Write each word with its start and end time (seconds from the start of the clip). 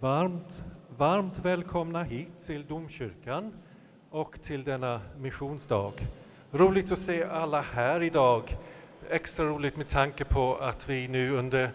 Varmt, 0.00 0.64
varmt 0.96 1.38
välkomna 1.38 2.02
hit 2.02 2.46
till 2.46 2.66
domkyrkan 2.66 3.52
och 4.10 4.40
till 4.40 4.64
denna 4.64 5.00
missionsdag. 5.18 5.92
Roligt 6.52 6.92
att 6.92 6.98
se 6.98 7.24
alla 7.24 7.60
här 7.60 8.02
idag. 8.02 8.56
Extra 9.10 9.46
roligt 9.46 9.76
med 9.76 9.88
tanke 9.88 10.24
på 10.24 10.56
att 10.56 10.88
vi 10.88 11.08
nu 11.08 11.30
under 11.30 11.70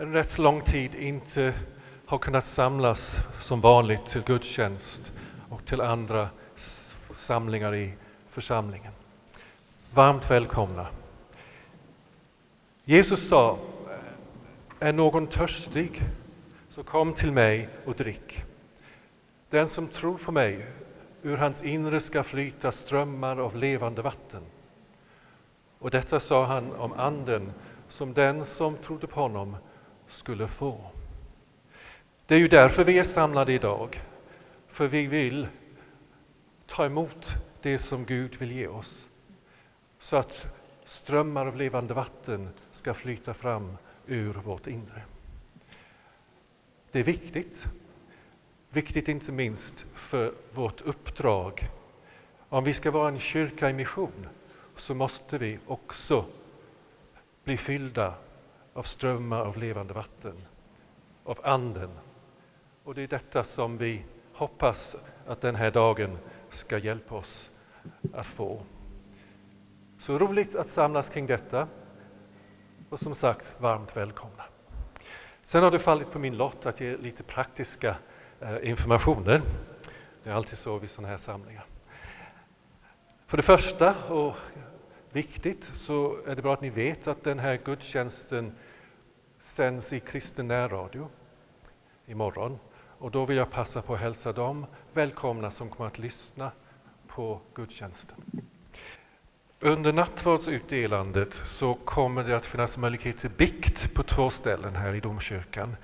en 0.00 0.12
rätt 0.12 0.38
lång 0.38 0.60
tid 0.60 0.94
inte 0.94 1.54
har 2.06 2.18
kunnat 2.18 2.44
samlas 2.44 3.26
som 3.40 3.60
vanligt 3.60 4.06
till 4.06 4.22
gudstjänst 4.22 5.12
och 5.48 5.64
till 5.64 5.80
andra 5.80 6.28
samlingar 6.54 7.74
i 7.74 7.94
församlingen. 8.28 8.92
Varmt 9.96 10.30
välkomna. 10.30 10.86
Jesus 12.84 13.28
sa, 13.28 13.58
är 14.80 14.92
någon 14.92 15.26
törstig 15.26 16.02
så 16.74 16.82
kom 16.82 17.14
till 17.14 17.32
mig 17.32 17.68
och 17.84 17.94
drick. 17.94 18.44
Den 19.48 19.68
som 19.68 19.88
tror 19.88 20.18
på 20.18 20.32
mig, 20.32 20.66
ur 21.22 21.36
hans 21.36 21.62
inre 21.62 22.00
ska 22.00 22.22
flyta 22.22 22.72
strömmar 22.72 23.36
av 23.36 23.56
levande 23.56 24.02
vatten. 24.02 24.42
Och 25.78 25.90
detta 25.90 26.20
sa 26.20 26.44
han 26.44 26.72
om 26.72 26.92
anden 26.92 27.52
som 27.88 28.14
den 28.14 28.44
som 28.44 28.76
trodde 28.76 29.06
på 29.06 29.20
honom 29.20 29.56
skulle 30.06 30.48
få. 30.48 30.90
Det 32.26 32.34
är 32.34 32.38
ju 32.38 32.48
därför 32.48 32.84
vi 32.84 32.98
är 32.98 33.04
samlade 33.04 33.52
idag, 33.52 34.02
för 34.68 34.88
vi 34.88 35.06
vill 35.06 35.48
ta 36.66 36.86
emot 36.86 37.34
det 37.62 37.78
som 37.78 38.04
Gud 38.04 38.36
vill 38.36 38.52
ge 38.52 38.66
oss. 38.66 39.08
Så 39.98 40.16
att 40.16 40.46
strömmar 40.84 41.46
av 41.46 41.56
levande 41.56 41.94
vatten 41.94 42.48
ska 42.70 42.94
flyta 42.94 43.34
fram 43.34 43.76
ur 44.06 44.32
vårt 44.32 44.66
inre. 44.66 45.02
Det 46.94 47.00
är 47.00 47.04
viktigt. 47.04 47.66
Viktigt 48.72 49.08
inte 49.08 49.32
minst 49.32 49.86
för 49.94 50.32
vårt 50.50 50.80
uppdrag. 50.80 51.68
Om 52.48 52.64
vi 52.64 52.72
ska 52.72 52.90
vara 52.90 53.08
en 53.08 53.18
kyrka 53.18 53.70
i 53.70 53.72
mission 53.72 54.26
så 54.76 54.94
måste 54.94 55.38
vi 55.38 55.58
också 55.66 56.24
bli 57.44 57.56
fyllda 57.56 58.14
av 58.74 58.82
strömmar 58.82 59.40
av 59.40 59.58
levande 59.58 59.94
vatten, 59.94 60.44
av 61.24 61.38
Anden. 61.42 61.90
Och 62.84 62.94
det 62.94 63.02
är 63.02 63.08
detta 63.08 63.44
som 63.44 63.78
vi 63.78 64.04
hoppas 64.34 64.96
att 65.26 65.40
den 65.40 65.54
här 65.54 65.70
dagen 65.70 66.18
ska 66.48 66.78
hjälpa 66.78 67.14
oss 67.14 67.50
att 68.12 68.26
få. 68.26 68.62
Så 69.98 70.18
roligt 70.18 70.54
att 70.54 70.68
samlas 70.68 71.10
kring 71.10 71.26
detta. 71.26 71.68
Och 72.88 73.00
som 73.00 73.14
sagt, 73.14 73.56
varmt 73.60 73.96
välkomna. 73.96 74.44
Sen 75.46 75.62
har 75.62 75.70
det 75.70 75.78
fallit 75.78 76.10
på 76.10 76.18
min 76.18 76.36
lott 76.36 76.66
att 76.66 76.80
ge 76.80 76.96
lite 76.96 77.22
praktiska 77.22 77.96
eh, 78.40 78.68
informationer. 78.68 79.42
Det 80.22 80.30
är 80.30 80.34
alltid 80.34 80.58
så 80.58 80.78
vid 80.78 80.90
sådana 80.90 81.08
här 81.08 81.16
samlingar. 81.16 81.64
För 83.26 83.36
det 83.36 83.42
första, 83.42 83.94
och 84.08 84.36
viktigt, 85.10 85.64
så 85.64 86.16
är 86.26 86.36
det 86.36 86.42
bra 86.42 86.52
att 86.52 86.60
ni 86.60 86.70
vet 86.70 87.08
att 87.08 87.22
den 87.22 87.38
här 87.38 87.60
gudstjänsten 87.64 88.52
sänds 89.38 89.92
i 89.92 90.00
kristen 90.00 90.48
närradio 90.48 91.08
imorgon. 92.06 92.58
Och 92.98 93.10
då 93.10 93.24
vill 93.24 93.36
jag 93.36 93.50
passa 93.50 93.82
på 93.82 93.94
att 93.94 94.00
hälsa 94.00 94.32
dem 94.32 94.66
välkomna 94.92 95.50
som 95.50 95.68
kommer 95.68 95.86
att 95.86 95.98
lyssna 95.98 96.52
på 97.06 97.40
gudstjänsten. 97.54 98.16
Under 99.66 99.92
nattvardsutdelandet 99.92 101.34
så 101.34 101.74
kommer 101.74 102.24
det 102.24 102.36
att 102.36 102.46
finnas 102.46 102.78
möjlighet 102.78 103.18
till 103.18 103.30
bikt 103.30 103.94
på 103.94 104.02
två 104.02 104.30
ställen 104.30 104.76
här 104.76 104.94
i 104.94 105.00
domkyrkan. 105.00 105.76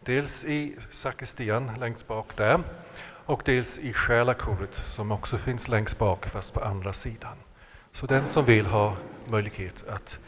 Dels 0.00 0.44
i 0.44 0.76
sakristian 0.90 1.70
längst 1.80 2.08
bak 2.08 2.36
där 2.36 2.60
och 3.24 3.42
dels 3.44 3.78
i 3.78 3.92
själakoret 3.92 4.74
som 4.74 5.12
också 5.12 5.38
finns 5.38 5.68
längst 5.68 5.98
bak 5.98 6.26
fast 6.26 6.54
på 6.54 6.60
andra 6.60 6.92
sidan. 6.92 7.36
Så 7.92 8.06
den 8.06 8.26
som 8.26 8.44
vill 8.44 8.66
ha 8.66 8.96
möjlighet 9.28 9.84
att 9.88 10.20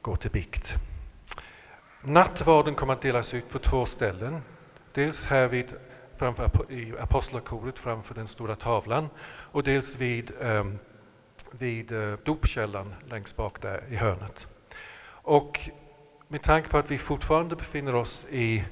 gå 0.00 0.16
till 0.16 0.30
bikt. 0.30 0.74
Nattvarden 2.00 2.74
kommer 2.74 2.92
att 2.92 3.02
delas 3.02 3.34
ut 3.34 3.48
på 3.48 3.58
två 3.58 3.86
ställen. 3.86 4.42
Dels 4.92 5.26
här 5.26 5.48
vid, 5.48 5.72
framför, 6.16 6.72
i 6.72 6.94
apostlakoret 7.00 7.78
framför 7.78 8.14
den 8.14 8.28
stora 8.28 8.54
tavlan 8.54 9.08
och 9.52 9.62
dels 9.62 10.00
vid 10.00 10.32
um, 10.40 10.78
vid 11.58 11.92
eh, 11.92 12.18
dopkällan 12.24 12.94
längst 13.08 13.36
bak 13.36 13.62
där 13.62 13.84
i 13.90 13.96
hörnet. 13.96 14.46
Och 15.04 15.60
med 16.28 16.42
tanke 16.42 16.68
på 16.68 16.78
att 16.78 16.90
vi 16.90 16.98
fortfarande 16.98 17.56
befinner 17.56 17.94
oss 17.94 18.26
i 18.30 18.64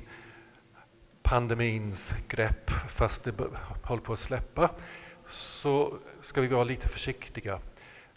pandemins 1.22 2.14
grepp, 2.28 2.70
fast 2.70 3.24
det 3.24 3.34
håller 3.82 4.02
på 4.02 4.12
att 4.12 4.18
släppa, 4.18 4.70
så 5.26 5.94
ska 6.20 6.40
vi 6.40 6.46
vara 6.46 6.64
lite 6.64 6.88
försiktiga 6.88 7.58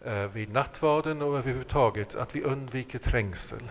eh, 0.06 0.14
vid 0.14 0.50
nattvarden 0.50 1.22
och 1.22 1.38
överhuvudtaget 1.38 2.16
att 2.16 2.36
vi 2.36 2.42
undviker 2.42 3.00
trängsel. 3.00 3.62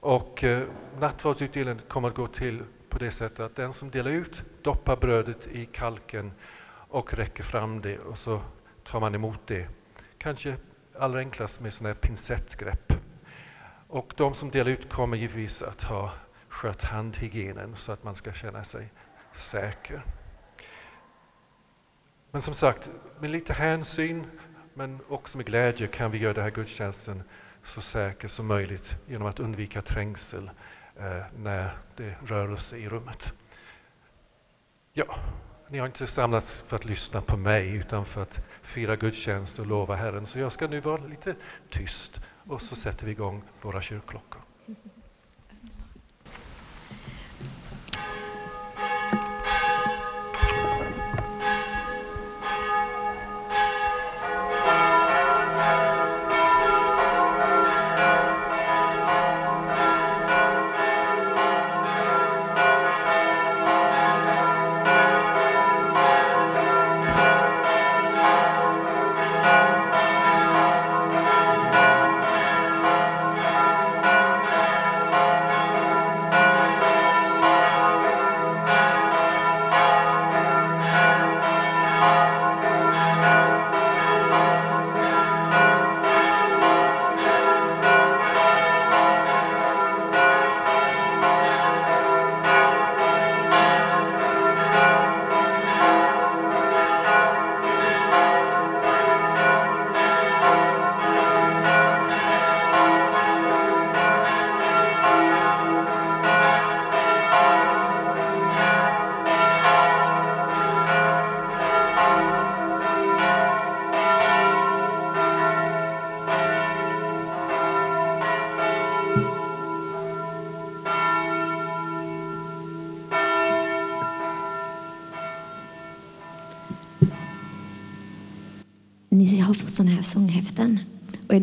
Och 0.00 0.44
nattvardsutdelandet 0.44 1.00
nattvardsutdelningen 1.00 1.82
kommer 1.88 2.08
att 2.08 2.14
gå 2.14 2.26
till 2.26 2.62
på 2.88 2.98
det 2.98 3.10
sättet 3.10 3.40
att 3.40 3.56
den 3.56 3.72
som 3.72 3.90
delar 3.90 4.10
ut 4.10 4.42
doppar 4.62 4.96
brödet 4.96 5.46
i 5.46 5.66
kalken 5.66 6.32
och 6.88 7.14
räcker 7.14 7.42
fram 7.42 7.80
det 7.80 7.98
och 7.98 8.18
så 8.18 8.40
tar 8.84 9.00
man 9.00 9.14
emot 9.14 9.40
det 9.46 9.68
kanske 10.24 10.56
allra 10.98 11.18
enklast 11.18 11.60
med 11.60 11.72
sådana 11.72 11.94
här 11.94 12.00
pincettgrepp. 12.00 12.92
Och 13.88 14.14
de 14.16 14.34
som 14.34 14.50
delar 14.50 14.70
ut 14.70 14.90
kommer 14.90 15.16
givetvis 15.16 15.62
att 15.62 15.82
ha 15.82 16.12
skött 16.48 16.82
handhygienen 16.82 17.76
så 17.76 17.92
att 17.92 18.04
man 18.04 18.14
ska 18.14 18.32
känna 18.32 18.64
sig 18.64 18.92
säker. 19.32 20.02
Men 22.30 22.42
som 22.42 22.54
sagt, 22.54 22.90
med 23.20 23.30
lite 23.30 23.52
hänsyn 23.52 24.24
men 24.74 24.98
också 25.08 25.38
med 25.38 25.46
glädje 25.46 25.86
kan 25.86 26.10
vi 26.10 26.18
göra 26.18 26.32
den 26.32 26.44
här 26.44 26.50
gudstjänsten 26.50 27.22
så 27.62 27.80
säker 27.80 28.28
som 28.28 28.46
möjligt 28.46 28.96
genom 29.08 29.26
att 29.26 29.40
undvika 29.40 29.82
trängsel 29.82 30.50
eh, 30.96 31.22
när 31.36 31.76
det 31.96 32.16
rör 32.26 32.56
sig 32.56 32.82
i 32.82 32.88
rummet. 32.88 33.34
Ja, 34.92 35.16
ni 35.74 35.80
har 35.80 35.86
inte 35.86 36.06
samlats 36.06 36.62
för 36.62 36.76
att 36.76 36.84
lyssna 36.84 37.20
på 37.20 37.36
mig 37.36 37.76
utan 37.76 38.04
för 38.04 38.22
att 38.22 38.48
fira 38.62 38.96
gudstjänst 38.96 39.58
och 39.58 39.66
lova 39.66 39.94
Herren. 39.94 40.26
Så 40.26 40.38
jag 40.38 40.52
ska 40.52 40.66
nu 40.68 40.80
vara 40.80 41.06
lite 41.06 41.34
tyst 41.70 42.20
och 42.48 42.62
så 42.62 42.76
sätter 42.76 43.06
vi 43.06 43.12
igång 43.12 43.42
våra 43.62 43.80
kyrkklockor. 43.80 44.53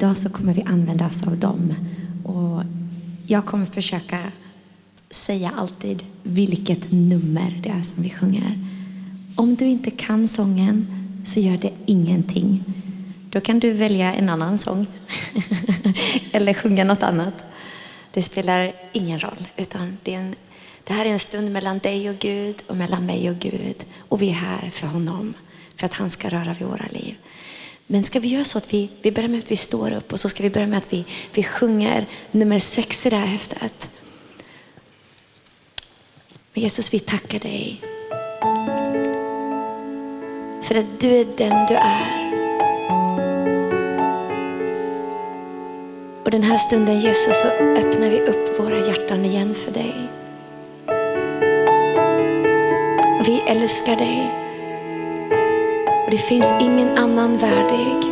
Idag 0.01 0.17
så 0.17 0.29
kommer 0.29 0.53
vi 0.53 0.61
använda 0.61 1.07
oss 1.07 1.23
av 1.23 1.37
dem. 1.37 1.73
Och 2.23 2.63
jag 3.27 3.45
kommer 3.45 3.65
försöka 3.65 4.31
säga 5.09 5.51
alltid 5.57 6.03
vilket 6.23 6.91
nummer 6.91 7.59
det 7.63 7.69
är 7.69 7.81
som 7.81 8.03
vi 8.03 8.09
sjunger. 8.09 8.59
Om 9.35 9.55
du 9.55 9.65
inte 9.65 9.91
kan 9.91 10.27
sången 10.27 10.87
så 11.25 11.39
gör 11.39 11.57
det 11.57 11.71
ingenting. 11.85 12.63
Då 13.29 13.41
kan 13.41 13.59
du 13.59 13.71
välja 13.71 14.13
en 14.13 14.29
annan 14.29 14.57
sång 14.57 14.85
eller 16.31 16.53
sjunga 16.53 16.83
något 16.83 17.03
annat. 17.03 17.45
Det 18.11 18.21
spelar 18.21 18.71
ingen 18.93 19.19
roll, 19.19 19.47
utan 19.57 19.97
det, 20.03 20.13
är 20.13 20.19
en, 20.19 20.35
det 20.83 20.93
här 20.93 21.05
är 21.05 21.09
en 21.09 21.19
stund 21.19 21.51
mellan 21.51 21.79
dig 21.79 22.09
och 22.09 22.17
Gud 22.17 22.55
och 22.67 22.77
mellan 22.77 23.05
mig 23.05 23.29
och 23.29 23.39
Gud. 23.39 23.85
Och 23.97 24.21
vi 24.21 24.29
är 24.29 24.33
här 24.33 24.69
för 24.69 24.87
honom, 24.87 25.33
för 25.75 25.85
att 25.85 25.93
han 25.93 26.09
ska 26.09 26.29
röra 26.29 26.53
vid 26.53 26.67
våra 26.67 26.87
liv. 26.91 27.10
Men 27.91 28.03
ska 28.03 28.19
vi 28.19 28.27
göra 28.27 28.43
så 28.43 28.57
att 28.57 28.73
vi, 28.73 28.89
vi 29.01 29.11
börjar 29.11 29.29
med 29.29 29.37
att 29.37 29.51
vi 29.51 29.57
står 29.57 29.93
upp 29.93 30.13
och 30.13 30.19
så 30.19 30.29
ska 30.29 30.43
vi 30.43 30.49
börja 30.49 30.67
med 30.67 30.77
att 30.77 30.93
vi, 30.93 31.05
vi 31.33 31.43
sjunger 31.43 32.07
nummer 32.31 32.59
sex 32.59 33.05
i 33.05 33.09
det 33.09 33.15
här 33.15 33.25
häftet. 33.25 33.91
Jesus, 36.53 36.93
vi 36.93 36.99
tackar 36.99 37.39
dig 37.39 37.81
för 40.63 40.75
att 40.75 40.99
du 40.99 41.07
är 41.07 41.25
den 41.37 41.65
du 41.67 41.75
är. 41.75 42.31
Och 46.23 46.31
den 46.31 46.43
här 46.43 46.57
stunden 46.57 46.99
Jesus 46.99 47.41
så 47.41 47.47
öppnar 47.47 48.09
vi 48.09 48.19
upp 48.19 48.59
våra 48.59 48.87
hjärtan 48.87 49.25
igen 49.25 49.55
för 49.55 49.71
dig. 49.71 49.95
Vi 53.25 53.41
älskar 53.47 53.95
dig. 53.95 54.50
Och 56.11 56.17
det 56.17 56.23
finns 56.23 56.53
ingen 56.61 56.97
annan 56.97 57.37
värdig. 57.37 58.11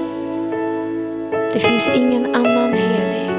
Det 1.53 1.59
finns 1.59 1.87
ingen 1.95 2.35
annan 2.35 2.73
helig. 2.73 3.37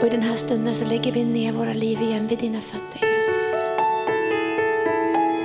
Och 0.00 0.06
i 0.06 0.10
den 0.10 0.22
här 0.22 0.36
stunden 0.36 0.74
så 0.74 0.84
lägger 0.84 1.12
vi 1.12 1.24
ner 1.24 1.52
våra 1.52 1.72
liv 1.72 2.02
igen 2.02 2.26
vid 2.26 2.38
dina 2.38 2.60
fötter 2.60 3.06
Jesus. 3.06 3.70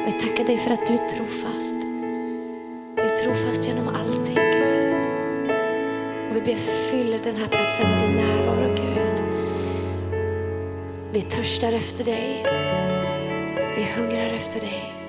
Och 0.04 0.14
jag 0.14 0.20
tackar 0.20 0.46
dig 0.46 0.58
för 0.58 0.72
att 0.72 0.86
du 0.88 0.94
är 0.94 1.08
trofast. 1.08 1.76
Du 2.98 3.04
är 3.04 3.18
trofast 3.18 3.68
genom 3.68 3.88
allting 3.88 4.36
Gud. 4.36 5.08
Och 6.30 6.36
vi 6.36 6.40
ber 6.42 7.24
den 7.24 7.36
här 7.36 7.48
platsen 7.48 7.90
med 7.90 8.10
din 8.10 8.16
närvaro 8.16 8.76
Gud. 8.76 9.24
Vi 11.14 11.22
törstar 11.22 11.74
efter 11.74 12.04
dig. 12.04 12.46
Vi 13.81 13.88
hungrar 13.88 14.28
efter 14.28 14.60
dig. 14.60 15.00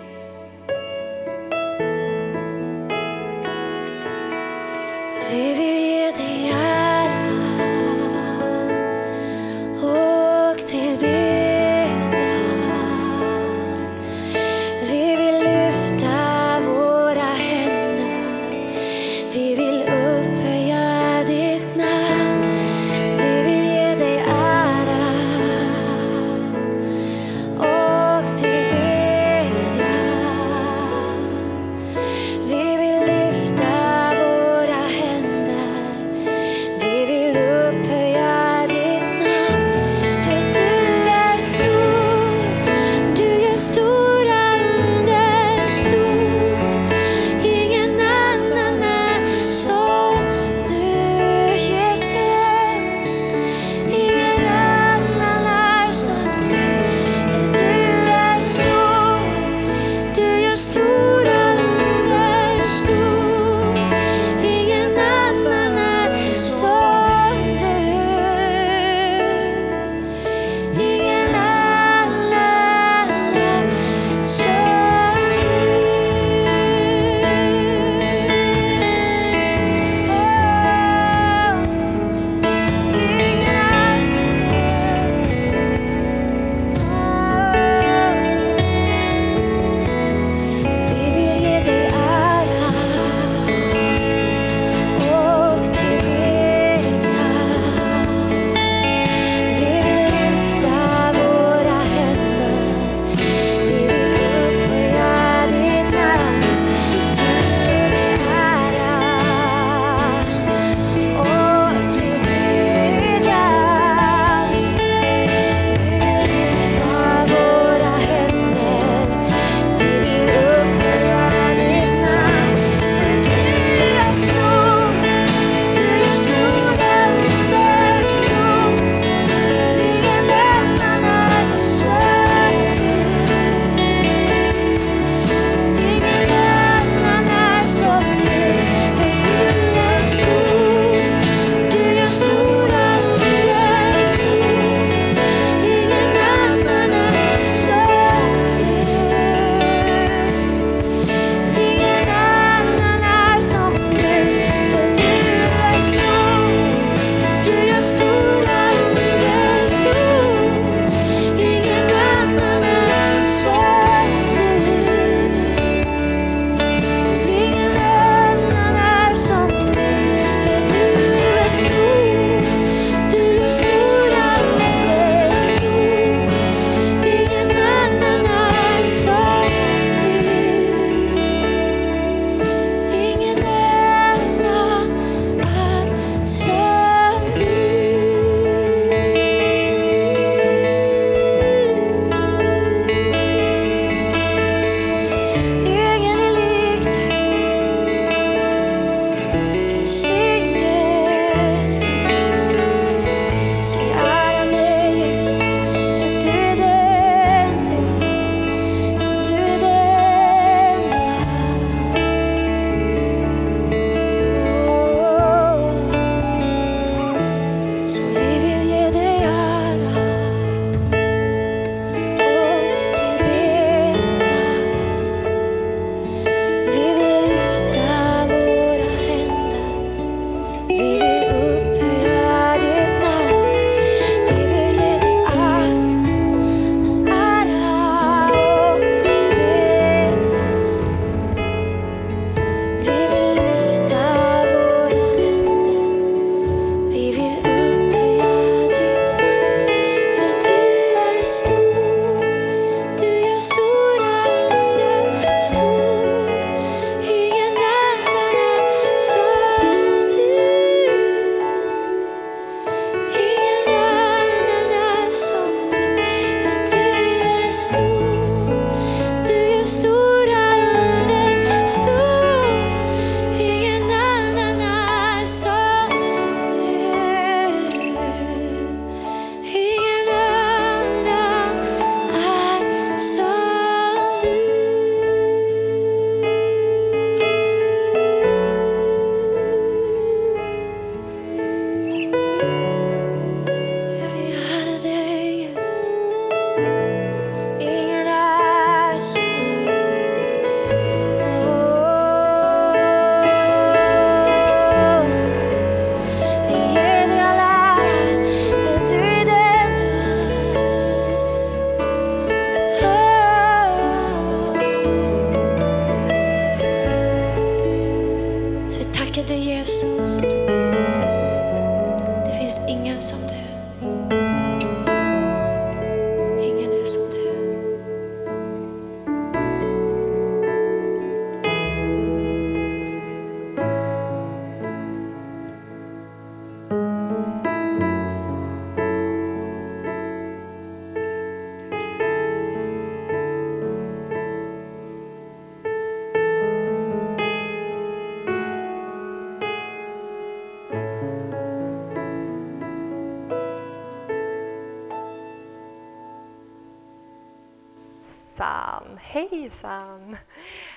Hejsan! 359.53 360.17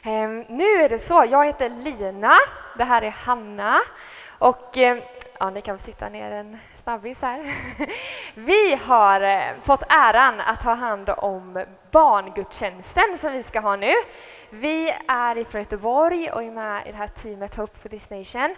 Ehm, 0.03 0.45
nu 0.49 0.63
är 0.63 0.89
det 0.89 0.99
så, 0.99 1.25
jag 1.29 1.45
heter 1.45 1.69
Lina, 1.69 2.33
det 2.77 2.83
här 2.83 3.01
är 3.01 3.11
Hanna 3.11 3.77
och 4.37 4.77
ehm, 4.77 5.01
ja, 5.39 5.49
ni 5.49 5.61
kan 5.61 5.79
sitta 5.79 6.09
ner 6.09 6.31
en 6.31 6.57
snabbis 6.75 7.21
här. 7.21 7.39
Vi 8.35 8.75
har 8.75 9.21
eh, 9.21 9.41
fått 9.61 9.83
äran 9.89 10.41
att 10.41 10.63
ha 10.63 10.73
hand 10.73 11.09
om 11.09 11.65
barngudstjänsten 11.91 13.17
som 13.17 13.31
vi 13.31 13.43
ska 13.43 13.59
ha 13.59 13.75
nu. 13.75 13.93
Vi 14.49 14.93
är 15.07 15.37
ifrån 15.37 15.61
Göteborg 15.61 16.29
och 16.29 16.43
är 16.43 16.51
med 16.51 16.87
i 16.87 16.91
det 16.91 16.97
här 16.97 17.07
teamet 17.07 17.55
Hope 17.55 17.79
for 17.79 17.89
this 17.89 18.09
nation. 18.09 18.55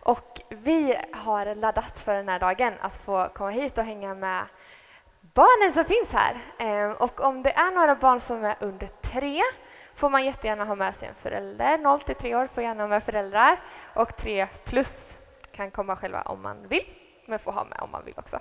Och 0.00 0.40
vi 0.48 0.96
har 1.12 1.54
laddat 1.54 2.00
för 2.00 2.14
den 2.14 2.28
här 2.28 2.38
dagen 2.38 2.72
att 2.80 2.96
få 2.96 3.28
komma 3.34 3.50
hit 3.50 3.78
och 3.78 3.84
hänga 3.84 4.14
med 4.14 4.44
barnen 5.38 5.72
som 5.72 5.84
finns 5.84 6.12
här. 6.12 6.36
Ehm, 6.58 6.92
och 6.92 7.20
om 7.20 7.42
det 7.42 7.50
är 7.50 7.74
några 7.74 7.94
barn 7.94 8.20
som 8.20 8.44
är 8.44 8.54
under 8.60 8.86
tre 9.12 9.42
får 9.94 10.10
man 10.10 10.24
jättegärna 10.24 10.64
ha 10.64 10.74
med 10.74 10.94
sig 10.94 11.08
en 11.08 11.14
förälder. 11.14 11.78
0 11.78 12.00
till 12.00 12.14
3 12.14 12.34
år 12.34 12.46
får 12.46 12.62
gärna 12.62 12.82
ha 12.82 12.88
med 12.88 13.02
föräldrar 13.02 13.60
och 13.94 14.16
3 14.16 14.46
plus 14.64 15.18
kan 15.52 15.70
komma 15.70 15.96
själva 15.96 16.22
om 16.22 16.42
man 16.42 16.68
vill, 16.68 16.84
men 17.26 17.38
får 17.38 17.52
ha 17.52 17.64
med 17.64 17.80
om 17.80 17.90
man 17.90 18.04
vill 18.04 18.14
också. 18.16 18.40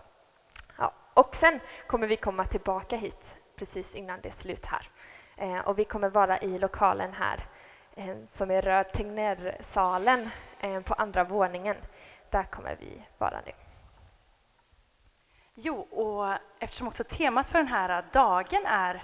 Ja. 0.77 0.93
Och 1.13 1.35
sen 1.35 1.59
kommer 1.87 2.07
vi 2.07 2.15
komma 2.15 2.45
tillbaka 2.45 2.95
hit 2.95 3.35
precis 3.55 3.95
innan 3.95 4.21
det 4.21 4.27
är 4.27 4.33
slut 4.33 4.65
här. 4.65 4.89
Eh, 5.37 5.67
och 5.67 5.79
vi 5.79 5.83
kommer 5.83 6.09
vara 6.09 6.37
i 6.39 6.59
lokalen 6.59 7.13
här 7.13 7.39
eh, 7.95 8.25
som 8.25 8.51
är 8.51 8.61
röd 8.61 8.93
Tegnérsalen 8.93 10.29
eh, 10.59 10.81
på 10.81 10.93
andra 10.93 11.23
våningen. 11.23 11.75
Där 12.29 12.43
kommer 12.43 12.75
vi 12.79 13.07
vara 13.17 13.41
nu. 13.45 13.51
Jo, 15.53 15.75
och 15.79 16.33
eftersom 16.59 16.87
också 16.87 17.03
temat 17.03 17.49
för 17.49 17.57
den 17.57 17.67
här 17.67 18.05
dagen 18.11 18.65
är 18.65 19.03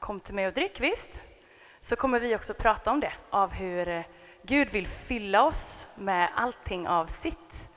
Kom 0.00 0.20
till 0.20 0.34
mig 0.34 0.46
och 0.46 0.52
drick, 0.52 0.80
visst? 0.80 1.22
Så 1.80 1.96
kommer 1.96 2.20
vi 2.20 2.36
också 2.36 2.54
prata 2.54 2.90
om 2.90 3.00
det, 3.00 3.12
av 3.30 3.52
hur 3.52 3.88
eh, 3.88 4.02
Gud 4.42 4.68
vill 4.68 4.86
fylla 4.86 5.44
oss 5.44 5.88
med 5.98 6.28
allting 6.34 6.88
av 6.88 7.06
sitt. 7.06 7.68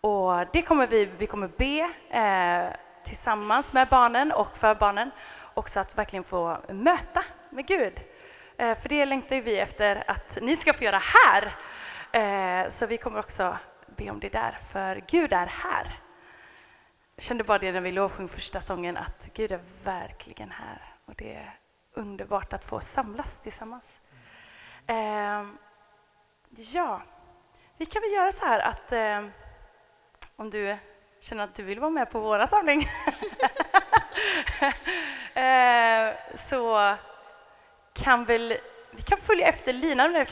Och 0.00 0.32
det 0.52 0.62
kommer 0.62 0.86
vi, 0.86 1.08
vi 1.18 1.26
kommer 1.26 1.48
be 1.48 1.90
eh, 2.18 2.76
tillsammans 3.04 3.72
med 3.72 3.88
barnen 3.88 4.32
och 4.32 4.56
för 4.56 4.74
barnen, 4.74 5.10
också 5.54 5.80
att 5.80 5.98
verkligen 5.98 6.24
få 6.24 6.58
möta 6.68 7.24
med 7.50 7.66
Gud. 7.66 8.00
Eh, 8.56 8.74
för 8.74 8.88
det 8.88 9.04
längtar 9.04 9.36
ju 9.36 9.42
vi 9.42 9.58
efter 9.58 10.04
att 10.06 10.38
ni 10.42 10.56
ska 10.56 10.72
få 10.72 10.84
göra 10.84 11.00
här. 11.00 11.54
Eh, 12.12 12.70
så 12.70 12.86
vi 12.86 12.96
kommer 12.96 13.18
också 13.18 13.58
be 13.96 14.10
om 14.10 14.20
det 14.20 14.32
där, 14.32 14.58
för 14.72 15.02
Gud 15.06 15.32
är 15.32 15.46
här. 15.46 16.00
Jag 17.16 17.24
kände 17.24 17.44
bara 17.44 17.58
det 17.58 17.72
när 17.72 17.80
vi 17.80 17.92
lovsjöng 17.92 18.28
första 18.28 18.60
sången 18.60 18.96
att 18.96 19.30
Gud 19.34 19.52
är 19.52 19.60
verkligen 19.84 20.50
här 20.50 20.93
och 21.06 21.14
det 21.14 21.34
är 21.34 21.58
underbart 21.92 22.52
att 22.52 22.64
få 22.64 22.80
samlas 22.80 23.40
tillsammans. 23.40 24.00
Eh, 24.86 25.44
ja, 26.74 27.02
vi 27.76 27.86
kan 27.86 28.02
väl 28.02 28.12
göra 28.12 28.32
så 28.32 28.46
här 28.46 28.60
att 28.60 28.92
eh, 28.92 29.24
om 30.36 30.50
du 30.50 30.76
känner 31.20 31.44
att 31.44 31.54
du 31.54 31.62
vill 31.62 31.80
vara 31.80 31.90
med 31.90 32.10
på 32.10 32.20
våra 32.20 32.46
samling 32.46 32.80
eh, 35.34 36.14
så 36.34 36.94
kan 37.92 38.24
väl 38.24 38.56
vi 38.96 39.02
kan 39.02 39.18
följa 39.18 39.48
efter 39.48 39.72
linan. 39.72 40.26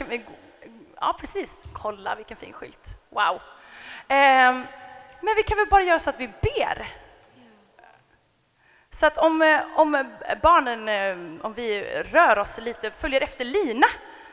Ja, 1.00 1.16
precis. 1.20 1.64
Kolla 1.72 2.14
vilken 2.14 2.36
fin 2.36 2.52
skylt. 2.52 3.00
Wow. 3.08 3.42
Ehm, 4.08 4.66
men 5.20 5.34
vi 5.36 5.42
kan 5.42 5.58
väl 5.58 5.66
bara 5.70 5.82
göra 5.82 5.98
så 5.98 6.10
att 6.10 6.20
vi 6.20 6.28
ber. 6.28 6.88
Så 8.94 9.06
att 9.06 9.18
om, 9.18 9.42
eh, 9.42 9.60
om 9.74 10.04
barnen, 10.42 10.88
eh, 10.88 11.46
om 11.46 11.52
vi 11.52 11.82
rör 12.02 12.38
oss 12.38 12.60
lite, 12.60 12.90
följer 12.90 13.20
efter 13.20 13.44
Lina, 13.44 13.86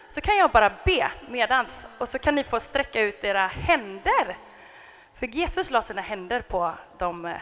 så 0.08 0.22
kan 0.22 0.38
jag 0.38 0.52
bara 0.52 0.72
be 0.86 1.12
medans 1.30 1.88
och 1.98 2.08
så 2.08 2.20
kan 2.20 2.36
ni 2.36 2.44
få 2.44 2.60
sträcka 2.60 3.02
ut 3.02 3.24
era 3.24 3.48
händer. 3.48 4.38
För 5.14 5.26
Jesus 5.26 5.72
la 5.72 5.82
sina 5.82 6.02
händer 6.02 6.42
på 6.42 6.74
de 6.98 7.26
eh, 7.26 7.36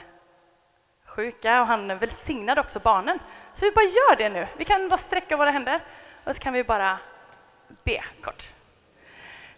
sjuka 1.05 1.61
och 1.61 1.67
han 1.67 1.97
välsignade 1.97 2.61
också 2.61 2.79
barnen. 2.79 3.19
Så 3.53 3.65
vi 3.65 3.71
bara 3.71 3.85
gör 3.85 4.15
det 4.15 4.29
nu. 4.29 4.47
Vi 4.57 4.65
kan 4.65 4.89
bara 4.89 4.97
sträcka 4.97 5.37
våra 5.37 5.51
händer 5.51 5.83
och 6.23 6.35
så 6.35 6.41
kan 6.41 6.53
vi 6.53 6.63
bara 6.63 6.99
be 7.83 8.03
kort. 8.21 8.43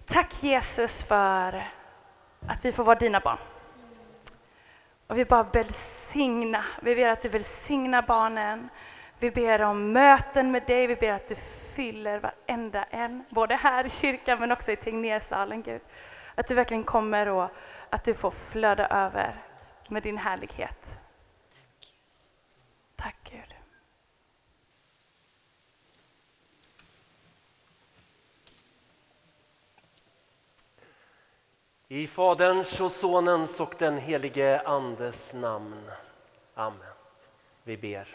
Tack 0.05 0.43
Jesus 0.43 1.03
för 1.03 1.63
att 2.47 2.65
vi 2.65 2.71
får 2.71 2.83
vara 2.83 2.99
dina 2.99 3.19
barn. 3.19 3.37
Och 5.09 5.17
vi 5.17 5.25
bara 5.25 5.43
välsigna, 5.43 6.65
vi 6.81 6.95
ber 6.95 7.09
att 7.09 7.21
du 7.21 7.29
välsignar 7.29 8.01
barnen. 8.01 8.69
Vi 9.19 9.31
ber 9.31 9.61
om 9.61 9.91
möten 9.91 10.51
med 10.51 10.63
dig, 10.67 10.87
vi 10.87 10.95
ber 10.95 11.11
att 11.11 11.27
du 11.27 11.35
fyller 11.75 12.19
varenda 12.19 12.83
en, 12.83 13.25
både 13.29 13.55
här 13.55 13.85
i 13.85 13.89
kyrkan 13.89 14.39
men 14.39 14.51
också 14.51 14.71
i 14.71 14.75
Tegnérsalen 14.75 15.61
Gud. 15.61 15.81
Att 16.35 16.47
du 16.47 16.55
verkligen 16.55 16.83
kommer 16.83 17.27
och 17.27 17.49
att 17.89 18.03
du 18.03 18.13
får 18.13 18.31
flöda 18.31 18.87
över 18.87 19.35
med 19.87 20.03
din 20.03 20.17
härlighet. 20.17 20.99
Tack 22.95 23.17
Gud. 23.31 23.48
I 31.91 32.07
Faderns 32.07 32.81
och 32.81 32.91
Sonens 32.91 33.59
och 33.59 33.75
den 33.77 33.97
helige 33.97 34.61
Andes 34.65 35.33
namn. 35.33 35.91
Amen. 36.55 36.79
Vi 37.63 37.77
ber. 37.77 38.07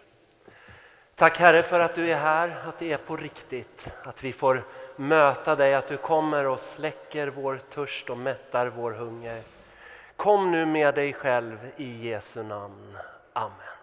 Tack 1.14 1.38
Herre 1.38 1.62
för 1.62 1.80
att 1.80 1.94
du 1.94 2.10
är 2.10 2.16
här, 2.16 2.62
att 2.68 2.78
det 2.78 2.92
är 2.92 2.96
på 2.96 3.16
riktigt, 3.16 3.94
att 4.02 4.24
vi 4.24 4.32
får 4.32 4.62
möta 4.96 5.56
dig, 5.56 5.74
att 5.74 5.88
du 5.88 5.96
kommer 5.96 6.46
och 6.46 6.60
släcker 6.60 7.28
vår 7.28 7.56
törst 7.56 8.10
och 8.10 8.18
mättar 8.18 8.66
vår 8.66 8.90
hunger. 8.90 9.42
Kom 10.16 10.50
nu 10.50 10.66
med 10.66 10.94
dig 10.94 11.12
själv 11.12 11.58
i 11.76 12.08
Jesu 12.08 12.42
namn. 12.42 12.96
Amen. 13.32 13.74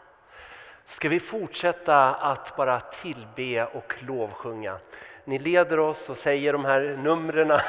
Ska 0.86 1.10
vi 1.10 1.20
fortsätta 1.20 2.16
att 2.16 2.56
bara 2.58 2.80
tillbe 2.80 3.66
och 3.66 3.96
lovsjunga. 4.00 4.78
Ni 5.26 5.40
leder 5.40 5.80
oss 5.80 6.10
och 6.10 6.18
säger 6.18 6.54
de 6.54 6.66
här 6.66 6.98
numren 7.04 7.60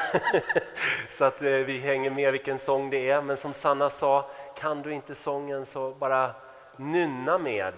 så 1.09 1.25
att 1.25 1.41
eh, 1.41 1.49
vi 1.49 1.79
hänger 1.79 2.09
med 2.09 2.31
vilken 2.31 2.59
sång 2.59 2.89
det 2.89 3.09
är. 3.09 3.21
Men 3.21 3.37
som 3.37 3.53
Sanna 3.53 3.89
sa, 3.89 4.29
kan 4.55 4.81
du 4.81 4.93
inte 4.93 5.15
sången 5.15 5.65
så 5.65 5.91
bara 5.91 6.31
nynna 6.77 7.37
med. 7.37 7.73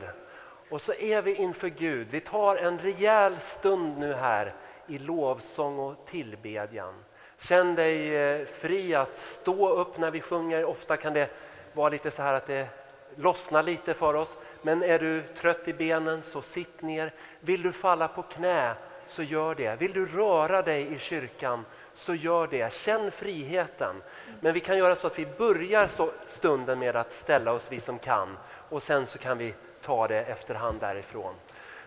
Och 0.69 0.81
så 0.81 0.93
är 0.93 1.21
vi 1.21 1.35
inför 1.35 1.67
Gud. 1.67 2.07
Vi 2.09 2.19
tar 2.19 2.55
en 2.55 2.79
rejäl 2.79 3.39
stund 3.39 3.97
nu 3.97 4.13
här 4.13 4.53
i 4.87 4.97
lovsång 4.97 5.79
och 5.79 6.05
tillbedjan. 6.05 6.93
Känn 7.37 7.75
dig 7.75 8.15
eh, 8.15 8.45
fri 8.45 8.95
att 8.95 9.15
stå 9.15 9.69
upp 9.69 9.97
när 9.97 10.11
vi 10.11 10.21
sjunger. 10.21 10.65
Ofta 10.65 10.97
kan 10.97 11.13
det 11.13 11.29
vara 11.73 11.89
lite 11.89 12.11
så 12.11 12.21
här 12.21 12.33
att 12.33 12.45
det 12.45 12.67
lossnar 13.15 13.63
lite 13.63 13.93
för 13.93 14.13
oss. 14.13 14.37
Men 14.61 14.83
är 14.83 14.99
du 14.99 15.21
trött 15.21 15.67
i 15.67 15.73
benen 15.73 16.23
så 16.23 16.41
sitt 16.41 16.81
ner. 16.81 17.11
Vill 17.39 17.61
du 17.61 17.71
falla 17.71 18.07
på 18.07 18.21
knä 18.23 18.75
så 19.07 19.23
gör 19.23 19.55
det. 19.55 19.75
Vill 19.75 19.93
du 19.93 20.05
röra 20.05 20.61
dig 20.61 20.93
i 20.93 20.99
kyrkan 20.99 21.65
så 21.95 22.15
gör 22.15 22.47
det. 22.47 22.73
Känn 22.73 23.11
friheten. 23.11 23.95
Men 24.39 24.53
vi 24.53 24.59
kan 24.59 24.77
göra 24.77 24.95
så 24.95 25.07
att 25.07 25.19
vi 25.19 25.25
börjar 25.25 25.89
stunden 26.27 26.79
med 26.79 26.95
att 26.95 27.11
ställa 27.11 27.51
oss 27.51 27.67
vi 27.71 27.79
som 27.79 27.99
kan 27.99 28.37
och 28.69 28.83
sen 28.83 29.05
så 29.05 29.17
kan 29.17 29.37
vi 29.37 29.53
ta 29.81 30.07
det 30.07 30.21
efterhand 30.21 30.79
därifrån. 30.79 31.33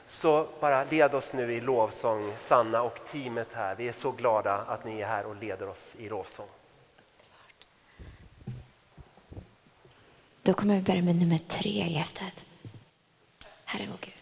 Så 0.06 0.46
bara 0.60 0.84
led 0.84 1.14
oss 1.14 1.32
nu 1.32 1.52
i 1.52 1.60
lovsång, 1.60 2.34
Sanna 2.38 2.82
och 2.82 3.00
teamet 3.06 3.52
här. 3.52 3.74
Vi 3.74 3.88
är 3.88 3.92
så 3.92 4.10
glada 4.10 4.54
att 4.54 4.84
ni 4.84 5.00
är 5.00 5.06
här 5.06 5.24
och 5.24 5.36
leder 5.36 5.68
oss 5.68 5.94
i 5.98 6.08
lovsång. 6.08 6.48
Då 10.42 10.54
kommer 10.54 10.74
vi 10.74 10.82
börja 10.82 11.02
med 11.02 11.16
nummer 11.16 11.38
tre 11.38 11.70
i 11.70 11.94
häftet. 11.94 12.44
Herre 13.64 13.88
vår 13.90 13.98
Gud. 14.00 14.14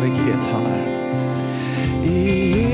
Evighet 0.00 0.46
han 0.52 0.66
är. 0.66 0.86
I 2.04 2.69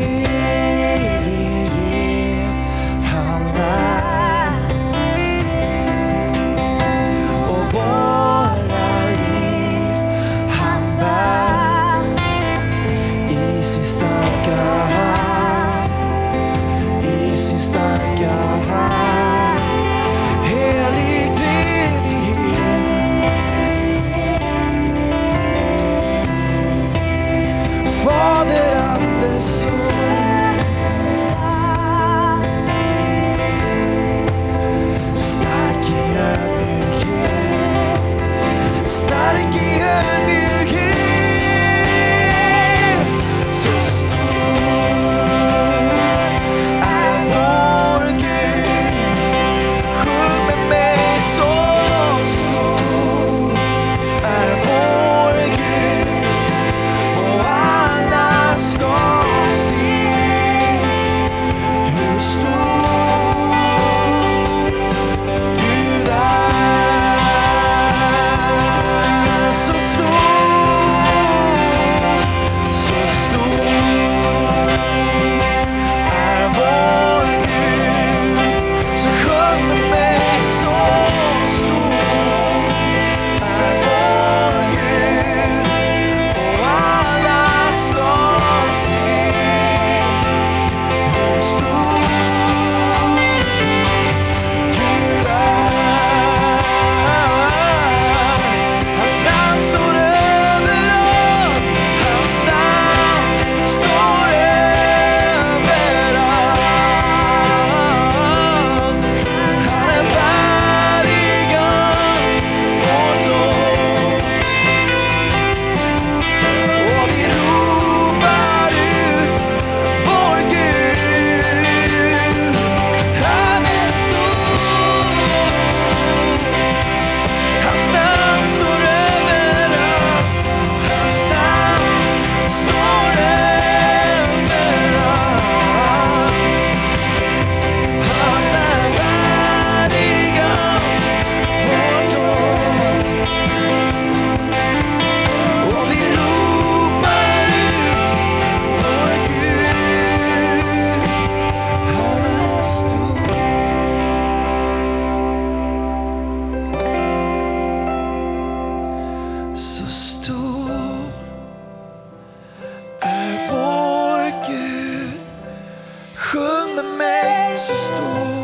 existo. 167.68 168.36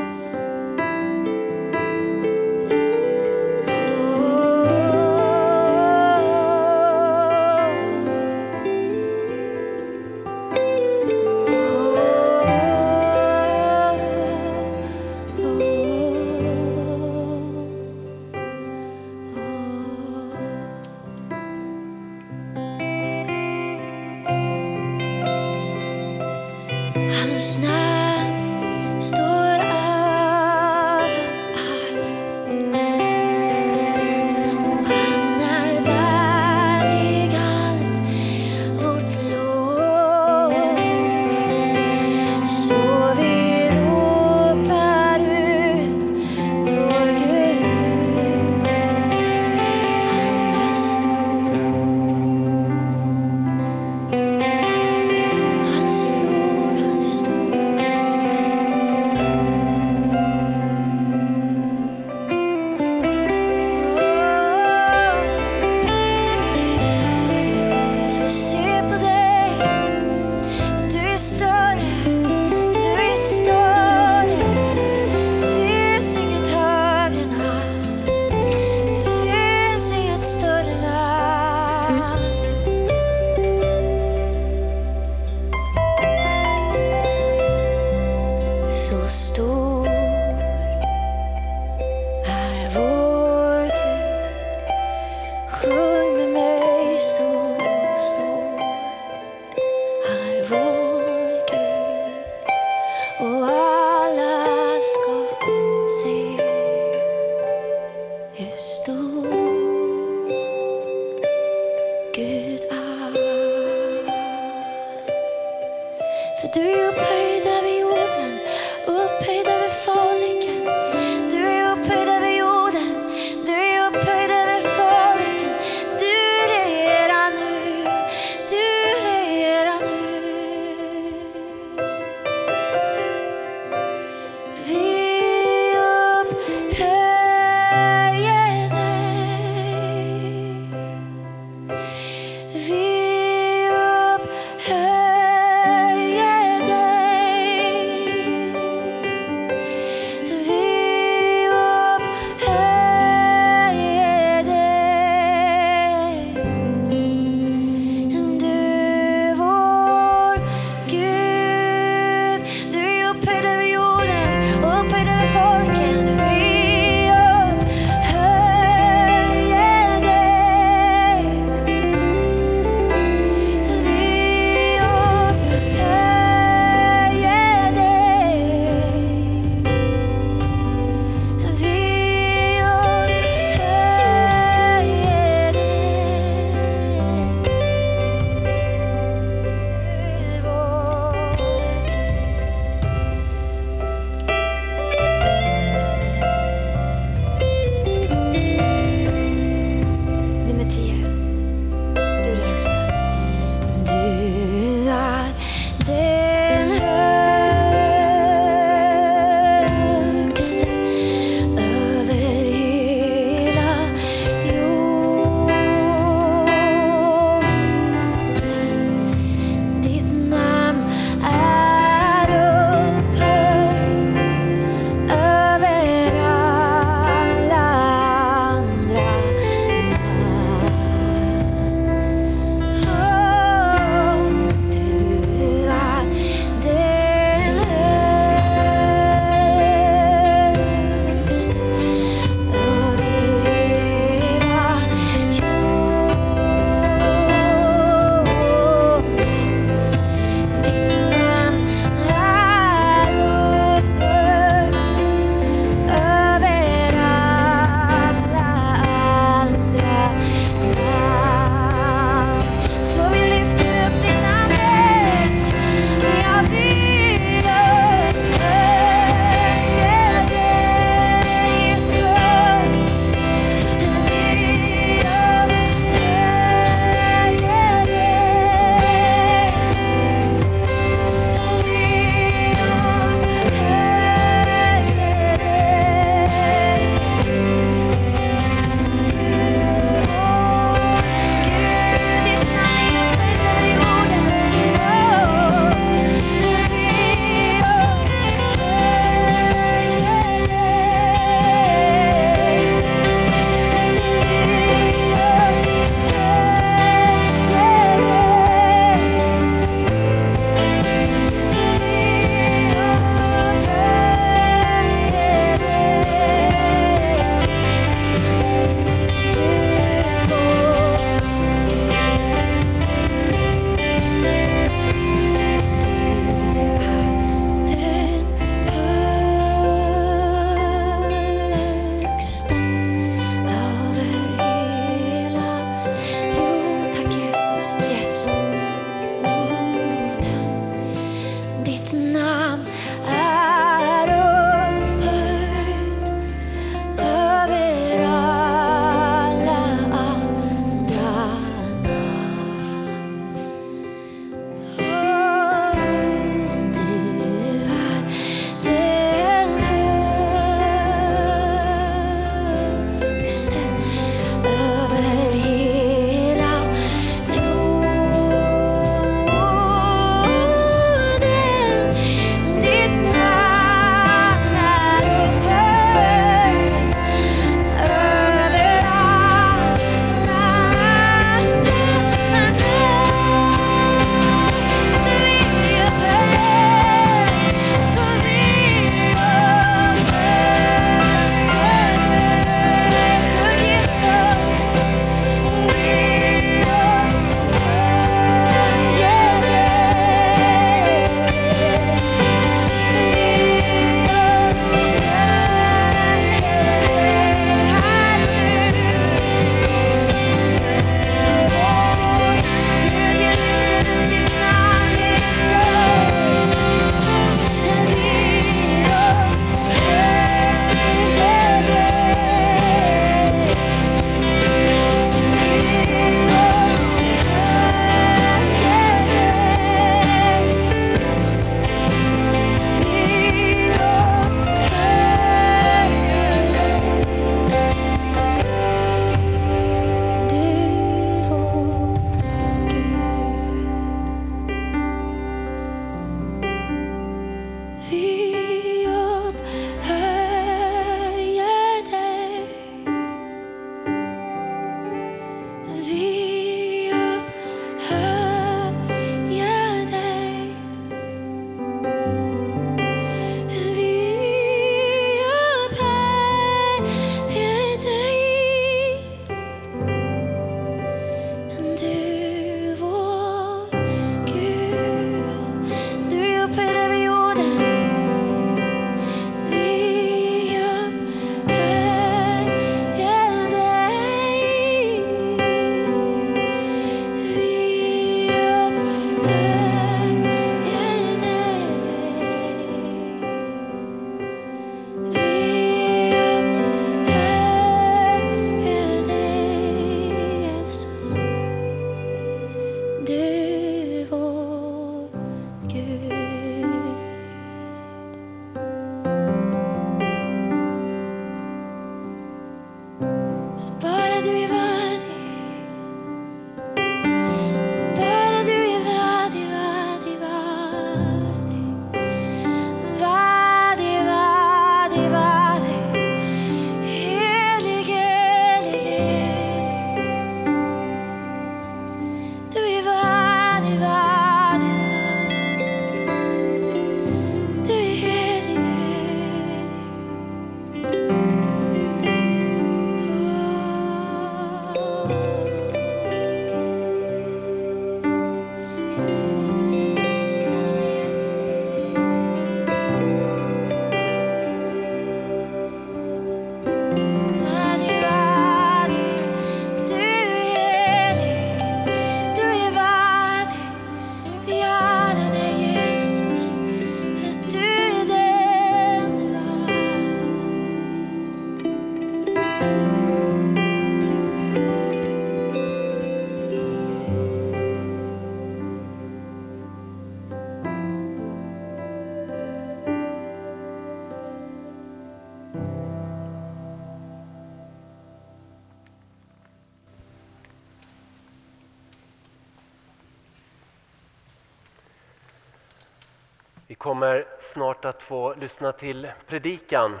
Kommer 596.80 597.26
snart 597.38 597.84
att 597.84 598.02
få 598.02 598.34
lyssna 598.34 598.72
till 598.72 599.12
predikan. 599.26 600.00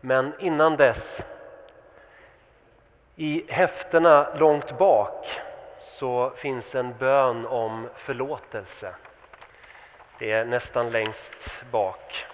Men 0.00 0.32
innan 0.38 0.76
dess, 0.76 1.22
i 3.14 3.52
häftena 3.52 4.34
långt 4.34 4.78
bak 4.78 5.40
så 5.80 6.30
finns 6.30 6.74
en 6.74 6.94
bön 6.98 7.46
om 7.46 7.88
förlåtelse. 7.94 8.94
Det 10.18 10.32
är 10.32 10.44
nästan 10.44 10.90
längst 10.90 11.64
bak. 11.70 12.26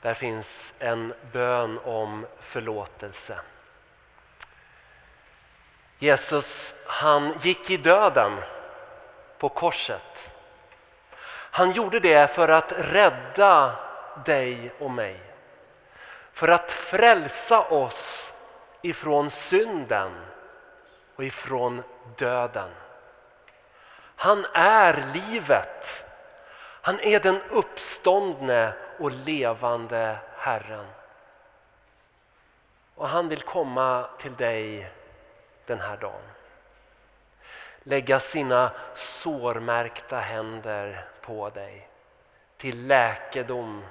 Där 0.00 0.14
finns 0.14 0.74
en 0.78 1.14
bön 1.32 1.78
om 1.84 2.26
förlåtelse. 2.38 3.40
Jesus 5.98 6.74
han 6.86 7.34
gick 7.40 7.70
i 7.70 7.76
döden 7.76 8.32
på 9.38 9.48
korset. 9.48 10.29
Han 11.50 11.72
gjorde 11.72 12.00
det 12.00 12.30
för 12.30 12.48
att 12.48 12.72
rädda 12.76 13.76
dig 14.24 14.72
och 14.78 14.90
mig. 14.90 15.20
För 16.32 16.48
att 16.48 16.72
frälsa 16.72 17.60
oss 17.60 18.32
ifrån 18.82 19.30
synden 19.30 20.12
och 21.16 21.24
ifrån 21.24 21.82
döden. 22.16 22.70
Han 24.16 24.46
är 24.54 25.04
livet. 25.14 26.04
Han 26.82 27.00
är 27.00 27.20
den 27.20 27.42
uppståndne 27.50 28.72
och 28.98 29.12
levande 29.12 30.16
Herren. 30.36 30.86
Och 32.94 33.08
han 33.08 33.28
vill 33.28 33.42
komma 33.42 34.08
till 34.18 34.34
dig 34.34 34.90
den 35.66 35.80
här 35.80 35.96
dagen. 35.96 36.22
Lägga 37.82 38.20
sina 38.20 38.70
sårmärkta 38.94 40.18
händer 40.18 41.04
på 41.30 41.50
dig 41.50 41.88
till 42.56 42.86
läkedom, 42.86 43.84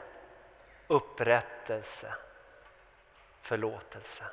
upprättelse, 0.87 2.13
förlåtelse. 3.41 4.23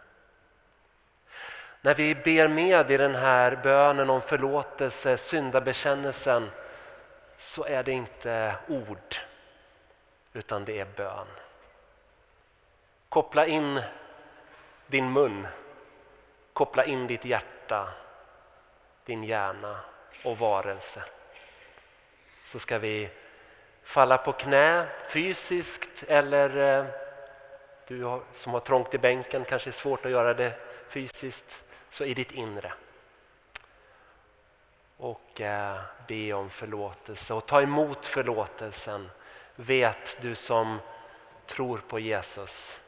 När 1.80 1.94
vi 1.94 2.14
ber 2.14 2.48
med 2.48 2.90
i 2.90 2.96
den 2.96 3.14
här 3.14 3.57
bönen 3.62 4.11
om 4.11 4.20
förlåtelse, 4.20 5.16
syndabekännelsen, 5.16 6.50
så 7.36 7.64
är 7.64 7.82
det 7.82 7.92
inte 7.92 8.54
ord, 8.68 9.14
utan 10.32 10.64
det 10.64 10.80
är 10.80 10.86
bön. 10.96 11.26
Koppla 13.09 13.46
in 13.46 13.82
din 14.86 15.12
mun, 15.12 15.46
koppla 16.52 16.84
in 16.84 17.07
ditt 17.07 17.24
hjärta, 17.24 17.88
din 19.04 19.24
hjärna 19.24 19.80
och 20.24 20.38
varelse. 20.38 21.02
Så 22.47 22.59
ska 22.59 22.78
vi 22.78 23.11
falla 23.82 24.18
på 24.18 24.32
knä 24.32 24.86
fysiskt 25.09 26.05
eller 26.09 26.78
eh, 26.78 26.86
du 27.86 28.20
som 28.32 28.53
har 28.53 28.61
trångt 28.61 28.94
i 28.94 28.99
bänken 28.99 29.44
kanske 29.44 29.70
är 29.70 29.72
svårt 29.72 30.07
att 30.07 30.11
göra 30.11 30.34
det 30.34 30.53
fysiskt, 30.88 31.64
så 31.90 32.05
i 32.05 32.14
ditt 32.14 32.32
inre. 32.32 32.72
Och 34.97 35.40
eh, 35.40 35.80
be 36.07 36.32
om 36.32 36.51
förlåtelse 36.51 37.34
och 37.34 37.47
ta 37.47 37.62
emot 37.62 38.07
förlåtelsen. 38.07 39.11
Vet 39.57 40.18
du 40.20 40.34
som 40.34 40.78
tror 41.47 41.78
på 41.78 41.99
Jesus 41.99 42.80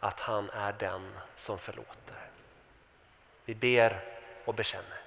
att 0.00 0.20
han 0.20 0.50
är 0.50 0.72
den 0.72 1.12
som 1.36 1.58
förlåter. 1.58 2.28
Vi 3.44 3.54
ber 3.54 4.04
och 4.44 4.54
bekänner. 4.54 4.99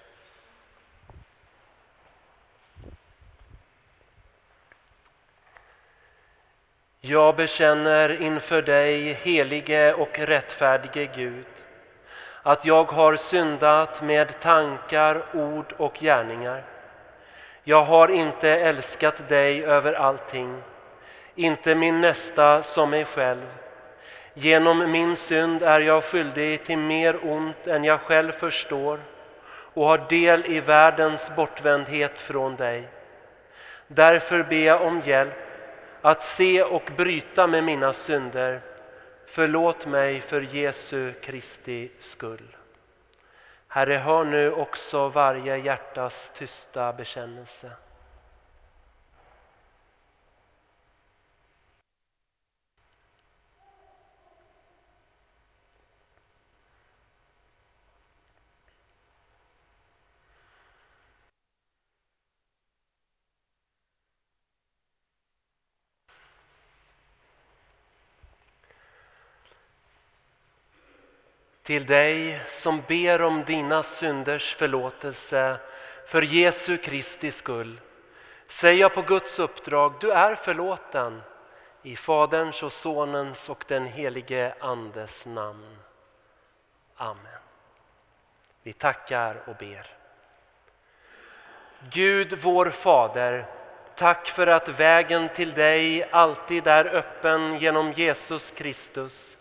Jag 7.06 7.36
bekänner 7.36 8.22
inför 8.22 8.62
dig, 8.62 9.14
helige 9.14 9.94
och 9.94 10.20
rättfärdige 10.20 11.10
Gud, 11.16 11.46
att 12.44 12.66
jag 12.66 12.92
har 12.92 13.16
syndat 13.16 14.02
med 14.02 14.40
tankar, 14.40 15.26
ord 15.34 15.74
och 15.78 15.98
gärningar. 16.00 16.64
Jag 17.64 17.84
har 17.84 18.08
inte 18.08 18.50
älskat 18.50 19.30
dig 19.30 19.66
över 19.66 19.94
allting, 19.94 20.62
inte 21.36 21.76
min 21.76 22.02
nästa 22.02 22.64
som 22.64 22.90
mig 22.90 23.06
själv. 23.06 23.46
Genom 24.34 24.92
min 24.92 25.16
synd 25.16 25.64
är 25.64 25.80
jag 25.80 26.04
skyldig 26.04 26.64
till 26.64 26.78
mer 26.78 27.32
ont 27.32 27.68
än 27.68 27.84
jag 27.84 28.02
själv 28.02 28.32
förstår 28.32 29.00
och 29.74 29.86
har 29.86 30.06
del 30.10 30.46
i 30.46 30.60
världens 30.60 31.36
bortvändhet 31.36 32.20
från 32.20 32.56
dig. 32.56 32.88
Därför 33.88 34.44
ber 34.44 34.66
jag 34.66 34.82
om 34.82 35.02
hjälp 35.06 35.43
att 36.04 36.24
se 36.24 36.64
och 36.64 36.92
bryta 36.98 37.48
med 37.48 37.64
mina 37.64 37.94
synder. 37.94 38.62
Förlåt 39.26 39.86
mig 39.86 40.22
för 40.22 40.42
Jesu 40.42 41.14
Kristi 41.14 41.92
skull. 42.00 42.56
Herre, 43.68 43.96
hör 43.96 44.24
nu 44.24 44.52
också 44.52 45.08
varje 45.08 45.58
hjärtas 45.58 46.32
tysta 46.36 46.94
bekännelse. 46.94 47.72
Till 71.64 71.86
dig 71.86 72.40
som 72.50 72.82
ber 72.88 73.22
om 73.22 73.44
dina 73.44 73.84
synders 73.84 74.56
förlåtelse 74.56 75.58
för 76.08 76.22
Jesu 76.22 76.78
Kristi 76.78 77.32
skull 77.32 77.80
säger 78.48 78.82
jag 78.82 78.94
på 78.94 79.02
Guds 79.02 79.40
uppdrag, 79.40 79.94
du 80.00 80.12
är 80.12 80.36
förlåten 80.36 81.22
i 81.84 81.96
Faderns 81.96 82.64
och 82.64 82.72
Sonens 82.72 83.50
och 83.50 83.66
den 83.68 83.86
helige 83.86 84.54
Andes 84.60 85.26
namn. 85.26 85.78
Amen. 86.96 87.42
Vi 88.64 88.74
tackar 88.74 89.44
och 89.50 89.56
ber. 89.56 89.88
Gud 91.90 92.34
vår 92.34 92.70
Fader, 92.70 93.46
tack 93.96 94.28
för 94.28 94.48
att 94.48 94.70
vägen 94.70 95.30
till 95.30 95.54
dig 95.54 96.10
alltid 96.12 96.68
är 96.68 96.86
öppen 96.86 97.60
genom 97.60 97.92
Jesus 97.92 98.52
Kristus 98.52 99.38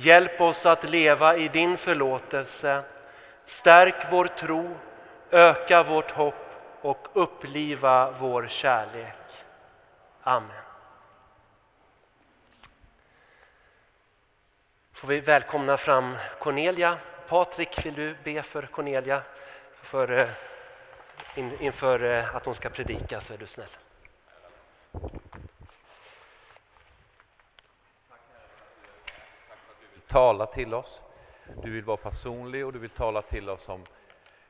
Hjälp 0.00 0.40
oss 0.40 0.66
att 0.66 0.90
leva 0.90 1.36
i 1.36 1.48
din 1.48 1.76
förlåtelse. 1.76 2.82
Stärk 3.44 3.94
vår 4.10 4.26
tro, 4.26 4.76
öka 5.30 5.82
vårt 5.82 6.10
hopp 6.10 6.34
och 6.80 7.08
uppliva 7.12 8.10
vår 8.10 8.46
kärlek. 8.48 9.44
Amen. 10.22 10.50
Får 14.92 15.08
vi 15.08 15.20
välkomna 15.20 15.76
fram 15.76 16.16
Cornelia. 16.38 16.96
Patrik, 17.28 17.86
vill 17.86 17.94
du 17.94 18.16
be 18.24 18.42
för 18.42 18.62
Cornelia 18.62 19.22
för, 19.82 20.18
eh, 20.18 20.28
inför 21.58 22.04
eh, 22.04 22.36
att 22.36 22.44
hon 22.44 22.54
ska 22.54 22.68
predika 22.68 23.20
så 23.20 23.34
är 23.34 23.38
du 23.38 23.46
snäll. 23.46 23.68
Tala 30.08 30.46
till 30.46 30.74
oss. 30.74 31.02
Du 31.62 31.70
vill 31.70 31.84
vara 31.84 31.96
personlig 31.96 32.66
och 32.66 32.72
du 32.72 32.78
vill 32.78 32.90
tala 32.90 33.22
till 33.22 33.48
oss 33.48 33.68
om 33.68 33.86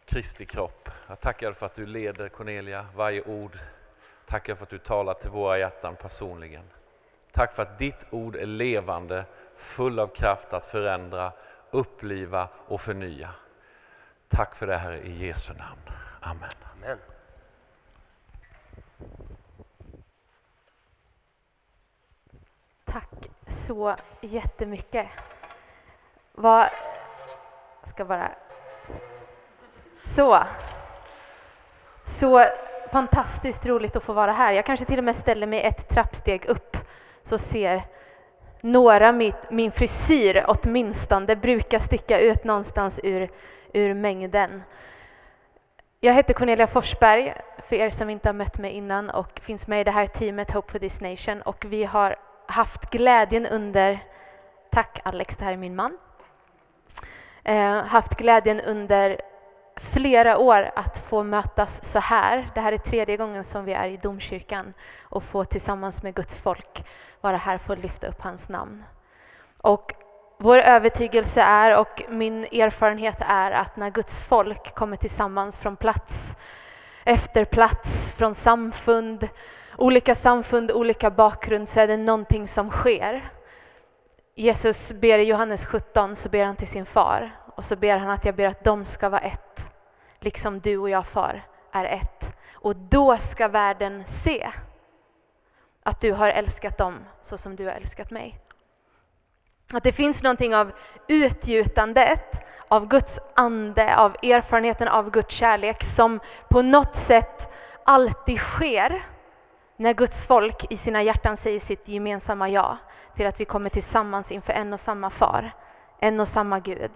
Kristi 0.04 0.46
kropp. 0.46 0.88
Jag 1.09 1.20
tackar 1.20 1.52
för 1.52 1.66
att 1.66 1.74
du 1.74 1.86
leder 1.86 2.28
Cornelia, 2.28 2.86
varje 2.96 3.22
ord. 3.22 3.59
Tackar 4.26 4.54
för 4.54 4.62
att 4.62 4.70
du 4.70 4.78
talar 4.78 5.14
till 5.14 5.30
våra 5.30 5.59
hjärtan 5.59 5.96
personligen. 5.96 6.64
Tack 7.32 7.52
för 7.52 7.62
att 7.62 7.78
ditt 7.78 8.06
ord 8.11 8.36
är 8.36 8.46
levande, 8.46 9.24
full 9.54 9.98
av 9.98 10.06
kraft 10.06 10.52
att 10.52 10.66
förändra, 10.66 11.32
uppliva 11.70 12.48
och 12.68 12.80
förnya. 12.80 13.30
Tack 14.28 14.54
för 14.54 14.66
det 14.66 14.76
här 14.76 14.92
i 14.92 15.26
Jesu 15.26 15.54
namn. 15.54 15.80
Amen. 16.20 16.50
Amen. 16.76 16.98
Tack 22.84 23.28
så 23.46 23.96
jättemycket. 24.20 25.06
Vad... 26.41 26.66
Jag 27.80 27.89
ska 27.89 28.05
bara... 28.05 28.28
Så. 30.05 30.39
Så 32.05 32.45
fantastiskt 32.93 33.66
roligt 33.66 33.97
att 33.97 34.05
få 34.05 34.12
vara 34.12 34.32
här. 34.32 34.53
Jag 34.53 34.66
kanske 34.66 34.86
till 34.86 34.99
och 34.99 35.05
med 35.05 35.16
ställer 35.16 35.47
mig 35.47 35.62
ett 35.62 35.89
trappsteg 35.89 36.47
upp 36.47 36.76
så 37.22 37.39
ser 37.39 37.82
några 38.61 39.12
mitt, 39.12 39.51
min 39.51 39.72
frisyr 39.72 40.45
åtminstone 40.47 41.36
brukar 41.36 41.78
sticka 41.78 42.20
ut 42.20 42.45
någonstans 42.45 43.01
ur, 43.03 43.30
ur 43.72 43.95
mängden. 43.95 44.62
Jag 46.01 46.14
heter 46.14 46.34
Cornelia 46.34 46.66
Forsberg, 46.66 47.34
för 47.59 47.76
er 47.76 47.91
som 47.91 48.11
inte 48.11 48.28
har 48.28 48.34
mött 48.34 48.59
mig 48.59 48.70
innan 48.70 49.11
och 49.11 49.41
finns 49.41 49.66
med 49.68 49.80
i 49.80 49.84
det 49.84 49.91
här 49.91 50.07
teamet 50.07 50.51
Hope 50.51 50.72
for 50.72 50.78
this 50.78 51.01
nation. 51.01 51.43
Och 51.43 51.64
vi 51.68 51.84
har 51.84 52.16
haft 52.47 52.91
glädjen 52.91 53.47
under, 53.47 54.05
tack 54.70 55.01
Alex, 55.05 55.36
det 55.36 55.45
här 55.45 55.53
är 55.53 55.57
min 55.57 55.76
man, 55.76 55.99
Eh, 57.49 57.84
haft 57.84 58.16
glädjen 58.16 58.61
under 58.61 59.20
flera 59.76 60.38
år 60.38 60.70
att 60.76 60.99
få 60.99 61.22
mötas 61.22 61.84
så 61.84 61.99
här. 61.99 62.51
Det 62.55 62.61
här 62.61 62.72
är 62.72 62.78
tredje 62.78 63.16
gången 63.16 63.44
som 63.44 63.64
vi 63.64 63.72
är 63.72 63.88
i 63.88 63.96
domkyrkan 63.96 64.74
och 65.03 65.22
få 65.22 65.44
tillsammans 65.44 66.03
med 66.03 66.14
Guds 66.14 66.40
folk 66.40 66.84
vara 67.20 67.36
här 67.36 67.59
för 67.59 67.76
att 67.76 67.82
lyfta 67.82 68.07
upp 68.07 68.22
hans 68.22 68.49
namn. 68.49 68.84
Och 69.62 69.94
vår 70.38 70.59
övertygelse 70.59 71.42
är 71.42 71.78
och 71.80 72.03
min 72.09 72.44
erfarenhet 72.44 73.18
är 73.20 73.51
att 73.51 73.76
när 73.76 73.90
Guds 73.90 74.24
folk 74.24 74.74
kommer 74.74 74.96
tillsammans 74.96 75.59
från 75.59 75.76
plats 75.76 76.36
efter 77.05 77.44
plats, 77.44 78.16
från 78.16 78.34
samfund, 78.34 79.28
olika 79.76 80.14
samfund, 80.14 80.72
olika 80.72 81.11
bakgrund, 81.11 81.68
så 81.68 81.80
är 81.80 81.86
det 81.86 81.96
någonting 81.96 82.49
som 82.49 82.70
sker. 82.70 83.32
Jesus 84.36 85.01
ber 85.01 85.18
i 85.18 85.24
Johannes 85.24 85.66
17, 85.66 86.16
så 86.16 86.28
ber 86.28 86.44
han 86.44 86.57
till 86.57 86.68
sin 86.68 86.86
far 86.86 87.38
och 87.59 87.64
så 87.64 87.76
ber 87.76 87.96
han 87.96 88.11
att 88.11 88.24
jag 88.24 88.34
ber 88.34 88.46
att 88.46 88.64
de 88.64 88.84
ska 88.84 89.09
vara 89.09 89.20
ett, 89.20 89.72
liksom 90.18 90.61
du 90.61 90.78
och 90.78 90.90
jag 90.90 91.06
far 91.06 91.42
är 91.72 91.84
ett. 91.84 92.36
Och 92.54 92.76
då 92.76 93.16
ska 93.16 93.48
världen 93.48 94.04
se 94.04 94.48
att 95.82 96.00
du 96.00 96.12
har 96.12 96.30
älskat 96.30 96.78
dem 96.78 96.94
så 97.22 97.38
som 97.38 97.56
du 97.56 97.64
har 97.64 97.72
älskat 97.72 98.11
mig. 98.11 98.40
Att 99.72 99.82
det 99.82 99.92
finns 99.92 100.22
någonting 100.22 100.54
av 100.54 100.72
utgjutandet 101.09 102.42
av 102.68 102.88
Guds 102.88 103.20
ande, 103.34 103.96
av 103.96 104.16
erfarenheten 104.22 104.88
av 104.88 105.11
Guds 105.11 105.34
kärlek 105.34 105.82
som 105.82 106.20
på 106.48 106.62
något 106.62 106.94
sätt 106.94 107.50
alltid 107.84 108.38
sker 108.38 109.06
när 109.76 109.94
Guds 109.94 110.26
folk 110.26 110.72
i 110.72 110.76
sina 110.76 111.02
hjärtan 111.02 111.36
säger 111.36 111.61
sitt 111.61 111.88
gemensamma 111.88 112.48
ja 112.48 112.78
till 113.14 113.26
att 113.26 113.40
vi 113.40 113.44
kommer 113.44 113.70
tillsammans 113.70 114.32
inför 114.32 114.52
en 114.52 114.72
och 114.72 114.80
samma 114.80 115.11
far, 115.11 115.50
en 116.00 116.20
och 116.20 116.28
samma 116.28 116.61
Gud, 116.61 116.90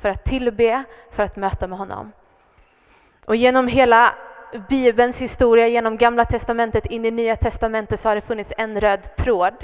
för 0.00 0.08
att 0.08 0.24
tillbe, 0.24 0.84
för 1.10 1.22
att 1.22 1.36
möta 1.36 1.66
med 1.66 1.78
honom. 1.78 2.12
Och 3.26 3.36
genom 3.36 3.68
hela 3.68 4.14
Bibelns 4.68 5.22
historia, 5.22 5.68
genom 5.68 5.96
Gamla 5.96 6.24
Testamentet 6.24 6.86
in 6.86 7.04
i 7.04 7.10
Nya 7.10 7.36
Testamentet 7.36 8.00
så 8.00 8.08
har 8.08 8.14
det 8.14 8.20
funnits 8.20 8.52
en 8.56 8.80
röd 8.80 9.16
tråd 9.16 9.54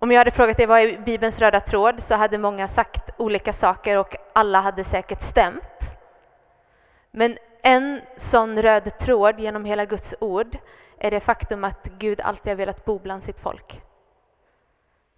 om 0.00 0.10
jag 0.10 0.18
hade 0.18 0.30
frågat 0.30 0.56
dig 0.56 0.66
vad 0.66 0.80
är 0.80 0.98
Bibelns 0.98 1.40
röda 1.40 1.60
tråd 1.60 2.00
så 2.00 2.14
hade 2.14 2.38
många 2.38 2.68
sagt 2.68 3.10
olika 3.16 3.52
saker 3.52 3.96
och 3.96 4.16
alla 4.32 4.60
hade 4.60 4.84
säkert 4.84 5.22
stämt. 5.22 5.96
Men 7.10 7.38
en 7.62 8.00
sån 8.16 8.62
röd 8.62 8.98
tråd 8.98 9.40
genom 9.40 9.64
hela 9.64 9.84
Guds 9.84 10.14
ord 10.20 10.58
är 10.98 11.10
det 11.10 11.20
faktum 11.20 11.64
att 11.64 11.90
Gud 11.98 12.20
alltid 12.20 12.50
har 12.50 12.56
velat 12.56 12.84
bo 12.84 12.98
bland 12.98 13.22
sitt 13.22 13.40
folk. 13.40 13.82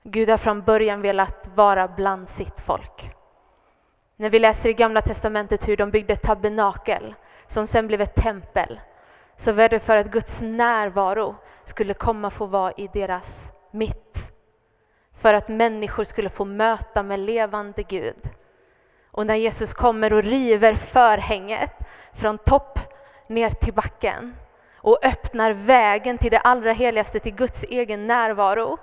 Gud 0.02 0.28
har 0.28 0.38
från 0.38 0.62
början 0.62 1.02
velat 1.02 1.48
vara 1.54 1.88
bland 1.88 2.28
sitt 2.28 2.60
folk. 2.60 3.10
När 4.20 4.30
vi 4.30 4.38
läser 4.38 4.68
i 4.68 4.72
Gamla 4.72 5.00
Testamentet 5.00 5.68
hur 5.68 5.76
de 5.76 5.90
byggde 5.90 6.12
ett 6.12 6.22
tabernakel 6.22 7.14
som 7.46 7.66
sen 7.66 7.86
blev 7.86 8.00
ett 8.00 8.14
tempel 8.14 8.80
så 9.36 9.52
var 9.52 9.68
det 9.68 9.80
för 9.80 9.96
att 9.96 10.10
Guds 10.10 10.42
närvaro 10.42 11.36
skulle 11.64 11.94
komma 11.94 12.30
få 12.30 12.46
vara 12.46 12.72
i 12.72 12.88
deras 12.92 13.52
mitt 13.70 14.32
för 15.14 15.34
att 15.34 15.48
människor 15.48 16.04
skulle 16.04 16.28
få 16.28 16.44
möta 16.44 17.02
med 17.02 17.20
levande 17.20 17.82
Gud. 17.82 18.30
Och 19.10 19.26
när 19.26 19.34
Jesus 19.34 19.74
kommer 19.74 20.12
och 20.12 20.22
river 20.22 20.74
förhänget 20.74 21.72
från 22.12 22.38
topp 22.38 22.78
ner 23.28 23.50
till 23.50 23.74
backen 23.74 24.34
och 24.74 25.04
öppnar 25.04 25.52
vägen 25.52 26.18
till 26.18 26.30
det 26.30 26.38
allra 26.38 26.72
heligaste, 26.72 27.20
till 27.20 27.34
Guds 27.34 27.64
egen 27.64 28.06
närvaro, 28.06 28.78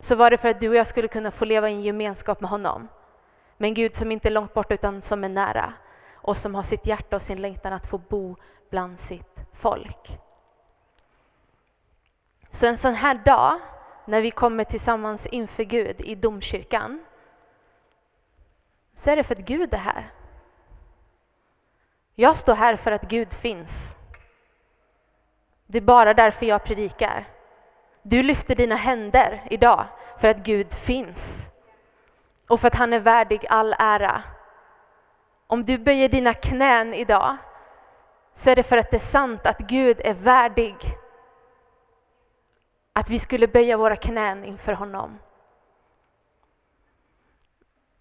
så 0.00 0.14
var 0.14 0.30
det 0.30 0.36
för 0.36 0.48
att 0.48 0.60
du 0.60 0.68
och 0.68 0.76
jag 0.76 0.86
skulle 0.86 1.08
kunna 1.08 1.30
få 1.30 1.44
leva 1.44 1.70
i 1.70 1.72
en 1.72 1.82
gemenskap 1.82 2.40
med 2.40 2.50
honom. 2.50 2.88
Med 3.56 3.68
en 3.68 3.74
Gud 3.74 3.94
som 3.94 4.12
inte 4.12 4.28
är 4.28 4.32
långt 4.32 4.54
bort 4.54 4.72
utan 4.72 5.02
som 5.02 5.24
är 5.24 5.28
nära 5.28 5.72
och 6.14 6.36
som 6.36 6.54
har 6.54 6.62
sitt 6.62 6.86
hjärta 6.86 7.16
och 7.16 7.22
sin 7.22 7.40
längtan 7.40 7.72
att 7.72 7.86
få 7.86 7.98
bo 7.98 8.36
bland 8.70 9.00
sitt 9.00 9.40
folk. 9.52 10.18
Så 12.50 12.66
en 12.66 12.76
sån 12.76 12.94
här 12.94 13.14
dag 13.24 13.60
när 14.04 14.20
vi 14.20 14.30
kommer 14.30 14.64
tillsammans 14.64 15.26
inför 15.26 15.64
Gud 15.64 16.00
i 16.00 16.14
domkyrkan 16.14 17.04
så 18.94 19.10
är 19.10 19.16
det 19.16 19.24
för 19.24 19.34
att 19.34 19.46
Gud 19.46 19.74
är 19.74 19.78
här. 19.78 20.12
Jag 22.14 22.36
står 22.36 22.54
här 22.54 22.76
för 22.76 22.92
att 22.92 23.08
Gud 23.08 23.32
finns. 23.32 23.96
Det 25.66 25.78
är 25.78 25.82
bara 25.82 26.14
därför 26.14 26.46
jag 26.46 26.64
predikar. 26.64 27.24
Du 28.02 28.22
lyfter 28.22 28.54
dina 28.54 28.74
händer 28.74 29.42
idag 29.50 29.84
för 30.18 30.28
att 30.28 30.36
Gud 30.36 30.72
finns 30.72 31.50
och 32.48 32.60
för 32.60 32.66
att 32.66 32.74
han 32.74 32.92
är 32.92 33.00
värdig 33.00 33.46
all 33.48 33.74
ära. 33.78 34.22
Om 35.46 35.64
du 35.64 35.78
böjer 35.78 36.08
dina 36.08 36.34
knän 36.34 36.94
idag 36.94 37.36
så 38.32 38.50
är 38.50 38.56
det 38.56 38.62
för 38.62 38.78
att 38.78 38.90
det 38.90 38.96
är 38.96 38.98
sant 38.98 39.46
att 39.46 39.58
Gud 39.58 40.00
är 40.04 40.14
värdig 40.14 40.76
att 42.92 43.10
vi 43.10 43.18
skulle 43.18 43.48
böja 43.48 43.76
våra 43.76 43.96
knän 43.96 44.44
inför 44.44 44.72
honom. 44.72 45.18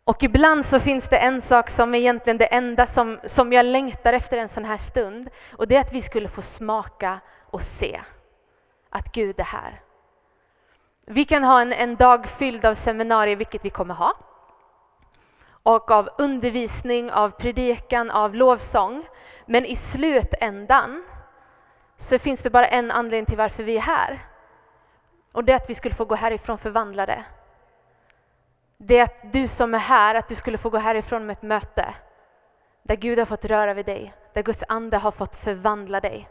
Och 0.04 0.24
ibland 0.24 0.66
så 0.66 0.80
finns 0.80 1.10
det 1.10 1.18
en 1.18 1.42
sak 1.42 1.70
som 1.70 1.96
är 1.96 2.00
egentligen 2.00 2.38
det 2.38 2.46
enda 2.46 2.86
som, 2.86 3.20
som 3.24 3.54
jag 3.54 3.66
längtar 3.66 4.14
efter 4.14 4.38
en 4.38 4.50
sån 4.50 4.66
här 4.66 4.78
stund. 4.78 5.30
Och 5.58 5.68
det 5.68 5.76
är 5.76 5.80
att 5.80 5.94
vi 5.94 6.02
skulle 6.02 6.28
få 6.28 6.42
smaka 6.42 7.20
och 7.52 7.62
se 7.62 8.02
att 8.90 9.12
Gud 9.12 9.40
är 9.40 9.44
här. 9.44 9.82
Vi 11.08 11.26
kan 11.26 11.44
ha 11.44 11.62
en, 11.62 11.74
en 11.74 11.96
dag 11.96 12.28
fylld 12.28 12.66
av 12.66 12.74
seminarier, 12.74 13.36
vilket 13.36 13.66
vi 13.66 13.70
kommer 13.70 13.94
ha. 13.94 14.14
Och 15.66 15.92
av 15.92 16.10
undervisning, 16.18 17.12
av 17.12 17.30
predikan, 17.30 18.12
av 18.12 18.36
lovsång. 18.36 19.04
Men 19.46 19.66
i 19.66 19.76
slutändan 19.76 21.04
så 21.96 22.20
finns 22.20 22.44
det 22.44 22.50
bara 22.50 22.68
en 22.68 22.92
anledning 22.92 23.26
till 23.26 23.38
varför 23.38 23.64
vi 23.64 23.78
är 23.78 23.82
här. 23.82 24.20
Och 25.34 25.44
det 25.44 25.52
är 25.52 25.56
att 25.56 25.70
vi 25.70 25.76
skulle 25.76 25.96
få 25.96 26.06
gå 26.06 26.16
härifrån 26.16 26.58
förvandlade. 26.58 27.24
Det 28.78 28.98
är 28.98 29.04
att 29.04 29.34
du 29.34 29.48
som 29.48 29.74
är 29.74 29.80
här, 29.80 30.16
att 30.16 30.28
du 30.28 30.36
skulle 30.36 30.58
få 30.58 30.70
gå 30.70 30.78
härifrån 30.78 31.26
med 31.26 31.34
ett 31.34 31.42
möte 31.42 31.94
där 32.84 32.96
Gud 32.96 33.20
har 33.20 33.26
fått 33.26 33.46
röra 33.46 33.74
vid 33.74 33.86
dig, 33.86 34.14
där 34.34 34.44
Guds 34.44 34.64
ande 34.68 34.98
har 34.98 35.12
fått 35.12 35.36
förvandla 35.36 36.00
dig. 36.00 36.30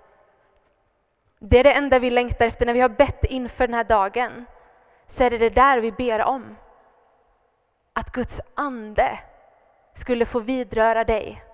Det 1.41 1.59
är 1.59 1.65
det 1.65 1.73
enda 1.73 1.99
vi 1.99 2.11
längtar 2.11 2.47
efter 2.47 2.67
när 2.67 2.75
vi 2.75 2.81
har 2.81 2.89
bett 2.89 3.25
inför 3.25 3.67
den 3.67 3.75
här 3.75 3.85
dagen. 3.85 4.45
Så 5.07 5.25
är 5.25 5.31
det 5.31 5.39
det 5.39 5.51
där 5.51 5.81
vi 5.81 5.93
ber 5.93 6.23
om. 6.23 6.57
Att 7.95 8.13
Guds 8.13 8.41
ande 8.55 9.19
skulle 9.93 10.27
få 10.27 10.41
vidröra 10.41 11.05
dig. 11.05 11.45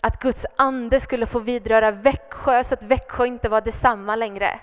Att 0.00 0.18
Guds 0.20 0.46
ande 0.56 1.00
skulle 1.00 1.26
få 1.26 1.38
vidröra 1.38 1.90
Växjö 1.90 2.64
så 2.64 2.74
att 2.74 2.82
Växjö 2.82 3.26
inte 3.26 3.48
var 3.48 3.60
detsamma 3.60 4.16
längre. 4.16 4.60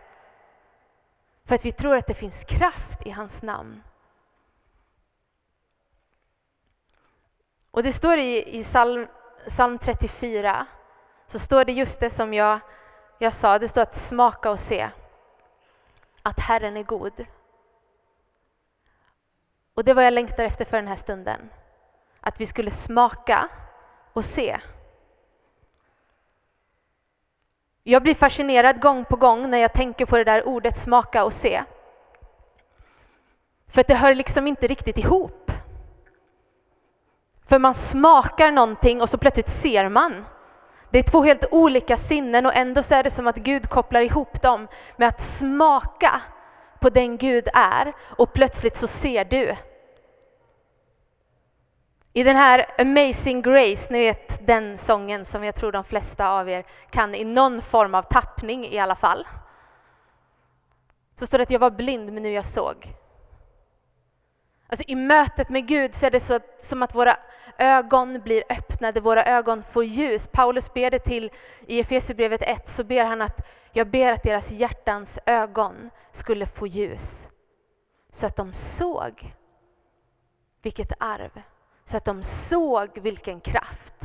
För 1.47 1.55
att 1.55 1.65
vi 1.65 1.71
tror 1.71 1.95
att 1.95 2.07
det 2.07 2.13
finns 2.13 2.43
kraft 2.43 3.05
i 3.05 3.09
hans 3.09 3.43
namn. 3.43 3.83
Och 7.71 7.83
det 7.83 7.93
står 7.93 8.17
i, 8.17 8.59
i 8.59 8.63
psalm, 8.63 9.07
psalm 9.47 9.77
34, 9.77 10.65
så 11.27 11.39
står 11.39 11.65
det 11.65 11.71
just 11.71 11.99
det 11.99 12.09
som 12.09 12.33
jag, 12.33 12.59
jag 13.19 13.33
sa, 13.33 13.59
det 13.59 13.67
står 13.67 13.81
att 13.81 13.95
smaka 13.95 14.51
och 14.51 14.59
se 14.59 14.89
att 16.23 16.39
Herren 16.39 16.77
är 16.77 16.83
god. 16.83 17.25
Och 19.75 19.83
det 19.83 19.93
var 19.93 20.03
jag 20.03 20.13
längtar 20.13 20.43
efter 20.43 20.65
för 20.65 20.77
den 20.77 20.87
här 20.87 20.95
stunden. 20.95 21.49
Att 22.19 22.41
vi 22.41 22.45
skulle 22.45 22.71
smaka 22.71 23.47
och 24.13 24.25
se 24.25 24.59
Jag 27.83 28.03
blir 28.03 28.15
fascinerad 28.15 28.81
gång 28.81 29.05
på 29.05 29.15
gång 29.15 29.49
när 29.49 29.57
jag 29.57 29.73
tänker 29.73 30.05
på 30.05 30.17
det 30.17 30.23
där 30.23 30.47
ordet 30.47 30.77
smaka 30.77 31.23
och 31.23 31.33
se. 31.33 31.63
För 33.69 33.81
att 33.81 33.87
det 33.87 33.95
hör 33.95 34.15
liksom 34.15 34.47
inte 34.47 34.67
riktigt 34.67 34.97
ihop. 34.97 35.51
För 37.45 37.59
man 37.59 37.73
smakar 37.73 38.51
någonting 38.51 39.01
och 39.01 39.09
så 39.09 39.17
plötsligt 39.17 39.49
ser 39.49 39.89
man. 39.89 40.25
Det 40.89 40.99
är 40.99 41.03
två 41.03 41.23
helt 41.23 41.45
olika 41.51 41.97
sinnen 41.97 42.45
och 42.45 42.55
ändå 42.55 42.83
så 42.83 42.95
är 42.95 43.03
det 43.03 43.11
som 43.11 43.27
att 43.27 43.37
Gud 43.37 43.69
kopplar 43.69 44.01
ihop 44.01 44.41
dem 44.41 44.67
med 44.97 45.07
att 45.07 45.21
smaka 45.21 46.21
på 46.81 46.89
den 46.89 47.17
Gud 47.17 47.47
är 47.53 47.93
och 48.17 48.33
plötsligt 48.33 48.75
så 48.75 48.87
ser 48.87 49.25
du. 49.25 49.55
I 52.13 52.23
den 52.23 52.35
här 52.35 52.65
Amazing 52.77 53.41
Grace, 53.41 53.93
ni 53.93 53.99
vet 53.99 54.47
den 54.47 54.77
sången 54.77 55.25
som 55.25 55.43
jag 55.43 55.55
tror 55.55 55.71
de 55.71 55.83
flesta 55.83 56.29
av 56.29 56.49
er 56.49 56.65
kan 56.89 57.15
i 57.15 57.23
någon 57.23 57.61
form 57.61 57.95
av 57.95 58.03
tappning 58.03 58.65
i 58.65 58.79
alla 58.79 58.95
fall. 58.95 59.27
Så 61.15 61.25
står 61.25 61.37
det 61.37 61.41
att 61.41 61.51
jag 61.51 61.59
var 61.59 61.71
blind 61.71 62.13
men 62.13 62.23
nu 62.23 62.31
jag 62.31 62.45
såg. 62.45 63.00
Alltså 64.71 64.83
i 64.87 64.95
mötet 64.95 65.49
med 65.49 65.67
Gud 65.67 65.93
så 65.93 66.05
är 66.05 66.11
det 66.11 66.19
så 66.19 66.33
att, 66.33 66.63
som 66.63 66.83
att 66.83 66.95
våra 66.95 67.17
ögon 67.57 68.21
blir 68.21 68.43
öppnade, 68.49 68.99
våra 68.99 69.23
ögon 69.23 69.63
får 69.63 69.83
ljus. 69.83 70.27
Paulus 70.27 70.73
ber 70.73 70.91
det 70.91 70.99
till 70.99 71.31
i 71.67 71.79
Efesierbrevet 71.79 72.41
1 72.41 72.69
så 72.69 72.83
ber 72.83 73.05
han 73.05 73.21
att 73.21 73.47
jag 73.71 73.87
ber 73.87 74.11
att 74.11 74.23
deras 74.23 74.51
hjärtans 74.51 75.19
ögon 75.25 75.89
skulle 76.11 76.45
få 76.45 76.67
ljus. 76.67 77.29
Så 78.11 78.25
att 78.25 78.35
de 78.35 78.53
såg 78.53 79.33
vilket 80.61 80.91
arv, 80.99 81.41
så 81.85 81.97
att 81.97 82.05
de 82.05 82.23
såg 82.23 82.99
vilken 82.99 83.41
kraft. 83.41 83.95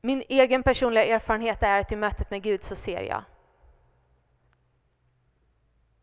Min 0.00 0.22
egen 0.28 0.62
personliga 0.62 1.04
erfarenhet 1.04 1.62
är 1.62 1.78
att 1.78 1.92
i 1.92 1.96
mötet 1.96 2.30
med 2.30 2.42
Gud 2.42 2.62
så 2.62 2.76
ser 2.76 3.02
jag. 3.02 3.22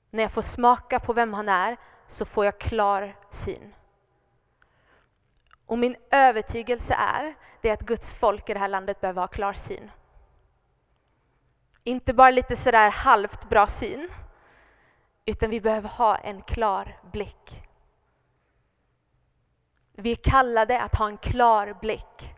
När 0.09 0.21
jag 0.21 0.31
får 0.31 0.41
smaka 0.41 0.99
på 0.99 1.13
vem 1.13 1.33
han 1.33 1.49
är 1.49 1.77
så 2.07 2.25
får 2.25 2.45
jag 2.45 2.59
klar 2.59 3.15
syn. 3.29 3.73
Och 5.65 5.77
min 5.77 5.95
övertygelse 6.11 6.93
är 6.93 7.35
det 7.61 7.71
att 7.71 7.81
Guds 7.81 8.19
folk 8.19 8.49
i 8.49 8.53
det 8.53 8.59
här 8.59 8.67
landet 8.67 9.01
behöver 9.01 9.21
ha 9.21 9.27
klar 9.27 9.53
syn. 9.53 9.91
Inte 11.83 12.13
bara 12.13 12.31
lite 12.31 12.55
sådär 12.55 12.91
halvt 12.91 13.49
bra 13.49 13.67
syn, 13.67 14.09
utan 15.25 15.49
vi 15.49 15.61
behöver 15.61 15.89
ha 15.89 16.15
en 16.15 16.41
klar 16.41 16.99
blick. 17.11 17.63
Vi 19.93 20.11
är 20.11 20.15
kallade 20.15 20.81
att 20.81 20.95
ha 20.95 21.07
en 21.07 21.17
klar 21.17 21.77
blick. 21.81 22.35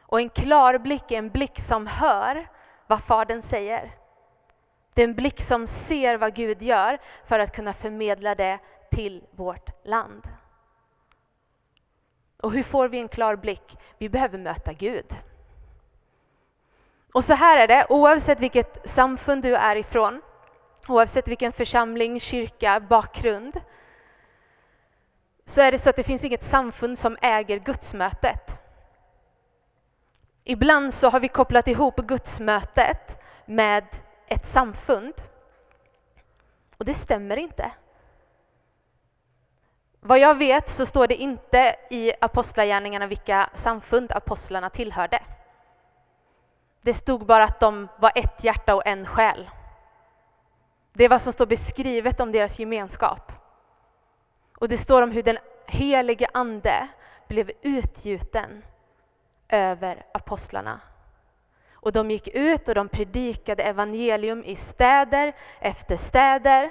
Och 0.00 0.20
en 0.20 0.28
klar 0.28 0.78
blick 0.78 1.10
är 1.10 1.18
en 1.18 1.30
blick 1.30 1.58
som 1.58 1.86
hör 1.86 2.48
vad 2.86 3.04
Fadern 3.04 3.42
säger. 3.42 3.94
Det 4.98 5.02
är 5.02 5.08
en 5.08 5.14
blick 5.14 5.40
som 5.40 5.66
ser 5.66 6.16
vad 6.16 6.34
Gud 6.34 6.62
gör 6.62 6.98
för 7.24 7.38
att 7.38 7.52
kunna 7.52 7.72
förmedla 7.72 8.34
det 8.34 8.58
till 8.90 9.24
vårt 9.30 9.86
land. 9.86 10.28
Och 12.42 12.52
hur 12.52 12.62
får 12.62 12.88
vi 12.88 12.98
en 12.98 13.08
klar 13.08 13.36
blick? 13.36 13.78
Vi 13.98 14.08
behöver 14.08 14.38
möta 14.38 14.72
Gud. 14.72 15.16
Och 17.14 17.24
så 17.24 17.34
här 17.34 17.58
är 17.58 17.68
det, 17.68 17.86
oavsett 17.88 18.40
vilket 18.40 18.88
samfund 18.90 19.42
du 19.42 19.56
är 19.56 19.76
ifrån, 19.76 20.22
oavsett 20.88 21.28
vilken 21.28 21.52
församling, 21.52 22.20
kyrka, 22.20 22.80
bakgrund, 22.80 23.60
så 25.44 25.60
är 25.60 25.72
det 25.72 25.78
så 25.78 25.90
att 25.90 25.96
det 25.96 26.04
finns 26.04 26.24
inget 26.24 26.42
samfund 26.42 26.98
som 26.98 27.16
äger 27.22 27.58
gudsmötet. 27.58 28.60
Ibland 30.44 30.94
så 30.94 31.10
har 31.10 31.20
vi 31.20 31.28
kopplat 31.28 31.68
ihop 31.68 31.96
gudsmötet 31.96 33.22
med 33.46 33.84
ett 34.28 34.46
samfund. 34.46 35.14
Och 36.78 36.84
det 36.84 36.94
stämmer 36.94 37.36
inte. 37.36 37.70
Vad 40.00 40.18
jag 40.18 40.34
vet 40.34 40.68
så 40.68 40.86
står 40.86 41.06
det 41.06 41.14
inte 41.14 41.76
i 41.90 42.12
Apostlagärningarna 42.20 43.06
vilka 43.06 43.50
samfund 43.54 44.12
apostlarna 44.12 44.70
tillhörde. 44.70 45.22
Det 46.82 46.94
stod 46.94 47.26
bara 47.26 47.44
att 47.44 47.60
de 47.60 47.88
var 47.98 48.12
ett 48.14 48.44
hjärta 48.44 48.74
och 48.74 48.86
en 48.86 49.06
själ. 49.06 49.50
Det 50.92 51.04
är 51.04 51.08
vad 51.08 51.22
som 51.22 51.32
står 51.32 51.46
beskrivet 51.46 52.20
om 52.20 52.32
deras 52.32 52.58
gemenskap. 52.60 53.32
Och 54.58 54.68
det 54.68 54.78
står 54.78 55.02
om 55.02 55.10
hur 55.10 55.22
den 55.22 55.38
helige 55.66 56.28
ande 56.34 56.88
blev 57.28 57.50
utgjuten 57.62 58.62
över 59.48 60.06
apostlarna. 60.12 60.80
Och 61.88 61.92
de 61.92 62.10
gick 62.10 62.28
ut 62.28 62.68
och 62.68 62.74
de 62.74 62.88
predikade 62.88 63.62
evangelium 63.62 64.44
i 64.44 64.56
städer 64.56 65.32
efter 65.60 65.96
städer. 65.96 66.70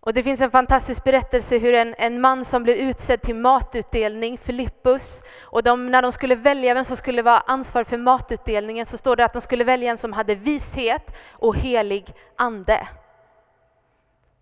Och 0.00 0.12
det 0.12 0.22
finns 0.22 0.40
en 0.40 0.50
fantastisk 0.50 1.04
berättelse 1.04 1.58
hur 1.58 1.74
en, 1.74 1.94
en 1.98 2.20
man 2.20 2.44
som 2.44 2.62
blev 2.62 2.76
utsedd 2.76 3.22
till 3.22 3.34
matutdelning, 3.34 4.38
Filippus, 4.38 5.22
och 5.42 5.62
de, 5.62 5.90
när 5.90 6.02
de 6.02 6.12
skulle 6.12 6.34
välja 6.34 6.74
vem 6.74 6.84
som 6.84 6.96
skulle 6.96 7.22
vara 7.22 7.38
ansvarig 7.38 7.86
för 7.86 7.98
matutdelningen 7.98 8.86
så 8.86 8.98
står 8.98 9.16
det 9.16 9.24
att 9.24 9.32
de 9.32 9.40
skulle 9.40 9.64
välja 9.64 9.90
en 9.90 9.98
som 9.98 10.12
hade 10.12 10.34
vishet 10.34 11.16
och 11.32 11.56
helig 11.56 12.14
ande. 12.36 12.88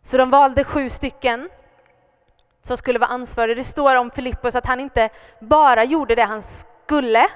Så 0.03 0.17
de 0.17 0.31
valde 0.31 0.65
sju 0.65 0.89
stycken 0.89 1.49
som 2.63 2.77
skulle 2.77 2.99
vara 2.99 3.11
ansvariga. 3.11 3.57
Det 3.57 3.65
står 3.65 3.97
om 3.97 4.11
Filippus 4.11 4.57
att 4.57 4.67
han 4.67 4.81
inte 4.81 5.09
bara 5.41 5.85
gjorde 5.85 6.15
det 6.15 6.23
han 6.23 6.43
skulle, 6.87 7.27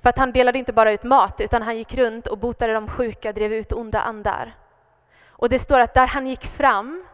för 0.00 0.08
att 0.08 0.18
han 0.18 0.32
delade 0.32 0.58
inte 0.58 0.72
bara 0.72 0.92
ut 0.92 1.04
mat, 1.04 1.40
utan 1.40 1.62
han 1.62 1.76
gick 1.76 1.94
runt 1.94 2.26
och 2.26 2.38
botade 2.38 2.72
de 2.72 2.88
sjuka, 2.88 3.32
drev 3.32 3.52
ut 3.52 3.72
onda 3.72 4.00
andar. 4.00 4.56
Och 5.26 5.48
det 5.48 5.58
står 5.58 5.80
att 5.80 5.94
där 5.94 6.06
han 6.06 6.26
gick 6.26 6.44
fram 6.44 7.06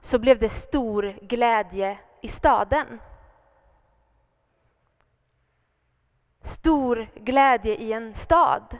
så 0.00 0.18
blev 0.18 0.38
det 0.38 0.48
stor 0.48 1.18
glädje 1.22 1.98
i 2.20 2.28
staden. 2.28 3.00
Stor 6.40 7.10
glädje 7.14 7.74
i 7.74 7.92
en 7.92 8.14
stad. 8.14 8.78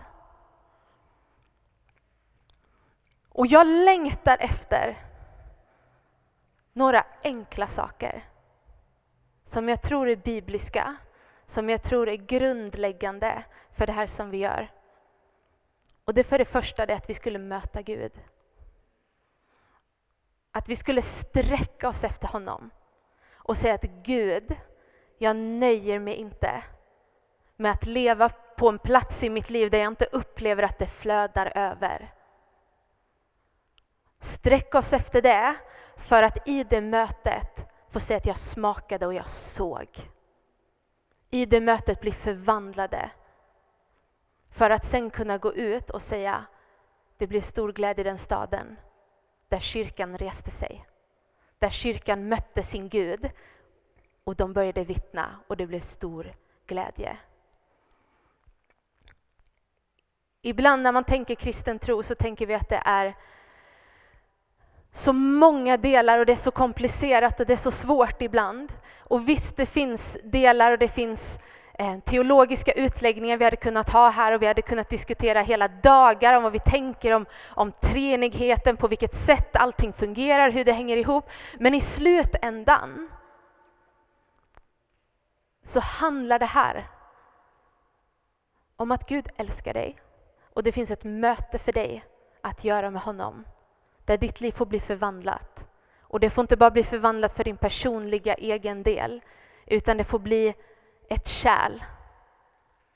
Och 3.29 3.47
jag 3.47 3.67
längtar 3.67 4.37
efter 4.41 5.07
några 6.73 7.05
enkla 7.25 7.67
saker 7.67 8.25
som 9.45 9.69
jag 9.69 9.83
tror 9.83 10.09
är 10.09 10.17
bibliska, 10.17 10.97
som 11.45 11.71
jag 11.71 11.83
tror 11.83 12.09
är 12.09 12.17
grundläggande 12.17 13.45
för 13.71 13.87
det 13.87 13.93
här 13.93 14.07
som 14.07 14.31
vi 14.31 14.39
gör. 14.39 14.71
Och 16.05 16.15
det 16.15 16.25
för 16.25 16.39
det 16.39 16.45
första 16.45 16.85
är 16.85 16.97
att 16.97 17.11
vi 17.11 17.15
skulle 17.15 17.39
möta 17.39 17.83
Gud. 17.83 18.13
Att 20.53 20.69
vi 20.69 20.77
skulle 20.77 21.03
sträcka 21.03 21.89
oss 21.89 22.05
efter 22.05 22.29
honom 22.29 22.71
och 23.35 23.57
säga 23.57 23.75
att 23.75 23.83
Gud, 24.05 24.57
jag 25.19 25.37
nöjer 25.37 25.99
mig 25.99 26.15
inte 26.15 26.63
med 27.57 27.73
att 27.73 27.87
leva 27.87 28.29
på 28.29 28.69
en 28.69 28.79
plats 28.79 29.25
i 29.25 29.31
mitt 29.31 29.51
liv 29.51 29.71
där 29.71 29.79
jag 29.79 29.93
inte 29.93 30.09
upplever 30.13 30.63
att 30.63 30.79
det 30.79 30.87
flödar 30.87 31.53
över. 31.55 32.15
Sträck 34.21 34.75
oss 34.75 34.93
efter 34.93 35.23
det 35.23 35.55
för 35.97 36.23
att 36.23 36.49
i 36.49 36.65
det 36.65 36.81
mötet 36.81 37.67
få 37.91 38.01
se 38.01 38.15
att 38.15 38.27
jag 38.27 38.37
smakade 38.37 39.07
och 39.07 39.15
jag 39.15 39.29
såg. 39.29 40.12
I 41.35 41.47
det 41.47 41.61
mötet 41.61 42.01
bli 42.01 42.13
förvandlade. 42.13 43.11
För 44.51 44.71
att 44.71 44.85
sen 44.85 45.11
kunna 45.11 45.39
gå 45.39 45.55
ut 45.55 45.91
och 45.91 46.03
säga 46.03 46.45
det 47.17 47.27
blev 47.27 47.41
stor 47.41 47.73
glädje 47.73 48.01
i 48.01 48.05
den 48.05 48.19
staden 48.19 48.77
där 49.49 49.59
kyrkan 49.59 50.19
reste 50.19 50.51
sig. 50.51 50.87
Där 51.59 51.69
kyrkan 51.69 52.29
mötte 52.29 52.63
sin 52.63 52.89
Gud 52.89 53.31
och 54.25 54.37
de 54.37 54.53
började 54.53 54.85
vittna 54.85 55.41
och 55.47 55.57
det 55.57 55.67
blev 55.67 55.81
stor 55.81 56.35
glädje. 56.67 57.17
Ibland 60.43 60.83
när 60.83 60.93
man 60.93 61.05
tänker 61.05 61.35
kristen 61.35 61.79
tro 61.79 62.03
så 62.03 62.15
tänker 62.15 62.47
vi 62.47 62.55
att 62.55 62.69
det 62.69 62.83
är 62.85 63.17
så 64.95 65.13
många 65.13 65.77
delar 65.77 66.19
och 66.19 66.27
det 66.27 66.33
är 66.33 66.37
så 66.37 66.51
komplicerat 66.51 67.41
och 67.41 67.47
det 67.47 67.53
är 67.53 67.57
så 67.57 67.71
svårt 67.71 68.23
ibland. 68.23 68.73
Och 69.09 69.29
visst, 69.29 69.57
det 69.57 69.67
finns 69.67 70.19
delar 70.25 70.73
och 70.73 70.79
det 70.79 70.89
finns 70.89 71.39
eh, 71.79 71.99
teologiska 71.99 72.73
utläggningar 72.73 73.37
vi 73.37 73.45
hade 73.45 73.57
kunnat 73.57 73.91
ha 73.91 74.09
här 74.11 74.33
och 74.33 74.43
vi 74.43 74.47
hade 74.47 74.63
kunnat 74.63 74.89
diskutera 74.89 75.41
hela 75.41 75.69
dagar 75.69 76.35
om 76.35 76.43
vad 76.43 76.53
vi 76.53 76.59
tänker 76.59 77.13
om, 77.13 77.27
om 77.49 77.73
treenigheten, 77.73 78.77
på 78.77 78.89
vilket 78.89 79.15
sätt 79.15 79.57
allting 79.57 79.93
fungerar, 79.93 80.51
hur 80.51 80.65
det 80.65 80.73
hänger 80.73 80.97
ihop. 80.97 81.31
Men 81.59 81.75
i 81.75 81.81
slutändan 81.81 83.11
så 85.65 85.81
handlar 85.81 86.39
det 86.39 86.47
här 86.47 86.91
om 88.77 88.93
att 88.93 89.09
Gud 89.09 89.29
älskar 89.37 89.75
dig 89.75 89.97
och 90.55 90.63
det 90.63 90.73
finns 90.73 90.91
ett 90.91 91.05
möte 91.05 91.59
för 91.59 91.73
dig 91.73 92.05
att 92.41 92.65
göra 92.65 92.91
med 92.91 93.03
honom 93.03 93.45
där 94.05 94.19
ditt 94.19 94.41
liv 94.41 94.53
får 94.53 94.67
bli 94.67 94.81
förvandlat. 94.81 95.69
Och 96.01 96.21
det 96.21 96.31
får 96.31 96.43
inte 96.43 96.57
bara 96.57 96.71
bli 96.71 96.83
förvandlat 96.83 97.33
för 97.33 97.45
din 97.45 97.57
personliga 97.57 98.35
egen 98.35 98.83
del, 98.83 99.21
utan 99.67 99.97
det 99.97 100.05
får 100.05 100.19
bli 100.19 100.55
ett 101.09 101.27
kärl 101.27 101.83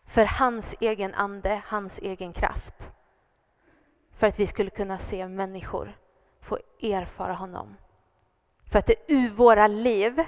för 0.07 0.25
hans 0.39 0.75
egen 0.81 1.15
ande, 1.15 1.63
hans 1.67 1.99
egen 1.99 2.33
kraft. 2.33 2.93
För 4.13 4.27
att 4.27 4.39
vi 4.39 4.47
skulle 4.47 4.71
kunna 4.71 4.99
se 4.99 5.29
människor 5.29 5.97
få 6.41 6.59
erfara 6.83 7.33
honom. 7.33 7.77
För 8.67 8.79
att 8.79 8.87
det 8.87 8.95
ur 9.09 9.29
våra 9.29 9.67
liv, 9.67 10.25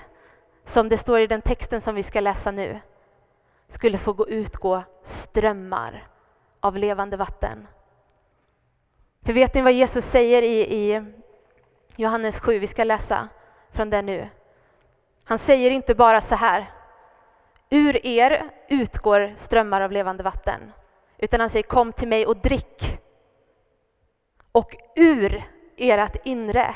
som 0.64 0.88
det 0.88 0.98
står 0.98 1.20
i 1.20 1.26
den 1.26 1.42
texten 1.42 1.80
som 1.80 1.94
vi 1.94 2.02
ska 2.02 2.20
läsa 2.20 2.50
nu, 2.50 2.80
skulle 3.68 3.98
få 3.98 4.12
gå 4.12 4.28
utgå 4.28 4.82
strömmar 5.02 6.08
av 6.60 6.76
levande 6.76 7.16
vatten. 7.16 7.66
För 9.28 9.32
vet 9.32 9.54
ni 9.54 9.62
vad 9.62 9.72
Jesus 9.72 10.04
säger 10.04 10.42
i, 10.42 10.60
i 10.60 11.04
Johannes 11.96 12.40
7? 12.40 12.58
Vi 12.58 12.66
ska 12.66 12.84
läsa 12.84 13.28
från 13.70 13.90
det 13.90 14.02
nu. 14.02 14.28
Han 15.24 15.38
säger 15.38 15.70
inte 15.70 15.94
bara 15.94 16.20
så 16.20 16.34
här. 16.34 16.72
Ur 17.70 18.06
er 18.06 18.50
utgår 18.68 19.32
strömmar 19.36 19.80
av 19.80 19.92
levande 19.92 20.22
vatten. 20.22 20.72
Utan 21.18 21.40
han 21.40 21.50
säger 21.50 21.62
kom 21.62 21.92
till 21.92 22.08
mig 22.08 22.26
och 22.26 22.36
drick. 22.36 23.00
Och 24.52 24.76
ur 24.96 25.42
ert 25.76 26.26
inre 26.26 26.74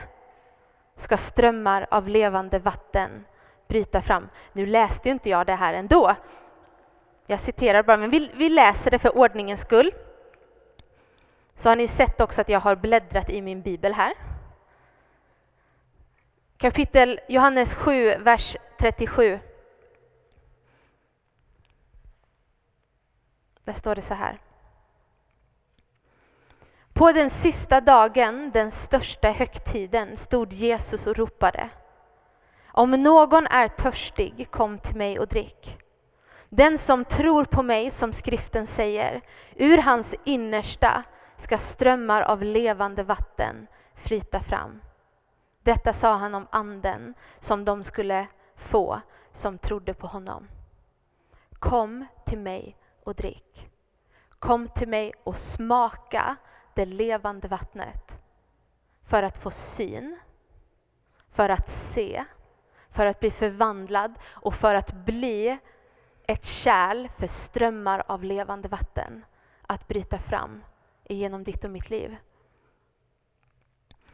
ska 0.97 1.17
strömmar 1.17 1.87
av 1.91 2.09
levande 2.09 2.59
vatten 2.59 3.25
bryta 3.69 4.03
fram. 4.03 4.29
Nu 4.53 4.67
läste 4.67 5.09
ju 5.09 5.13
inte 5.13 5.31
jag 5.31 5.47
det 5.47 5.55
här 5.55 5.75
ändå. 5.75 6.15
Jag 7.27 7.41
citerar 7.41 7.83
bara, 7.83 7.97
men 7.97 8.11
vi, 8.11 8.31
vi 8.35 8.49
läser 8.49 8.91
det 8.91 8.99
för 8.99 9.19
ordningens 9.19 9.61
skull. 9.61 9.93
Så 11.55 11.69
har 11.69 11.77
ni 11.77 11.89
sett 11.89 12.21
också 12.21 12.41
att 12.41 12.49
jag 12.49 12.61
har 12.61 12.77
bläddrat 12.77 13.31
i 13.31 13.43
min 13.43 13.63
bibel 13.63 13.95
här. 13.95 14.15
Kapitel 16.57 17.21
Johannes 17.29 17.75
7, 17.75 18.15
vers 18.19 18.57
37. 18.79 19.39
Där 23.65 23.73
står 23.73 23.95
det 23.95 24.03
så 24.03 24.15
här. 24.15 24.41
På 26.93 27.13
den 27.13 27.31
sista 27.31 27.81
dagen, 27.81 28.51
den 28.51 28.71
största 28.71 29.29
högtiden, 29.29 30.17
stod 30.17 30.53
Jesus 30.53 31.07
och 31.07 31.17
ropade. 31.17 31.69
Om 32.67 32.91
någon 32.91 33.47
är 33.47 33.69
törstig, 33.69 34.49
kom 34.51 34.79
till 34.79 34.97
mig 34.97 35.19
och 35.19 35.29
drick. 35.29 35.79
Den 36.49 36.79
som 36.79 37.05
tror 37.05 37.45
på 37.45 37.63
mig, 37.63 37.91
som 37.91 38.13
skriften 38.13 38.67
säger, 38.67 39.21
ur 39.57 39.79
hans 39.79 40.15
innersta 40.25 41.05
ska 41.43 41.59
strömmar 41.59 42.23
av 42.23 42.43
levande 42.43 43.05
vatten 43.05 43.67
flyta 43.95 44.41
fram. 44.41 44.83
Detta 45.63 45.93
sa 45.93 46.15
han 46.15 46.35
om 46.35 46.47
anden 46.51 47.15
som 47.39 47.65
de 47.65 47.83
skulle 47.83 48.27
få 48.57 49.01
som 49.33 49.59
trodde 49.59 49.95
på 49.95 50.07
honom. 50.07 50.49
Kom 51.53 52.07
till 52.27 52.39
mig 52.39 52.77
och 53.05 53.15
drick. 53.15 53.71
Kom 54.39 54.69
till 54.69 54.89
mig 54.89 55.13
och 55.25 55.37
smaka 55.37 56.37
det 56.75 56.85
levande 56.85 57.49
vattnet 57.49 58.23
för 59.03 59.23
att 59.23 59.39
få 59.39 59.51
syn, 59.51 60.19
för 61.29 61.49
att 61.49 61.71
se, 61.71 62.25
för 62.91 63.07
att 63.07 63.21
bli 63.21 63.31
förvandlad 63.31 64.19
och 64.31 64.55
för 64.55 64.75
att 64.75 64.93
bli 64.93 65.59
ett 66.27 66.45
kärl 66.45 67.09
för 67.09 67.27
strömmar 67.27 68.03
av 68.07 68.25
levande 68.25 68.69
vatten 68.69 69.25
att 69.67 69.89
bryta 69.89 70.19
fram 70.19 70.63
genom 71.13 71.45
ditt 71.45 71.65
och 71.65 71.71
mitt 71.71 71.91
liv. 71.91 72.17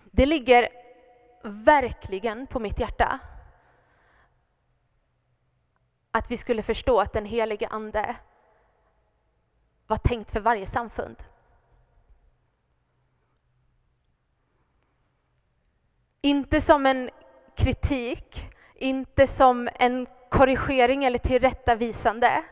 Det 0.04 0.26
ligger 0.26 0.68
verkligen 1.44 2.46
på 2.46 2.60
mitt 2.60 2.80
hjärta 2.80 3.18
att 6.10 6.30
vi 6.30 6.36
skulle 6.36 6.62
förstå 6.62 7.00
att 7.00 7.12
den 7.12 7.24
helige 7.24 7.68
Ande 7.68 8.16
var 9.86 9.96
tänkt 9.96 10.30
för 10.30 10.40
varje 10.40 10.66
samfund. 10.66 11.24
Inte 16.20 16.60
som 16.60 16.86
en 16.86 17.10
kritik, 17.56 18.50
inte 18.74 19.26
som 19.26 19.68
en 19.74 20.06
korrigering 20.30 21.04
eller 21.04 21.18
tillrättavisande, 21.18 22.44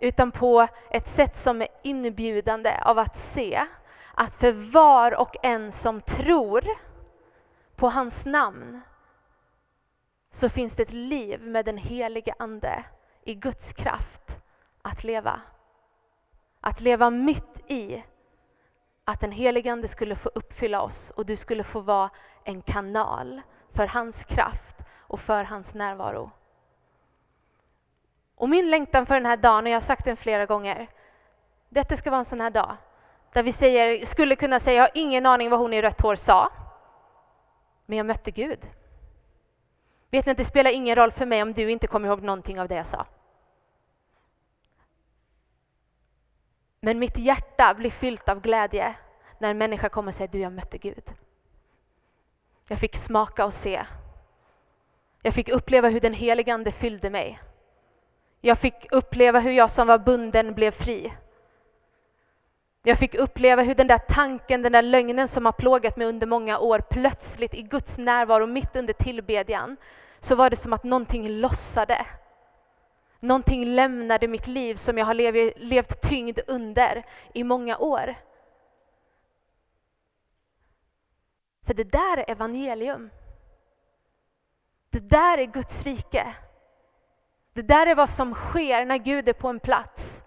utan 0.00 0.30
på 0.30 0.66
ett 0.90 1.06
sätt 1.06 1.36
som 1.36 1.62
är 1.62 1.68
inbjudande 1.82 2.78
av 2.84 2.98
att 2.98 3.16
se 3.16 3.66
att 4.14 4.34
för 4.34 4.72
var 4.72 5.20
och 5.20 5.36
en 5.42 5.72
som 5.72 6.00
tror 6.00 6.64
på 7.76 7.88
hans 7.88 8.26
namn 8.26 8.80
så 10.30 10.48
finns 10.48 10.76
det 10.76 10.82
ett 10.82 10.92
liv 10.92 11.48
med 11.48 11.64
den 11.64 11.78
helige 11.78 12.34
Ande 12.38 12.84
i 13.24 13.34
Guds 13.34 13.72
kraft 13.72 14.40
att 14.82 15.04
leva. 15.04 15.40
Att 16.60 16.80
leva 16.80 17.10
mitt 17.10 17.70
i 17.70 18.04
att 19.04 19.20
den 19.20 19.32
helige 19.32 19.72
Ande 19.72 19.88
skulle 19.88 20.16
få 20.16 20.30
uppfylla 20.34 20.82
oss 20.82 21.10
och 21.10 21.26
du 21.26 21.36
skulle 21.36 21.64
få 21.64 21.80
vara 21.80 22.10
en 22.44 22.62
kanal 22.62 23.40
för 23.70 23.86
hans 23.86 24.24
kraft 24.24 24.76
och 25.00 25.20
för 25.20 25.44
hans 25.44 25.74
närvaro. 25.74 26.30
Och 28.36 28.48
min 28.48 28.70
längtan 28.70 29.06
för 29.06 29.14
den 29.14 29.26
här 29.26 29.36
dagen, 29.36 29.64
och 29.64 29.70
jag 29.70 29.76
har 29.76 29.80
sagt 29.80 30.04
den 30.04 30.16
flera 30.16 30.46
gånger, 30.46 30.88
detta 31.68 31.96
ska 31.96 32.10
vara 32.10 32.18
en 32.18 32.24
sån 32.24 32.40
här 32.40 32.50
dag 32.50 32.76
där 33.34 33.42
vi 33.42 33.52
säger, 33.52 34.06
skulle 34.06 34.36
kunna 34.36 34.60
säga, 34.60 34.76
jag 34.76 34.82
har 34.82 34.90
ingen 34.94 35.26
aning 35.26 35.50
vad 35.50 35.58
hon 35.60 35.72
i 35.72 35.82
rött 35.82 36.00
hår 36.00 36.14
sa, 36.14 36.48
men 37.86 37.98
jag 37.98 38.06
mötte 38.06 38.30
Gud. 38.30 38.58
Vet 40.10 40.26
ni, 40.26 40.32
att 40.32 40.38
det 40.38 40.44
spelar 40.44 40.70
ingen 40.70 40.96
roll 40.96 41.12
för 41.12 41.26
mig 41.26 41.42
om 41.42 41.52
du 41.52 41.70
inte 41.70 41.86
kommer 41.86 42.08
ihåg 42.08 42.22
någonting 42.22 42.60
av 42.60 42.68
det 42.68 42.74
jag 42.74 42.86
sa. 42.86 43.06
Men 46.80 46.98
mitt 46.98 47.18
hjärta 47.18 47.74
blir 47.74 47.90
fyllt 47.90 48.28
av 48.28 48.40
glädje 48.40 48.94
när 49.38 49.50
en 49.50 49.58
människa 49.58 49.88
kommer 49.88 50.08
och 50.08 50.14
säger, 50.14 50.32
du 50.32 50.38
jag 50.38 50.52
mötte 50.52 50.78
Gud. 50.78 51.12
Jag 52.68 52.78
fick 52.78 52.96
smaka 52.96 53.44
och 53.44 53.54
se. 53.54 53.82
Jag 55.22 55.34
fick 55.34 55.48
uppleva 55.48 55.88
hur 55.88 56.00
den 56.00 56.14
helige 56.14 56.54
Ande 56.54 56.72
fyllde 56.72 57.10
mig. 57.10 57.40
Jag 58.40 58.58
fick 58.58 58.92
uppleva 58.92 59.38
hur 59.38 59.52
jag 59.52 59.70
som 59.70 59.86
var 59.86 59.98
bunden 59.98 60.54
blev 60.54 60.70
fri. 60.70 61.12
Jag 62.86 62.98
fick 62.98 63.14
uppleva 63.14 63.62
hur 63.62 63.74
den 63.74 63.86
där 63.86 63.98
tanken, 63.98 64.62
den 64.62 64.72
där 64.72 64.82
lögnen 64.82 65.28
som 65.28 65.44
har 65.44 65.52
plågat 65.52 65.96
mig 65.96 66.06
under 66.06 66.26
många 66.26 66.58
år, 66.58 66.82
plötsligt 66.90 67.54
i 67.54 67.62
Guds 67.62 67.98
närvaro, 67.98 68.46
mitt 68.46 68.76
under 68.76 68.92
tillbedjan, 68.92 69.76
så 70.20 70.34
var 70.34 70.50
det 70.50 70.56
som 70.56 70.72
att 70.72 70.84
någonting 70.84 71.28
lossade. 71.28 72.06
Någonting 73.20 73.64
lämnade 73.66 74.28
mitt 74.28 74.46
liv 74.46 74.74
som 74.74 74.98
jag 74.98 75.06
har 75.06 75.14
levt, 75.14 75.52
levt 75.56 76.00
tyngd 76.00 76.38
under 76.46 77.06
i 77.32 77.44
många 77.44 77.78
år. 77.78 78.14
För 81.66 81.74
det 81.74 81.84
där 81.84 82.16
är 82.16 82.30
evangelium. 82.30 83.10
Det 84.90 85.08
där 85.08 85.38
är 85.38 85.44
Guds 85.44 85.82
rike. 85.82 86.34
Det 87.52 87.62
där 87.62 87.86
är 87.86 87.94
vad 87.94 88.10
som 88.10 88.34
sker 88.34 88.84
när 88.84 88.98
Gud 88.98 89.28
är 89.28 89.32
på 89.32 89.48
en 89.48 89.60
plats. 89.60 90.23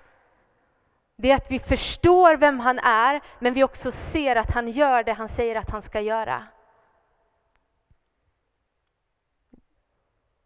Det 1.17 1.31
är 1.31 1.35
att 1.35 1.51
vi 1.51 1.59
förstår 1.59 2.35
vem 2.35 2.59
han 2.59 2.79
är, 2.79 3.21
men 3.39 3.53
vi 3.53 3.63
också 3.63 3.91
ser 3.91 4.35
att 4.35 4.51
han 4.51 4.67
gör 4.67 5.03
det 5.03 5.13
han 5.13 5.29
säger 5.29 5.55
att 5.55 5.69
han 5.69 5.81
ska 5.81 6.01
göra. 6.01 6.43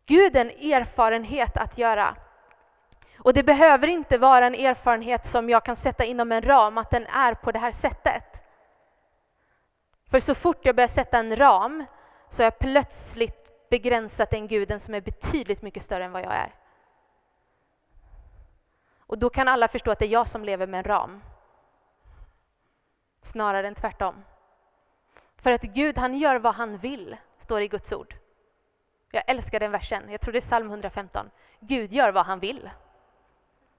Gud 0.06 0.36
är 0.36 0.42
en 0.42 0.50
erfarenhet 0.50 1.58
att 1.58 1.78
göra. 1.78 2.16
Och 3.20 3.34
det 3.34 3.44
behöver 3.44 3.88
inte 3.88 4.18
vara 4.18 4.46
en 4.46 4.56
erfarenhet 4.56 5.28
som 5.28 5.50
jag 5.50 5.66
kan 5.66 5.76
sätta 5.76 6.06
inom 6.06 6.32
en 6.32 6.42
ram, 6.42 6.78
att 6.78 6.92
den 6.92 7.06
är 7.06 7.34
på 7.34 7.52
det 7.52 7.60
här 7.60 7.72
sättet. 7.72 8.44
För 10.12 10.20
så 10.20 10.36
fort 10.36 10.66
jag 10.66 10.76
börjar 10.76 10.88
sätta 10.88 11.18
en 11.18 11.36
ram 11.36 11.86
så 12.30 12.42
har 12.42 12.46
jag 12.46 12.60
plötsligt 12.60 13.70
begränsat 13.70 14.30
den 14.30 14.48
guden 14.48 14.80
som 14.80 14.94
är 14.94 15.02
betydligt 15.02 15.62
mycket 15.62 15.84
större 15.84 16.06
än 16.06 16.12
vad 16.12 16.24
jag 16.24 16.34
är. 16.34 16.61
Och 19.12 19.20
då 19.20 19.30
kan 19.30 19.48
alla 19.48 19.68
förstå 19.68 19.92
att 19.92 20.00
det 20.00 20.06
är 20.06 20.10
jag 20.10 20.28
som 20.28 20.46
lever 20.46 20.68
med 20.68 20.78
en 20.78 20.84
ram. 20.84 21.22
Snarare 23.22 23.68
än 23.68 23.76
tvärtom. 23.76 24.16
För 25.38 25.52
att 25.52 25.62
Gud, 25.62 25.98
han 25.98 26.14
gör 26.14 26.40
vad 26.40 26.56
han 26.56 26.78
vill, 26.78 27.18
står 27.38 27.60
det 27.60 27.66
i 27.66 27.68
Guds 27.68 27.94
ord. 27.94 28.16
Jag 29.12 29.24
älskar 29.28 29.60
den 29.60 29.72
versen, 29.72 30.04
jag 30.12 30.22
tror 30.22 30.32
det 30.32 30.40
är 30.40 30.42
psalm 30.42 30.68
115. 30.68 31.30
Gud 31.60 31.94
gör 31.94 32.12
vad 32.12 32.26
han 32.26 32.40
vill. 32.40 32.70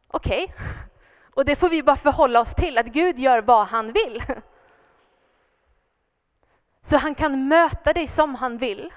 Okej, 0.08 0.44
okay. 0.44 0.56
och 1.34 1.44
det 1.44 1.56
får 1.56 1.68
vi 1.68 1.82
bara 1.82 1.96
förhålla 1.96 2.40
oss 2.40 2.54
till, 2.54 2.78
att 2.78 2.86
Gud 2.86 3.18
gör 3.18 3.42
vad 3.42 3.66
han 3.66 3.92
vill. 3.92 4.22
Så 6.80 6.96
han 6.96 7.14
kan 7.14 7.48
möta 7.48 7.92
dig 7.92 8.06
som 8.06 8.34
han 8.34 8.56
vill. 8.56 8.92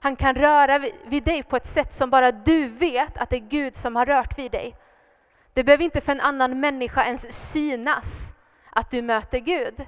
Han 0.00 0.16
kan 0.16 0.34
röra 0.34 0.78
vid 1.04 1.24
dig 1.24 1.42
på 1.42 1.56
ett 1.56 1.66
sätt 1.66 1.92
som 1.92 2.10
bara 2.10 2.32
du 2.32 2.68
vet 2.68 3.16
att 3.16 3.30
det 3.30 3.36
är 3.36 3.48
Gud 3.48 3.76
som 3.76 3.96
har 3.96 4.06
rört 4.06 4.38
vid 4.38 4.52
dig. 4.52 4.76
Det 5.52 5.64
behöver 5.64 5.84
inte 5.84 6.00
för 6.00 6.12
en 6.12 6.20
annan 6.20 6.60
människa 6.60 7.04
ens 7.04 7.52
synas 7.52 8.34
att 8.70 8.90
du 8.90 9.02
möter 9.02 9.38
Gud. 9.38 9.86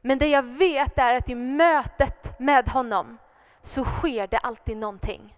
Men 0.00 0.18
det 0.18 0.26
jag 0.26 0.42
vet 0.42 0.98
är 0.98 1.14
att 1.14 1.28
i 1.28 1.34
mötet 1.34 2.38
med 2.38 2.68
honom 2.68 3.18
så 3.60 3.84
sker 3.84 4.26
det 4.26 4.38
alltid 4.38 4.76
någonting. 4.76 5.36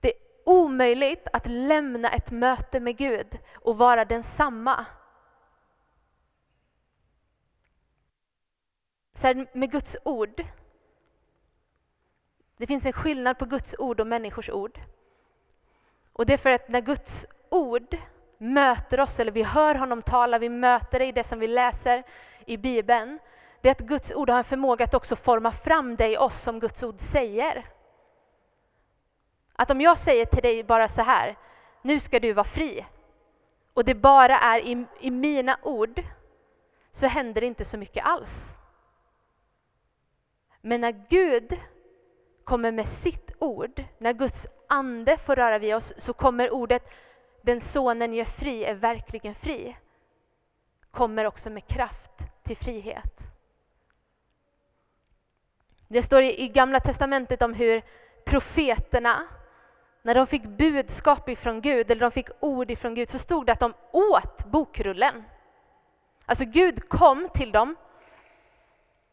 Det 0.00 0.08
är 0.08 0.22
omöjligt 0.46 1.28
att 1.32 1.46
lämna 1.46 2.08
ett 2.08 2.30
möte 2.30 2.80
med 2.80 2.96
Gud 2.96 3.38
och 3.60 3.78
vara 3.78 4.04
densamma. 4.04 4.86
Så 9.12 9.26
här, 9.26 9.46
med 9.52 9.70
Guds 9.70 9.96
ord, 10.04 10.42
det 12.56 12.66
finns 12.66 12.86
en 12.86 12.92
skillnad 12.92 13.38
på 13.38 13.44
Guds 13.44 13.74
ord 13.78 14.00
och 14.00 14.06
människors 14.06 14.50
ord. 14.50 14.80
Och 16.12 16.26
det 16.26 16.32
är 16.32 16.38
för 16.38 16.50
att 16.50 16.68
när 16.68 16.80
Guds 16.80 17.26
ord 17.50 17.96
möter 18.38 19.00
oss, 19.00 19.20
eller 19.20 19.32
vi 19.32 19.42
hör 19.42 19.74
honom 19.74 20.02
tala, 20.02 20.38
vi 20.38 20.48
möter 20.48 20.98
det 20.98 21.06
i 21.06 21.12
det 21.12 21.24
som 21.24 21.38
vi 21.38 21.46
läser 21.46 22.02
i 22.46 22.56
Bibeln, 22.56 23.18
det 23.60 23.68
är 23.68 23.72
att 23.72 23.80
Guds 23.80 24.12
ord 24.12 24.30
har 24.30 24.38
en 24.38 24.44
förmåga 24.44 24.84
att 24.84 24.94
också 24.94 25.16
forma 25.16 25.52
fram 25.52 25.96
dig, 25.96 26.18
oss, 26.18 26.40
som 26.40 26.60
Guds 26.60 26.82
ord 26.82 26.98
säger. 26.98 27.66
Att 29.52 29.70
om 29.70 29.80
jag 29.80 29.98
säger 29.98 30.24
till 30.24 30.42
dig 30.42 30.64
bara 30.64 30.88
så 30.88 31.02
här, 31.02 31.38
nu 31.82 32.00
ska 32.00 32.20
du 32.20 32.32
vara 32.32 32.44
fri, 32.44 32.86
och 33.74 33.84
det 33.84 33.94
bara 33.94 34.38
är 34.38 34.60
i, 34.60 34.86
i 35.00 35.10
mina 35.10 35.56
ord, 35.62 36.02
så 36.90 37.06
händer 37.06 37.40
det 37.40 37.46
inte 37.46 37.64
så 37.64 37.78
mycket 37.78 38.06
alls. 38.06 38.56
Men 40.62 40.80
när 40.80 41.06
Gud 41.08 41.58
kommer 42.44 42.72
med 42.72 42.88
sitt 42.88 43.30
ord, 43.38 43.84
när 43.98 44.12
Guds 44.12 44.46
ande 44.68 45.16
får 45.16 45.36
röra 45.36 45.58
vid 45.58 45.74
oss, 45.74 45.94
så 45.96 46.12
kommer 46.12 46.50
ordet 46.50 46.92
den 47.42 47.60
sonen 47.60 48.12
gör 48.12 48.24
fri 48.24 48.64
är 48.64 48.74
verkligen 48.74 49.34
fri, 49.34 49.76
kommer 50.90 51.24
också 51.26 51.50
med 51.50 51.66
kraft 51.66 52.12
till 52.42 52.56
frihet. 52.56 53.32
Det 55.88 56.02
står 56.02 56.22
i 56.22 56.48
Gamla 56.54 56.80
Testamentet 56.80 57.42
om 57.42 57.54
hur 57.54 57.82
profeterna, 58.24 59.26
när 60.02 60.14
de 60.14 60.26
fick 60.26 60.42
budskap 60.42 61.28
ifrån 61.28 61.60
Gud, 61.60 61.90
eller 61.90 62.00
de 62.00 62.10
fick 62.10 62.28
ord 62.40 62.70
ifrån 62.70 62.94
Gud, 62.94 63.10
så 63.10 63.18
stod 63.18 63.46
det 63.46 63.52
att 63.52 63.60
de 63.60 63.74
åt 63.92 64.44
bokrullen. 64.44 65.24
Alltså 66.26 66.44
Gud 66.44 66.88
kom 66.88 67.28
till 67.28 67.52
dem 67.52 67.76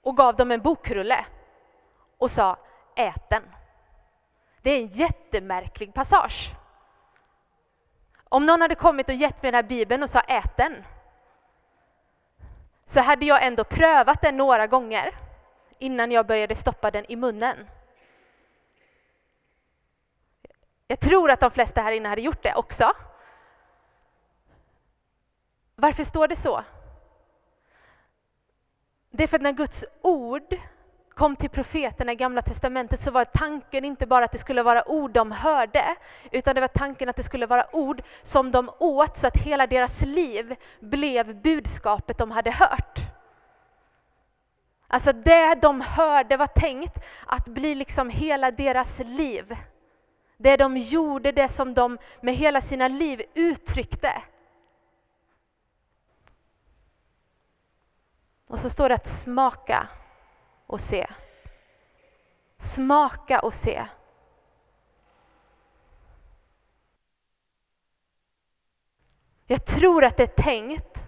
och 0.04 0.18
gav 0.18 0.36
dem 0.36 0.52
en 0.52 0.62
bokrulle 0.62 1.26
och 2.18 2.32
sa 2.32 2.58
ät 2.96 3.30
den. 3.30 3.44
Det 4.62 4.72
är 4.72 4.82
en 4.82 4.88
jättemärklig 4.88 5.94
passage. 5.94 6.52
Om 8.30 8.46
någon 8.46 8.62
hade 8.62 8.76
kommit 8.76 9.10
och 9.10 9.16
gett 9.16 9.44
mig 9.44 9.52
den 9.52 9.64
här 9.64 9.70
bibeln 9.70 10.04
och 10.04 10.10
sa 10.10 10.20
ät 10.20 10.58
den, 10.58 10.84
så 12.84 13.02
hade 13.02 13.26
jag 13.26 13.46
ändå 13.46 13.64
prövat 13.64 14.22
den 14.22 14.38
några 14.38 14.68
gånger 14.68 15.16
innan 15.80 16.12
jag 16.12 16.28
började 16.28 16.56
stoppa 16.56 16.92
den 16.92 17.06
i 17.12 17.16
munnen. 17.16 17.68
Jag 20.88 21.00
tror 21.00 21.32
att 21.32 21.40
de 21.40 21.52
flesta 21.52 21.82
här 21.82 21.92
inne 21.92 22.10
hade 22.10 22.22
gjort 22.22 22.44
det 22.44 22.54
också. 22.56 22.92
Varför 25.76 26.04
står 26.04 26.28
det 26.28 26.36
så? 26.36 26.64
Det 29.12 29.24
är 29.24 29.28
för 29.28 29.36
att 29.36 29.42
när 29.42 29.52
Guds 29.52 29.86
ord 30.02 30.56
kom 31.18 31.36
till 31.36 31.50
profeterna 31.50 32.12
i 32.12 32.16
Gamla 32.16 32.42
Testamentet 32.42 33.00
så 33.00 33.12
var 33.12 33.26
tanken 33.26 33.86
inte 33.86 34.08
bara 34.08 34.26
att 34.26 34.32
det 34.32 34.38
skulle 34.38 34.64
vara 34.64 34.90
ord 34.90 35.12
de 35.12 35.32
hörde, 35.32 35.96
utan 36.32 36.56
det 36.56 36.62
var 36.62 36.68
tanken 36.68 37.10
att 37.10 37.16
det 37.16 37.24
skulle 37.24 37.46
vara 37.46 37.76
ord 37.76 38.02
som 38.24 38.52
de 38.52 38.70
åt 38.80 39.18
så 39.18 39.28
att 39.28 39.38
hela 39.38 39.68
deras 39.68 40.06
liv 40.06 40.56
blev 40.80 41.42
budskapet 41.42 42.18
de 42.18 42.32
hade 42.32 42.52
hört. 42.52 43.00
Alltså 44.88 45.14
det 45.14 45.56
de 45.62 45.82
hörde 45.82 46.38
var 46.38 46.48
tänkt 46.48 47.06
att 47.26 47.48
bli 47.48 47.76
liksom 47.76 48.10
hela 48.10 48.52
deras 48.52 49.00
liv. 49.00 49.58
Det 50.38 50.58
de 50.58 50.78
gjorde, 50.78 51.32
det 51.32 51.48
som 51.48 51.74
de 51.74 51.98
med 52.22 52.36
hela 52.36 52.62
sina 52.62 52.88
liv 52.88 53.22
uttryckte. 53.34 54.12
Och 58.50 58.60
så 58.60 58.70
står 58.70 58.90
det 58.90 58.96
att 58.96 59.08
smaka 59.08 59.88
och 60.68 60.82
se. 60.82 61.08
Smaka 62.58 63.40
och 63.40 63.54
se. 63.54 63.86
Jag 69.48 69.66
tror 69.66 70.04
att 70.04 70.18
det 70.18 70.24
är 70.24 70.44
tänkt 70.44 71.08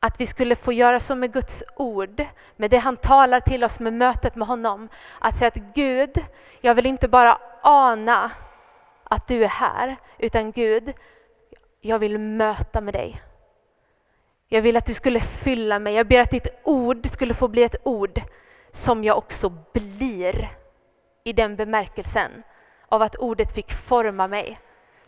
att 0.00 0.20
vi 0.20 0.26
skulle 0.26 0.56
få 0.56 0.72
göra 0.72 1.00
så 1.00 1.14
med 1.14 1.32
Guds 1.32 1.64
ord, 1.76 2.24
med 2.56 2.70
det 2.70 2.78
han 2.78 2.96
talar 2.96 3.40
till 3.40 3.64
oss 3.64 3.80
med 3.80 3.92
mötet 3.92 4.34
med 4.36 4.48
honom. 4.48 4.88
Att 5.18 5.36
säga 5.36 5.48
att 5.48 5.74
Gud, 5.74 6.24
jag 6.60 6.74
vill 6.74 6.86
inte 6.86 7.08
bara 7.08 7.38
ana 7.62 8.30
att 9.04 9.26
du 9.26 9.44
är 9.44 9.48
här, 9.48 9.96
utan 10.18 10.52
Gud, 10.52 10.92
jag 11.80 11.98
vill 11.98 12.18
möta 12.18 12.80
med 12.80 12.94
dig. 12.94 13.22
Jag 14.48 14.62
vill 14.62 14.76
att 14.76 14.86
du 14.86 14.94
skulle 14.94 15.20
fylla 15.20 15.78
mig. 15.78 15.94
Jag 15.94 16.08
ber 16.08 16.20
att 16.20 16.30
ditt 16.30 16.60
ord 16.64 17.06
skulle 17.06 17.34
få 17.34 17.48
bli 17.48 17.62
ett 17.62 17.86
ord 17.86 18.20
som 18.70 19.04
jag 19.04 19.18
också 19.18 19.52
blir 19.72 20.48
i 21.24 21.32
den 21.32 21.56
bemärkelsen 21.56 22.42
av 22.88 23.02
att 23.02 23.16
ordet 23.16 23.52
fick 23.52 23.72
forma 23.72 24.28
mig 24.28 24.58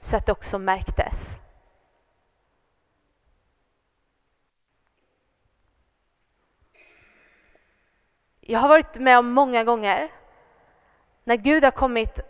så 0.01 0.17
att 0.17 0.27
det 0.27 0.33
också 0.33 0.59
märktes. 0.59 1.39
Jag 8.41 8.59
har 8.59 8.69
varit 8.69 8.99
med 8.99 9.19
om 9.19 9.31
många 9.31 9.65
gånger 9.65 10.13
när 11.25 11.37
Gud 11.37 11.65
har 11.65 11.71
kommit 11.71 12.21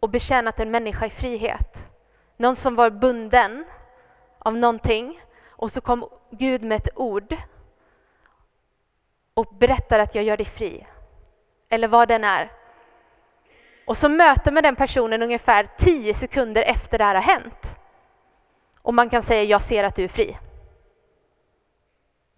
och 0.00 0.10
betjänat 0.10 0.60
en 0.60 0.70
människa 0.70 1.06
i 1.06 1.10
frihet. 1.10 1.90
Någon 2.36 2.56
som 2.56 2.74
var 2.74 2.90
bunden 2.90 3.64
av 4.38 4.56
någonting 4.56 5.20
och 5.62 5.72
så 5.72 5.80
kom 5.80 6.08
Gud 6.30 6.62
med 6.62 6.76
ett 6.76 6.88
ord 6.94 7.36
och 9.34 9.54
berättar 9.60 9.98
att 9.98 10.14
jag 10.14 10.24
gör 10.24 10.36
dig 10.36 10.46
fri. 10.46 10.86
Eller 11.70 11.88
vad 11.88 12.08
den 12.08 12.24
är. 12.24 12.52
Och 13.86 13.96
så 13.96 14.08
möter 14.08 14.52
man 14.52 14.62
den 14.62 14.76
personen 14.76 15.22
ungefär 15.22 15.66
tio 15.76 16.14
sekunder 16.14 16.62
efter 16.62 16.98
det 16.98 17.04
här 17.04 17.14
har 17.14 17.22
hänt. 17.22 17.78
Och 18.82 18.94
man 18.94 19.10
kan 19.10 19.22
säga, 19.22 19.42
jag 19.42 19.62
ser 19.62 19.84
att 19.84 19.96
du 19.96 20.04
är 20.04 20.08
fri. 20.08 20.36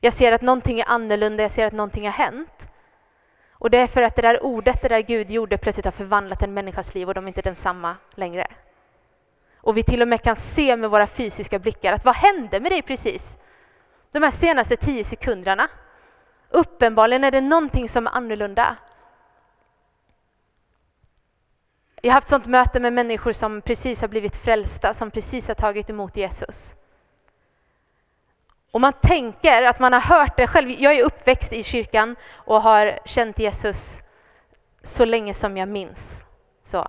Jag 0.00 0.12
ser 0.12 0.32
att 0.32 0.42
någonting 0.42 0.80
är 0.80 0.88
annorlunda, 0.88 1.42
jag 1.42 1.50
ser 1.50 1.66
att 1.66 1.72
någonting 1.72 2.04
har 2.04 2.12
hänt. 2.12 2.70
Och 3.52 3.70
det 3.70 3.78
är 3.78 3.86
för 3.86 4.02
att 4.02 4.16
det 4.16 4.22
där 4.22 4.44
ordet, 4.44 4.82
det 4.82 4.88
där 4.88 5.00
Gud 5.00 5.30
gjorde, 5.30 5.58
plötsligt 5.58 5.84
har 5.84 5.92
förvandlat 5.92 6.42
en 6.42 6.54
människas 6.54 6.94
liv 6.94 7.08
och 7.08 7.14
de 7.14 7.24
är 7.24 7.28
inte 7.28 7.42
densamma 7.42 7.96
längre. 8.14 8.46
Och 9.64 9.76
vi 9.76 9.82
till 9.82 10.02
och 10.02 10.08
med 10.08 10.22
kan 10.22 10.36
se 10.36 10.76
med 10.76 10.90
våra 10.90 11.06
fysiska 11.06 11.58
blickar 11.58 11.92
att 11.92 12.04
vad 12.04 12.14
hände 12.14 12.60
med 12.60 12.72
dig 12.72 12.82
precis? 12.82 13.38
De 14.12 14.22
här 14.22 14.30
senaste 14.30 14.76
tio 14.76 15.04
sekunderna. 15.04 15.68
Uppenbarligen 16.50 17.24
är 17.24 17.30
det 17.30 17.40
någonting 17.40 17.88
som 17.88 18.06
är 18.06 18.10
annorlunda. 18.10 18.76
Jag 22.02 22.10
har 22.10 22.14
haft 22.14 22.28
sånt 22.28 22.46
möte 22.46 22.80
med 22.80 22.92
människor 22.92 23.32
som 23.32 23.62
precis 23.62 24.00
har 24.00 24.08
blivit 24.08 24.36
frälsta, 24.36 24.94
som 24.94 25.10
precis 25.10 25.48
har 25.48 25.54
tagit 25.54 25.90
emot 25.90 26.16
Jesus. 26.16 26.74
Och 28.70 28.80
man 28.80 28.92
tänker 28.92 29.62
att 29.62 29.80
man 29.80 29.92
har 29.92 30.00
hört 30.00 30.36
det 30.36 30.46
själv. 30.46 30.70
Jag 30.70 30.94
är 30.94 31.04
uppväxt 31.04 31.52
i 31.52 31.62
kyrkan 31.62 32.16
och 32.34 32.62
har 32.62 32.98
känt 33.04 33.38
Jesus 33.38 33.98
så 34.82 35.04
länge 35.04 35.34
som 35.34 35.56
jag 35.56 35.68
minns. 35.68 36.24
Så. 36.64 36.88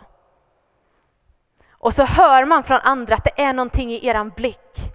Och 1.80 1.93
så 1.93 2.03
hör 2.03 2.45
man 2.45 2.63
från 2.63 2.80
andra 2.84 3.15
att 3.15 3.23
det 3.23 3.41
är 3.41 3.53
någonting 3.53 3.91
i 3.91 4.07
eran 4.07 4.30
blick. 4.30 4.93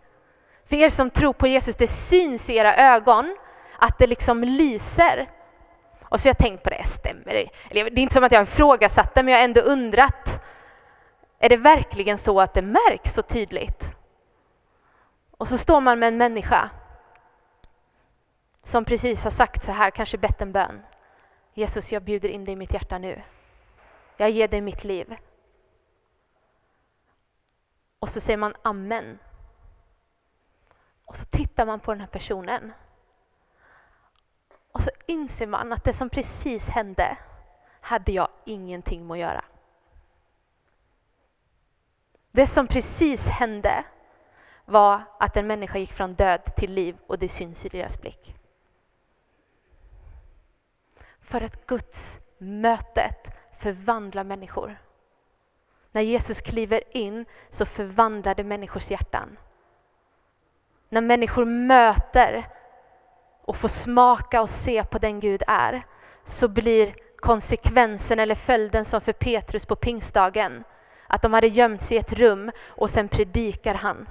För 0.68 0.76
er 0.76 0.88
som 0.88 1.10
tror 1.10 1.32
på 1.32 1.46
Jesus, 1.46 1.76
det 1.76 1.86
syns 1.86 2.50
i 2.50 2.56
era 2.56 2.74
ögon 2.74 3.36
att 3.78 3.98
det 3.98 4.06
liksom 4.06 4.44
lyser. 4.44 5.30
Och 6.02 6.20
så 6.20 6.28
har 6.28 6.30
jag 6.30 6.38
tänkt 6.38 6.62
på 6.62 6.70
det, 6.70 6.84
stämmer 6.84 7.24
det? 7.24 7.48
Eller, 7.70 7.90
det 7.90 8.00
är 8.00 8.02
inte 8.02 8.14
som 8.14 8.24
att 8.24 8.32
jag 8.32 8.38
har 8.38 8.44
ifrågasatt 8.44 9.14
det, 9.14 9.22
men 9.22 9.32
jag 9.32 9.40
har 9.40 9.44
ändå 9.44 9.60
undrat. 9.60 10.44
Är 11.38 11.48
det 11.48 11.56
verkligen 11.56 12.18
så 12.18 12.40
att 12.40 12.54
det 12.54 12.62
märks 12.62 13.14
så 13.14 13.22
tydligt? 13.22 13.94
Och 15.36 15.48
så 15.48 15.58
står 15.58 15.80
man 15.80 15.98
med 15.98 16.08
en 16.08 16.16
människa 16.16 16.70
som 18.62 18.84
precis 18.84 19.24
har 19.24 19.30
sagt 19.30 19.64
så 19.64 19.72
här, 19.72 19.90
kanske 19.90 20.18
bett 20.18 20.40
en 20.40 20.52
bön. 20.52 20.82
Jesus, 21.54 21.92
jag 21.92 22.02
bjuder 22.02 22.28
in 22.28 22.44
dig 22.44 22.52
i 22.52 22.56
mitt 22.56 22.74
hjärta 22.74 22.98
nu. 22.98 23.22
Jag 24.16 24.30
ger 24.30 24.48
dig 24.48 24.60
mitt 24.60 24.84
liv. 24.84 25.16
Och 28.00 28.08
så 28.08 28.20
säger 28.20 28.36
man 28.36 28.54
amen. 28.62 29.18
Och 31.04 31.16
så 31.16 31.24
tittar 31.24 31.66
man 31.66 31.80
på 31.80 31.92
den 31.92 32.00
här 32.00 32.08
personen. 32.08 32.72
Och 34.72 34.82
så 34.82 34.90
inser 35.06 35.46
man 35.46 35.72
att 35.72 35.84
det 35.84 35.92
som 35.92 36.10
precis 36.10 36.68
hände 36.68 37.18
hade 37.80 38.12
jag 38.12 38.28
ingenting 38.44 39.06
med 39.06 39.14
att 39.14 39.20
göra. 39.20 39.44
Det 42.32 42.46
som 42.46 42.66
precis 42.66 43.28
hände 43.28 43.84
var 44.64 45.02
att 45.18 45.36
en 45.36 45.46
människa 45.46 45.78
gick 45.78 45.92
från 45.92 46.14
död 46.14 46.44
till 46.56 46.72
liv 46.72 46.98
och 47.06 47.18
det 47.18 47.28
syns 47.28 47.66
i 47.66 47.68
deras 47.68 48.00
blick. 48.00 48.34
För 51.20 51.40
att 51.40 51.66
Guds 51.66 52.20
mötet 52.38 53.32
förvandlar 53.52 54.24
människor. 54.24 54.78
När 55.92 56.02
Jesus 56.02 56.40
kliver 56.40 56.96
in 56.96 57.24
så 57.48 57.64
förvandlar 57.64 58.34
det 58.34 58.44
människors 58.44 58.90
hjärtan. 58.90 59.38
När 60.88 61.00
människor 61.00 61.44
möter 61.44 62.48
och 63.44 63.56
får 63.56 63.68
smaka 63.68 64.42
och 64.42 64.48
se 64.48 64.84
på 64.84 64.98
den 64.98 65.20
Gud 65.20 65.42
är 65.46 65.86
så 66.24 66.48
blir 66.48 66.94
konsekvensen 67.16 68.18
eller 68.18 68.34
följden 68.34 68.84
som 68.84 69.00
för 69.00 69.12
Petrus 69.12 69.66
på 69.66 69.76
pingstdagen 69.76 70.64
att 71.06 71.22
de 71.22 71.32
hade 71.32 71.46
gömt 71.46 71.82
sig 71.82 71.96
i 71.96 72.00
ett 72.00 72.12
rum 72.12 72.50
och 72.68 72.90
sen 72.90 73.08
predikar 73.08 73.74
han. 73.74 74.08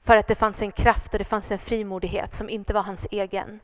För 0.00 0.16
att 0.16 0.26
det 0.26 0.34
fanns 0.34 0.62
en 0.62 0.72
kraft 0.72 1.12
och 1.12 1.18
det 1.18 1.24
fanns 1.24 1.50
en 1.50 1.58
frimodighet 1.58 2.34
som 2.34 2.48
inte 2.48 2.74
var 2.74 2.82
hans 2.82 3.06
egen 3.10 3.60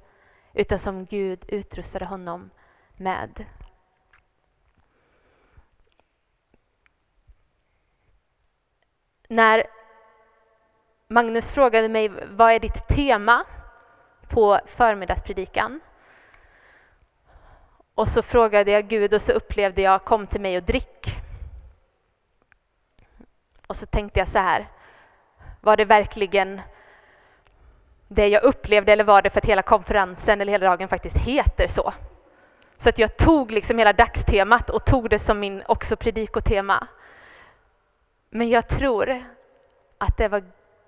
utan 0.54 0.78
som 0.78 1.04
Gud 1.04 1.44
utrustade 1.48 2.04
honom 2.04 2.50
med. 2.96 3.44
När 9.32 9.64
Magnus 11.08 11.52
frågade 11.52 11.88
mig 11.88 12.08
vad 12.30 12.52
är 12.52 12.58
ditt 12.58 12.88
tema 12.88 13.44
på 14.28 14.60
förmiddagspredikan 14.66 15.80
Och 17.94 18.08
så 18.08 18.22
frågade 18.22 18.70
jag 18.70 18.88
Gud 18.88 19.14
och 19.14 19.22
så 19.22 19.32
upplevde 19.32 19.82
jag 19.82 20.04
kom 20.04 20.26
till 20.26 20.40
mig 20.40 20.56
och 20.56 20.62
drick. 20.62 21.06
Och 23.66 23.76
så 23.76 23.86
tänkte 23.86 24.18
jag 24.18 24.28
så 24.28 24.38
här, 24.38 24.68
var 25.60 25.76
det 25.76 25.84
verkligen 25.84 26.60
det 28.08 28.28
jag 28.28 28.42
upplevde 28.42 28.92
eller 28.92 29.04
var 29.04 29.22
det 29.22 29.30
för 29.30 29.40
att 29.40 29.46
hela 29.46 29.62
konferensen 29.62 30.40
eller 30.40 30.52
hela 30.52 30.66
dagen 30.66 30.88
faktiskt 30.88 31.16
heter 31.16 31.66
så? 31.66 31.92
Så 32.76 32.88
att 32.88 32.98
jag 32.98 33.16
tog 33.16 33.50
liksom 33.50 33.78
hela 33.78 33.92
dagstemat 33.92 34.70
och 34.70 34.86
tog 34.86 35.10
det 35.10 35.18
som 35.18 35.40
min 35.40 35.62
också 35.66 35.96
predikotema. 35.96 36.88
Men 38.34 38.48
jag 38.48 38.68
tror 38.68 39.24
att 39.98 40.16
det 40.16 40.24
är 40.24 40.28
vad 40.28 40.44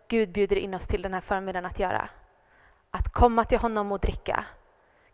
Gud 0.08 0.32
bjuder 0.32 0.56
in 0.56 0.74
oss 0.74 0.86
till 0.86 1.02
den 1.02 1.14
här 1.14 1.20
förmiddagen 1.20 1.66
att 1.66 1.78
göra. 1.78 2.08
Att 2.90 3.08
komma 3.08 3.44
till 3.44 3.58
honom 3.58 3.92
och 3.92 4.00
dricka. 4.00 4.44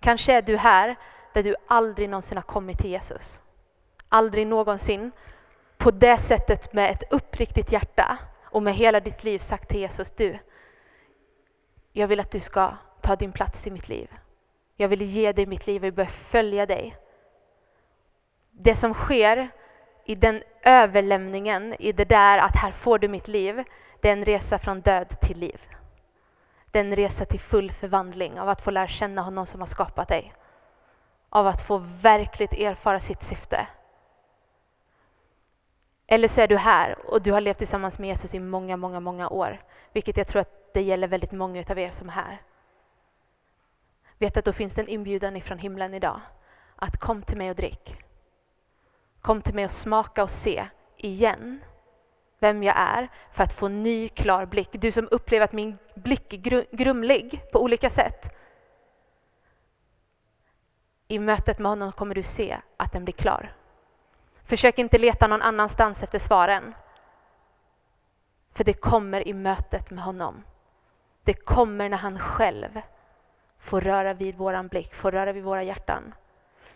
Kanske 0.01 0.33
är 0.33 0.43
du 0.43 0.57
här 0.57 0.97
där 1.35 1.43
du 1.43 1.55
aldrig 1.69 2.09
någonsin 2.09 2.39
har 2.39 2.43
kommit 2.43 2.79
till 2.79 2.91
Jesus. 2.91 3.43
Aldrig 4.09 4.47
någonsin 4.47 5.13
på 5.79 5.91
det 5.91 6.17
sättet 6.17 6.73
med 6.73 6.91
ett 6.91 7.13
uppriktigt 7.13 7.73
hjärta 7.73 8.19
och 8.45 8.63
med 8.63 8.75
hela 8.75 9.01
ditt 9.01 9.25
liv 9.25 9.39
sagt 9.39 9.69
till 9.69 9.81
Jesus, 9.81 10.11
du, 10.11 10.39
jag 11.93 12.09
vill 12.09 12.21
att 12.21 12.31
du 12.31 12.41
ska 12.41 12.75
ta 13.01 13.17
din 13.17 13.33
plats 13.33 13.67
i 13.67 13.71
mitt 13.71 13.89
liv. 13.89 14.15
Jag 14.77 14.89
vill 14.89 15.03
ge 15.03 15.33
dig 15.33 15.47
mitt 15.47 15.67
liv 15.67 15.85
och 15.85 15.93
börja 15.93 16.09
följa 16.09 16.67
dig. 16.67 16.97
Det 18.51 18.75
som 18.75 18.95
sker 18.95 19.51
i 20.11 20.15
den 20.15 20.43
överlämningen, 20.63 21.75
i 21.79 21.93
det 21.93 22.05
där 22.05 22.39
att 22.39 22.57
här 22.57 22.71
får 22.71 22.99
du 22.99 23.09
mitt 23.09 23.29
liv, 23.29 23.65
det 24.01 24.09
är 24.09 24.13
en 24.13 24.25
resa 24.25 24.59
från 24.59 24.81
död 24.81 25.21
till 25.21 25.39
liv. 25.39 25.61
Det 26.71 26.79
är 26.79 26.85
en 26.85 26.97
resa 26.97 27.25
till 27.25 27.41
full 27.41 27.73
förvandling 27.73 28.41
av 28.41 28.49
att 28.49 28.61
få 28.61 28.71
lära 28.71 28.89
känna 28.89 29.23
honom 29.23 29.47
som 29.47 29.61
har 29.61 29.67
skapat 29.67 30.09
dig. 30.09 30.35
Av 31.29 31.47
att 31.47 31.63
få 31.63 31.79
verkligt 32.03 32.53
erfara 32.53 33.01
sitt 33.01 33.23
syfte. 33.23 33.67
Eller 36.07 36.29
så 36.29 36.41
är 36.41 36.49
du 36.49 36.57
här 36.57 36.97
och 37.07 37.23
du 37.23 37.33
har 37.33 37.41
levt 37.41 37.59
tillsammans 37.59 37.99
med 37.99 38.09
Jesus 38.09 38.35
i 38.35 38.41
många, 38.41 38.77
många, 38.77 39.01
många 39.01 39.29
år. 39.29 39.63
Vilket 39.93 40.17
jag 40.17 40.27
tror 40.27 40.41
att 40.41 40.73
det 40.75 40.83
gäller 40.83 41.09
väldigt 41.09 41.33
många 41.33 41.65
av 41.71 41.79
er 41.79 41.91
som 41.91 42.09
är 42.09 42.13
här. 42.13 42.43
Vet 44.19 44.37
att 44.37 44.45
då 44.45 44.53
finns 44.53 44.75
det 44.75 44.83
en 44.83 44.89
inbjudan 44.89 45.37
ifrån 45.37 45.59
himlen 45.59 45.95
idag. 45.95 46.21
Att 46.77 46.97
kom 46.97 47.23
till 47.23 47.39
mig 47.39 47.51
och 47.51 47.57
drick. 47.57 47.97
Kom 49.21 49.43
till 49.43 49.55
mig 49.55 49.65
och 49.65 49.71
smaka 49.71 50.23
och 50.23 50.31
se 50.31 50.69
igen 50.97 51.61
vem 52.41 52.63
jag 52.63 52.77
är 52.79 53.09
för 53.31 53.45
att 53.45 53.53
få 53.53 53.69
ny 53.69 54.09
klar 54.09 54.47
blick. 54.47 54.69
Du 54.73 54.91
som 54.91 55.09
upplever 55.11 55.45
att 55.45 55.53
min 55.53 55.79
blick 55.95 56.33
är 56.33 56.77
grumlig 56.77 57.43
på 57.53 57.63
olika 57.63 57.91
sätt. 57.91 58.37
I 61.09 61.19
mötet 61.19 61.59
med 61.59 61.71
honom 61.71 61.93
kommer 61.93 62.15
du 62.15 62.23
se 62.23 62.57
att 62.77 62.93
den 62.93 63.05
blir 63.05 63.15
klar. 63.15 63.57
Försök 64.45 64.79
inte 64.79 64.99
leta 64.99 65.27
någon 65.27 65.43
annanstans 65.43 66.03
efter 66.03 66.19
svaren. 66.19 66.75
För 68.55 68.65
det 68.65 68.73
kommer 68.73 69.29
i 69.29 69.35
mötet 69.35 69.91
med 69.91 70.05
honom. 70.05 70.45
Det 71.25 71.35
kommer 71.35 71.89
när 71.89 71.99
han 71.99 72.19
själv 72.19 72.81
får 73.59 73.81
röra 73.81 74.15
vid 74.15 74.35
våran 74.35 74.69
blick, 74.69 74.95
får 74.95 75.13
röra 75.13 75.33
vid 75.33 75.45
våra 75.45 75.63
hjärtan. 75.63 76.15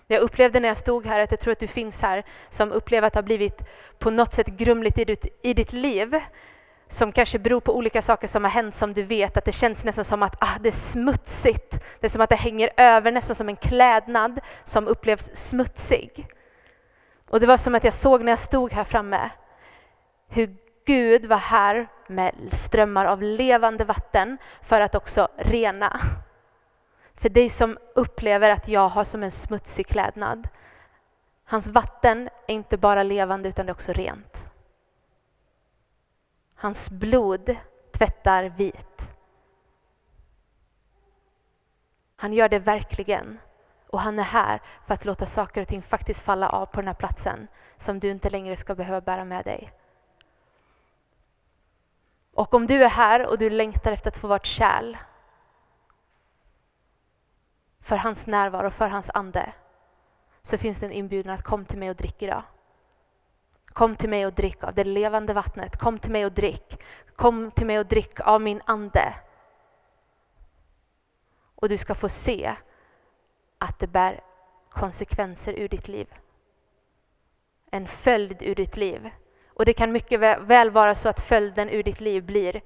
Jag 0.07 0.21
upplevde 0.21 0.61
när 0.61 0.69
jag 0.69 0.77
stod 0.77 1.07
här 1.07 1.21
att 1.21 1.31
jag 1.31 1.41
tror 1.41 1.53
att 1.53 1.59
du 1.59 1.67
finns 1.67 2.03
här 2.03 2.25
som 2.49 2.73
upplever 2.73 3.07
att 3.07 3.13
det 3.13 3.19
har 3.19 3.25
blivit 3.25 3.63
på 3.99 4.11
något 4.11 4.33
sätt 4.33 4.47
grumligt 4.47 4.99
i 5.43 5.55
ditt, 5.55 5.73
liv. 5.73 6.21
Som 6.89 7.13
kanske 7.13 7.39
beror 7.39 7.61
på 7.61 7.77
olika 7.77 8.03
saker 8.03 8.29
som 8.29 8.45
har 8.45 8.51
hänt 8.51 8.75
som 8.75 8.93
du 8.93 9.03
vet 9.03 9.37
att 9.37 9.45
det 9.45 9.53
känns 9.53 9.85
nästan 9.85 10.05
som 10.05 10.23
att 10.23 10.37
ah, 10.41 10.59
det 10.61 10.69
är 10.69 10.73
smutsigt. 10.73 11.85
Det 12.01 12.07
är 12.07 12.11
som 12.11 12.21
att 12.21 12.29
det 12.29 12.37
hänger 12.37 12.71
över 12.77 13.13
nästan 13.13 13.37
som 13.37 13.49
en 13.49 13.57
klädnad 13.57 14.41
som 14.65 14.89
upplevs 14.89 15.31
smutsig. 15.35 16.27
Och 17.31 17.41
det 17.41 17.47
var 17.47 17.57
som 17.57 17.75
att 17.75 17.85
jag 17.85 17.95
såg 17.95 18.25
när 18.25 18.33
jag 18.33 18.39
stod 18.39 18.73
här 18.73 18.85
framme 18.85 19.31
hur 20.29 20.57
Gud 20.87 21.27
var 21.27 21.37
här 21.37 21.89
med 22.09 22.35
strömmar 22.53 23.07
av 23.07 23.23
levande 23.23 23.85
vatten 23.85 24.39
för 24.63 24.81
att 24.81 24.95
också 24.95 25.29
rena. 25.37 26.01
För 27.25 27.29
dig 27.29 27.49
som 27.49 27.79
upplever 27.95 28.51
att 28.51 28.69
jag 28.69 28.89
har 28.89 29.05
som 29.05 29.23
en 29.23 29.31
smutsig 29.31 29.87
klädnad. 29.87 30.49
Hans 31.45 31.69
vatten 31.69 32.29
är 32.49 32.55
inte 32.55 32.79
bara 32.79 33.03
levande 33.03 33.49
utan 33.49 33.67
det 33.67 33.71
är 33.71 33.75
också 33.75 33.93
rent. 33.93 34.51
Hans 36.55 36.91
blod 36.91 37.57
tvättar 37.93 38.45
vit. 38.45 39.15
Han 42.17 42.33
gör 42.33 42.49
det 42.49 42.59
verkligen. 42.59 43.39
Och 43.91 44.01
han 44.01 44.19
är 44.19 44.23
här 44.23 44.63
för 44.87 44.95
att 44.95 45.05
låta 45.05 45.27
saker 45.27 45.61
och 45.61 45.69
ting 45.69 45.83
faktiskt 45.83 46.23
falla 46.23 46.49
av 46.49 46.67
på 46.67 46.81
den 46.81 46.89
här 46.89 46.95
platsen 46.95 47.49
som 47.77 48.01
du 48.01 48.11
inte 48.11 48.31
längre 48.31 48.57
ska 48.57 48.75
behöva 48.75 49.01
bära 49.01 49.25
med 49.25 49.45
dig. 49.45 49.73
Och 52.35 52.55
om 52.55 52.67
du 52.67 52.85
är 52.85 52.91
här 52.91 53.29
och 53.29 53.39
du 53.39 53.51
längtar 53.51 53.93
efter 53.93 54.11
att 54.11 54.19
få 54.19 54.27
vara 54.27 54.37
ett 54.37 54.45
kärl 54.45 54.97
för 57.85 57.97
hans 57.97 58.27
närvaro, 58.27 58.71
för 58.71 58.89
hans 58.89 59.11
ande, 59.15 59.53
så 60.43 60.59
finns 60.59 60.81
det 60.81 60.87
en 60.87 60.93
inbjudan 60.93 61.35
att 61.35 61.43
kom 61.43 61.65
till 61.65 61.79
mig 61.79 61.91
och 61.91 61.97
drick 61.97 62.23
idag. 62.23 62.43
Kom 63.67 63.97
till 63.97 64.11
mig 64.11 64.27
och 64.27 64.33
drick 64.33 64.65
av 64.65 64.75
det 64.75 64.85
levande 64.85 65.35
vattnet. 65.35 65.77
Kom 65.77 65.99
till 65.99 66.11
mig 66.13 66.27
och 66.27 66.33
drick. 66.33 66.83
Kom 67.17 67.51
till 67.51 67.67
mig 67.67 67.79
och 67.79 67.87
drick 67.87 68.21
av 68.21 68.41
min 68.41 68.61
ande. 68.65 69.15
Och 71.55 71.69
du 71.69 71.79
ska 71.79 71.95
få 71.95 72.09
se 72.09 72.55
att 73.59 73.79
det 73.79 73.87
bär 73.87 74.21
konsekvenser 74.71 75.53
ur 75.53 75.69
ditt 75.69 75.89
liv. 75.89 76.15
En 77.71 77.87
följd 77.87 78.43
ur 78.43 78.55
ditt 78.55 78.77
liv. 78.77 79.11
Och 79.49 79.65
det 79.65 79.73
kan 79.73 79.93
mycket 79.93 80.21
väl 80.41 80.71
vara 80.71 80.95
så 80.95 81.09
att 81.09 81.21
följden 81.21 81.69
ur 81.69 81.83
ditt 81.83 82.01
liv 82.01 82.25
blir 82.27 82.61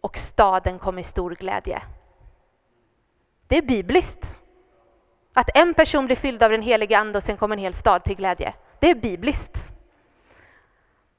och 0.00 0.16
staden 0.16 0.78
kommer 0.78 1.00
i 1.00 1.04
stor 1.04 1.30
glädje. 1.30 1.82
Det 3.48 3.58
är 3.58 3.62
bibliskt. 3.62 4.38
Att 5.36 5.56
en 5.56 5.74
person 5.74 6.06
blir 6.06 6.16
fylld 6.16 6.42
av 6.42 6.50
den 6.50 6.62
heliga 6.62 6.98
Ande 6.98 7.18
och 7.18 7.22
sen 7.22 7.36
kommer 7.36 7.56
en 7.56 7.62
hel 7.62 7.74
stad 7.74 8.04
till 8.04 8.16
glädje. 8.16 8.54
Det 8.78 8.90
är 8.90 8.94
bibliskt. 8.94 9.68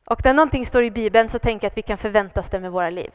Och 0.05 0.26
när 0.26 0.34
någonting 0.34 0.66
står 0.66 0.84
i 0.84 0.91
Bibeln 0.91 1.30
så 1.30 1.39
tänker 1.39 1.66
jag 1.66 1.72
att 1.72 1.78
vi 1.78 1.82
kan 1.82 1.97
förvänta 1.97 2.39
oss 2.39 2.49
det 2.49 2.59
med 2.59 2.72
våra 2.72 2.89
liv. 2.89 3.11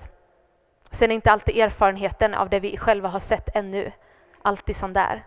Sen 0.91 1.11
är 1.11 1.15
inte 1.15 1.31
alltid 1.31 1.57
erfarenheten 1.57 2.35
av 2.35 2.51
det 2.51 2.61
vi 2.61 2.77
själva 2.77 3.09
har 3.09 3.21
sett 3.21 3.57
ännu 3.57 3.93
alltid 4.43 4.77
sån 4.77 4.93
där. 4.93 5.25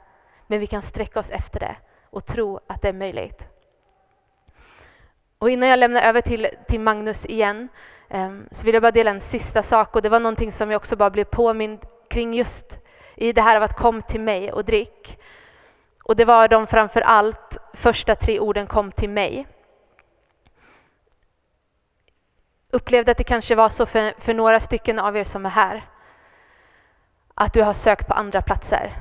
Men 0.48 0.60
vi 0.60 0.68
kan 0.68 0.82
sträcka 0.82 1.20
oss 1.20 1.32
efter 1.32 1.60
det 1.60 1.76
och 2.10 2.26
tro 2.26 2.60
att 2.68 2.82
det 2.82 2.90
är 2.90 2.94
möjligt. 2.94 3.48
Och 5.40 5.50
innan 5.50 5.70
jag 5.70 5.80
lämnar 5.80 6.02
över 6.02 6.22
till, 6.22 6.48
till 6.68 6.80
Magnus 6.80 7.26
igen 7.26 7.68
ehm, 8.10 8.48
så 8.52 8.66
vill 8.66 8.74
jag 8.74 8.82
bara 8.82 8.92
dela 8.92 9.12
en 9.12 9.22
sista 9.22 9.64
sak 9.64 9.96
och 9.96 10.02
det 10.02 10.10
var 10.10 10.20
någonting 10.20 10.52
som 10.52 10.72
jag 10.72 10.78
också 10.78 10.96
bara 10.96 11.10
blev 11.10 11.24
påmind 11.24 11.80
kring 12.10 12.34
just 12.34 12.80
i 13.16 13.32
det 13.32 13.42
här 13.42 13.58
av 13.58 13.64
att 13.64 13.78
kom 13.78 14.02
till 14.02 14.22
mig 14.22 14.52
och 14.52 14.66
drick. 14.66 15.20
Och 16.04 16.16
det 16.16 16.26
var 16.26 16.48
de 16.48 16.68
framför 16.68 17.02
allt 17.02 17.58
första 17.74 18.16
tre 18.16 18.40
orden 18.40 18.68
kom 18.68 18.92
till 18.92 19.10
mig. 19.10 19.48
Upplevde 22.72 23.12
att 23.12 23.18
det 23.18 23.24
kanske 23.24 23.56
var 23.56 23.70
så 23.70 23.86
för, 23.86 24.22
för 24.22 24.34
några 24.34 24.60
stycken 24.60 25.00
av 25.00 25.18
er 25.18 25.24
som 25.24 25.46
är 25.46 25.50
här. 25.50 25.90
Att 27.36 27.54
du 27.54 27.64
har 27.64 27.74
sökt 27.74 28.08
på 28.08 28.14
andra 28.14 28.42
platser. 28.42 28.94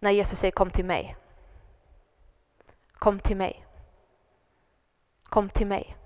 När 0.00 0.10
Jesus 0.10 0.38
säger 0.38 0.52
kom 0.52 0.70
till 0.70 0.84
mig. 0.84 1.16
Kom 2.92 3.18
till 3.18 3.36
mig. 3.36 3.66
Kom 5.24 5.48
till 5.48 5.66
mig. 5.66 5.96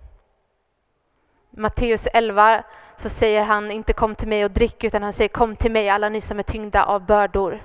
Matteus 1.51 2.07
11 2.07 2.65
så 2.97 3.09
säger 3.09 3.45
han 3.45 3.71
inte 3.71 3.93
kom 3.93 4.15
till 4.15 4.29
mig 4.29 4.45
och 4.45 4.51
drick 4.51 4.85
utan 4.85 5.03
han 5.03 5.13
säger 5.13 5.29
kom 5.29 5.57
till 5.57 5.73
mig 5.73 5.89
alla 5.89 6.09
ni 6.09 6.21
som 6.21 6.39
är 6.39 6.43
tyngda 6.43 6.85
av 6.85 7.07
bördor 7.07 7.63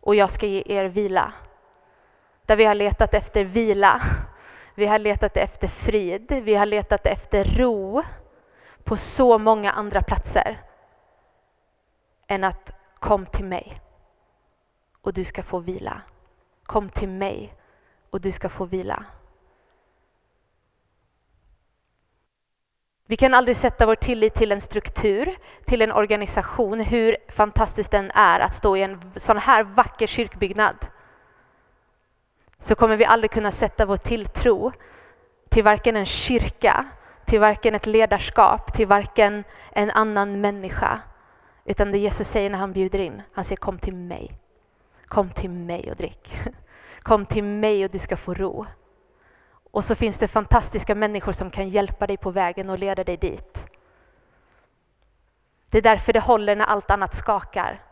och 0.00 0.14
jag 0.14 0.30
ska 0.30 0.46
ge 0.46 0.62
er 0.66 0.84
vila. 0.84 1.32
Där 2.46 2.56
vi 2.56 2.64
har 2.64 2.74
letat 2.74 3.14
efter 3.14 3.44
vila, 3.44 4.02
vi 4.74 4.86
har 4.86 4.98
letat 4.98 5.36
efter 5.36 5.68
frid, 5.68 6.40
vi 6.44 6.54
har 6.54 6.66
letat 6.66 7.06
efter 7.06 7.44
ro 7.44 8.02
på 8.84 8.96
så 8.96 9.38
många 9.38 9.70
andra 9.70 10.02
platser 10.02 10.60
än 12.28 12.44
att 12.44 12.72
kom 12.98 13.26
till 13.26 13.44
mig 13.44 13.80
och 15.02 15.12
du 15.12 15.24
ska 15.24 15.42
få 15.42 15.58
vila. 15.58 16.02
Kom 16.64 16.88
till 16.88 17.08
mig 17.08 17.54
och 18.10 18.20
du 18.20 18.32
ska 18.32 18.48
få 18.48 18.64
vila. 18.64 19.04
Vi 23.10 23.16
kan 23.16 23.34
aldrig 23.34 23.56
sätta 23.56 23.86
vår 23.86 23.94
tillit 23.94 24.34
till 24.34 24.52
en 24.52 24.60
struktur, 24.60 25.36
till 25.64 25.82
en 25.82 25.92
organisation, 25.92 26.80
hur 26.80 27.16
fantastiskt 27.28 27.90
den 27.90 28.10
är 28.14 28.40
att 28.40 28.54
stå 28.54 28.76
i 28.76 28.82
en 28.82 29.00
sån 29.16 29.38
här 29.38 29.64
vacker 29.64 30.06
kyrkbyggnad. 30.06 30.76
Så 32.58 32.74
kommer 32.74 32.96
vi 32.96 33.04
aldrig 33.04 33.30
kunna 33.30 33.50
sätta 33.50 33.86
vår 33.86 33.96
tilltro 33.96 34.72
till 35.48 35.64
varken 35.64 35.96
en 35.96 36.06
kyrka, 36.06 36.84
till 37.26 37.40
varken 37.40 37.74
ett 37.74 37.86
ledarskap, 37.86 38.72
till 38.72 38.86
varken 38.86 39.44
en 39.72 39.90
annan 39.90 40.40
människa. 40.40 41.00
Utan 41.64 41.92
det 41.92 41.98
Jesus 41.98 42.28
säger 42.28 42.50
när 42.50 42.58
han 42.58 42.72
bjuder 42.72 42.98
in, 42.98 43.22
han 43.32 43.44
säger 43.44 43.60
kom 43.60 43.78
till 43.78 43.96
mig. 43.96 44.38
Kom 45.06 45.30
till 45.30 45.50
mig 45.50 45.90
och 45.90 45.96
drick. 45.96 46.34
Kom 47.02 47.26
till 47.26 47.44
mig 47.44 47.84
och 47.84 47.90
du 47.90 47.98
ska 47.98 48.16
få 48.16 48.34
ro. 48.34 48.66
Och 49.70 49.84
så 49.84 49.94
finns 49.94 50.18
det 50.18 50.28
fantastiska 50.28 50.94
människor 50.94 51.32
som 51.32 51.50
kan 51.50 51.68
hjälpa 51.68 52.06
dig 52.06 52.16
på 52.16 52.30
vägen 52.30 52.70
och 52.70 52.78
leda 52.78 53.04
dig 53.04 53.16
dit. 53.16 53.66
Det 55.70 55.78
är 55.78 55.82
därför 55.82 56.12
det 56.12 56.20
håller 56.20 56.56
när 56.56 56.64
allt 56.64 56.90
annat 56.90 57.14
skakar. 57.14 57.84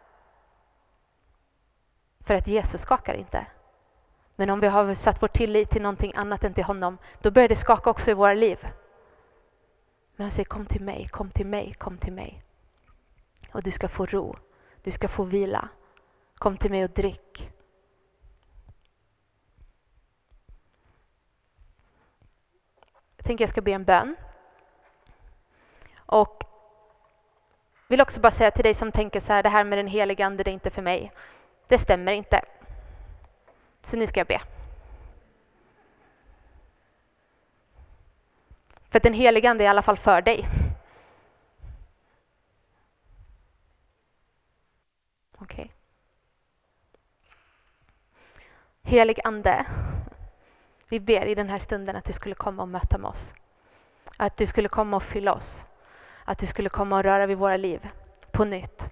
För 2.20 2.34
att 2.34 2.48
Jesus 2.48 2.80
skakar 2.80 3.14
inte. 3.14 3.46
Men 4.36 4.50
om 4.50 4.60
vi 4.60 4.66
har 4.66 4.94
satt 4.94 5.22
vår 5.22 5.28
tillit 5.28 5.70
till 5.70 5.82
någonting 5.82 6.12
annat 6.14 6.44
än 6.44 6.54
till 6.54 6.64
honom, 6.64 6.98
då 7.20 7.30
börjar 7.30 7.48
det 7.48 7.56
skaka 7.56 7.90
också 7.90 8.10
i 8.10 8.14
våra 8.14 8.34
liv. 8.34 8.68
Men 10.16 10.24
han 10.24 10.30
säger 10.30 10.48
kom 10.48 10.66
till 10.66 10.82
mig, 10.82 11.08
kom 11.08 11.30
till 11.30 11.46
mig, 11.46 11.74
kom 11.78 11.98
till 11.98 12.12
mig. 12.12 12.42
Och 13.52 13.62
du 13.62 13.70
ska 13.70 13.88
få 13.88 14.06
ro, 14.06 14.36
du 14.82 14.90
ska 14.90 15.08
få 15.08 15.22
vila. 15.22 15.68
Kom 16.38 16.56
till 16.56 16.70
mig 16.70 16.84
och 16.84 16.90
drick. 16.90 17.50
Jag 23.18 23.24
tänker 23.24 23.42
jag 23.42 23.50
ska 23.50 23.60
be 23.60 23.72
en 23.72 23.84
bön. 23.84 24.16
Och 25.96 26.44
vill 27.88 28.00
också 28.00 28.20
bara 28.20 28.30
säga 28.30 28.50
till 28.50 28.64
dig 28.64 28.74
som 28.74 28.92
tänker 28.92 29.20
så 29.20 29.32
här, 29.32 29.42
det 29.42 29.48
här 29.48 29.64
med 29.64 29.78
den 29.78 29.86
heliga 29.86 30.26
ande, 30.26 30.42
det 30.42 30.50
är 30.50 30.52
inte 30.52 30.70
för 30.70 30.82
mig. 30.82 31.12
Det 31.68 31.78
stämmer 31.78 32.12
inte. 32.12 32.40
Så 33.82 33.96
nu 33.96 34.06
ska 34.06 34.20
jag 34.20 34.26
be. 34.26 34.40
För 38.88 38.98
att 38.98 39.02
den 39.02 39.12
heliga 39.12 39.50
ande 39.50 39.64
är 39.64 39.66
i 39.66 39.68
alla 39.68 39.82
fall 39.82 39.96
för 39.96 40.22
dig. 40.22 40.48
Okej. 45.38 45.64
Okay. 45.64 45.68
Helig 48.82 49.20
ande, 49.24 49.66
vi 50.88 51.00
ber 51.00 51.26
i 51.26 51.34
den 51.34 51.48
här 51.48 51.58
stunden 51.58 51.96
att 51.96 52.04
du 52.04 52.12
skulle 52.12 52.34
komma 52.34 52.62
och 52.62 52.68
möta 52.68 52.98
med 52.98 53.08
oss. 53.10 53.34
Att 54.16 54.36
du 54.36 54.46
skulle 54.46 54.68
komma 54.68 54.96
och 54.96 55.02
fylla 55.02 55.32
oss. 55.32 55.66
Att 56.24 56.38
du 56.38 56.46
skulle 56.46 56.68
komma 56.68 56.96
och 56.96 57.02
röra 57.02 57.26
vid 57.26 57.38
våra 57.38 57.56
liv 57.56 57.88
på 58.32 58.44
nytt. 58.44 58.90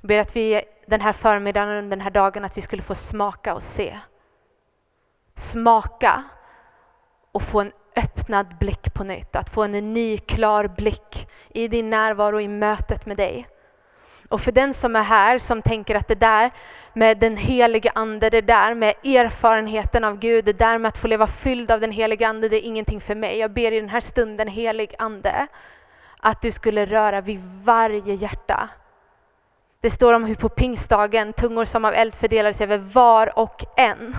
Jag 0.00 0.08
ber 0.08 0.18
att 0.18 0.36
vi 0.36 0.62
den 0.86 1.00
här 1.00 1.12
förmiddagen 1.12 1.84
och 1.84 1.90
den 1.90 2.00
här 2.00 2.10
dagen 2.10 2.44
att 2.44 2.56
vi 2.56 2.60
skulle 2.60 2.82
få 2.82 2.94
smaka 2.94 3.54
och 3.54 3.62
se. 3.62 3.98
Smaka 5.34 6.24
och 7.32 7.42
få 7.42 7.60
en 7.60 7.72
öppnad 7.96 8.58
blick 8.58 8.94
på 8.94 9.04
nytt. 9.04 9.36
Att 9.36 9.50
få 9.50 9.62
en 9.62 9.92
ny 9.92 10.18
klar 10.18 10.68
blick 10.68 11.28
i 11.48 11.68
din 11.68 11.90
närvaro 11.90 12.40
i 12.40 12.48
mötet 12.48 13.06
med 13.06 13.16
dig. 13.16 13.46
Och 14.30 14.40
för 14.40 14.52
den 14.52 14.74
som 14.74 14.96
är 14.96 15.02
här 15.02 15.38
som 15.38 15.62
tänker 15.62 15.94
att 15.94 16.08
det 16.08 16.14
där 16.14 16.50
med 16.92 17.18
den 17.18 17.36
helige 17.36 17.92
ande, 17.94 18.30
det 18.30 18.40
där 18.40 18.74
med 18.74 18.94
erfarenheten 19.04 20.04
av 20.04 20.18
Gud, 20.18 20.44
det 20.44 20.52
där 20.52 20.78
med 20.78 20.88
att 20.88 20.98
få 20.98 21.08
leva 21.08 21.26
fylld 21.26 21.70
av 21.70 21.80
den 21.80 21.92
helige 21.92 22.28
ande, 22.28 22.48
det 22.48 22.56
är 22.56 22.66
ingenting 22.66 23.00
för 23.00 23.14
mig. 23.14 23.38
Jag 23.38 23.52
ber 23.52 23.72
i 23.72 23.80
den 23.80 23.88
här 23.88 24.00
stunden, 24.00 24.48
helig 24.48 24.94
ande, 24.98 25.46
att 26.20 26.42
du 26.42 26.52
skulle 26.52 26.86
röra 26.86 27.20
vid 27.20 27.40
varje 27.64 28.14
hjärta. 28.14 28.68
Det 29.80 29.90
står 29.90 30.14
om 30.14 30.24
hur 30.24 30.34
på 30.34 30.48
pingstdagen 30.48 31.32
tungor 31.32 31.64
som 31.64 31.84
av 31.84 31.94
eld 31.94 32.14
fördelades 32.14 32.60
över 32.60 32.78
var 32.78 33.38
och 33.38 33.62
en. 33.76 34.16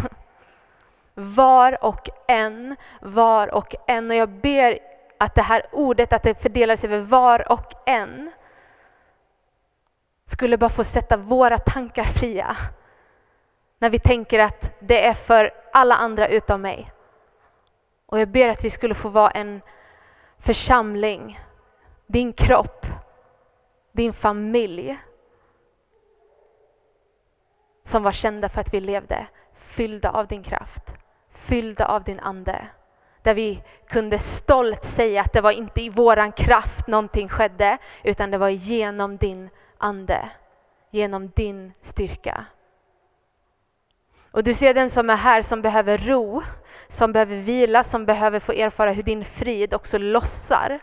Var 1.13 1.85
och 1.85 2.09
en, 2.27 2.75
var 3.01 3.55
och 3.55 3.75
en. 3.87 4.11
Och 4.11 4.17
jag 4.17 4.29
ber 4.29 4.79
att 5.19 5.35
det 5.35 5.41
här 5.41 5.63
ordet, 5.71 6.13
att 6.13 6.23
det 6.23 6.41
fördelades 6.41 6.83
över 6.83 6.99
var 6.99 7.51
och 7.51 7.71
en, 7.85 8.31
skulle 10.31 10.57
bara 10.57 10.69
få 10.69 10.83
sätta 10.83 11.17
våra 11.17 11.57
tankar 11.57 12.03
fria. 12.03 12.57
När 13.79 13.89
vi 13.89 13.99
tänker 13.99 14.39
att 14.39 14.73
det 14.79 15.05
är 15.05 15.13
för 15.13 15.51
alla 15.73 15.95
andra 15.95 16.27
utom 16.27 16.61
mig. 16.61 16.91
Och 18.05 18.19
jag 18.19 18.31
ber 18.31 18.49
att 18.49 18.63
vi 18.63 18.69
skulle 18.69 18.95
få 18.95 19.09
vara 19.09 19.31
en 19.31 19.61
församling, 20.39 21.39
din 22.07 22.33
kropp, 22.33 22.85
din 23.91 24.13
familj, 24.13 24.97
som 27.83 28.03
var 28.03 28.11
kända 28.11 28.49
för 28.49 28.61
att 28.61 28.73
vi 28.73 28.79
levde 28.79 29.27
fyllda 29.55 30.11
av 30.11 30.27
din 30.27 30.43
kraft, 30.43 30.95
fyllda 31.29 31.85
av 31.85 32.03
din 32.03 32.19
ande. 32.19 32.67
Där 33.23 33.33
vi 33.33 33.63
kunde 33.87 34.19
stolt 34.19 34.83
säga 34.83 35.21
att 35.21 35.33
det 35.33 35.41
var 35.41 35.51
inte 35.51 35.81
i 35.81 35.89
våran 35.89 36.31
kraft 36.31 36.87
någonting 36.87 37.29
skedde, 37.29 37.77
utan 38.03 38.31
det 38.31 38.37
var 38.37 38.49
genom 38.49 39.17
din 39.17 39.49
ande, 39.81 40.29
genom 40.91 41.31
din 41.35 41.73
styrka. 41.81 42.45
Och 44.31 44.43
du 44.43 44.53
ser 44.53 44.73
den 44.73 44.89
som 44.89 45.09
är 45.09 45.15
här 45.15 45.41
som 45.41 45.61
behöver 45.61 45.97
ro, 45.97 46.41
som 46.87 47.11
behöver 47.11 47.35
vila, 47.35 47.83
som 47.83 48.05
behöver 48.05 48.39
få 48.39 48.51
erfara 48.51 48.91
hur 48.91 49.03
din 49.03 49.25
frid 49.25 49.73
också 49.73 49.97
lossar. 49.97 50.79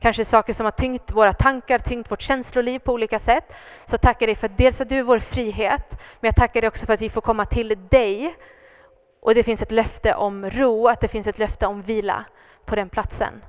Kanske 0.00 0.24
saker 0.24 0.52
som 0.52 0.64
har 0.64 0.70
tyngt 0.70 1.12
våra 1.12 1.32
tankar, 1.32 1.78
tyngt 1.78 2.10
vårt 2.10 2.22
känsloliv 2.22 2.78
på 2.78 2.92
olika 2.92 3.18
sätt. 3.18 3.56
Så 3.84 3.98
tackar 3.98 4.26
dig 4.26 4.36
för 4.36 4.46
att 4.46 4.58
dels 4.58 4.80
att 4.80 4.88
du 4.88 4.98
är 4.98 5.02
vår 5.02 5.18
frihet, 5.18 6.02
men 6.20 6.28
jag 6.28 6.36
tackar 6.36 6.60
dig 6.60 6.68
också 6.68 6.86
för 6.86 6.92
att 6.94 7.00
vi 7.00 7.08
får 7.08 7.20
komma 7.20 7.44
till 7.44 7.78
dig. 7.90 8.34
Och 9.22 9.34
det 9.34 9.42
finns 9.42 9.62
ett 9.62 9.72
löfte 9.72 10.14
om 10.14 10.50
ro, 10.50 10.88
att 10.88 11.00
det 11.00 11.08
finns 11.08 11.26
ett 11.26 11.38
löfte 11.38 11.66
om 11.66 11.82
vila 11.82 12.24
på 12.64 12.76
den 12.76 12.88
platsen. 12.88 13.42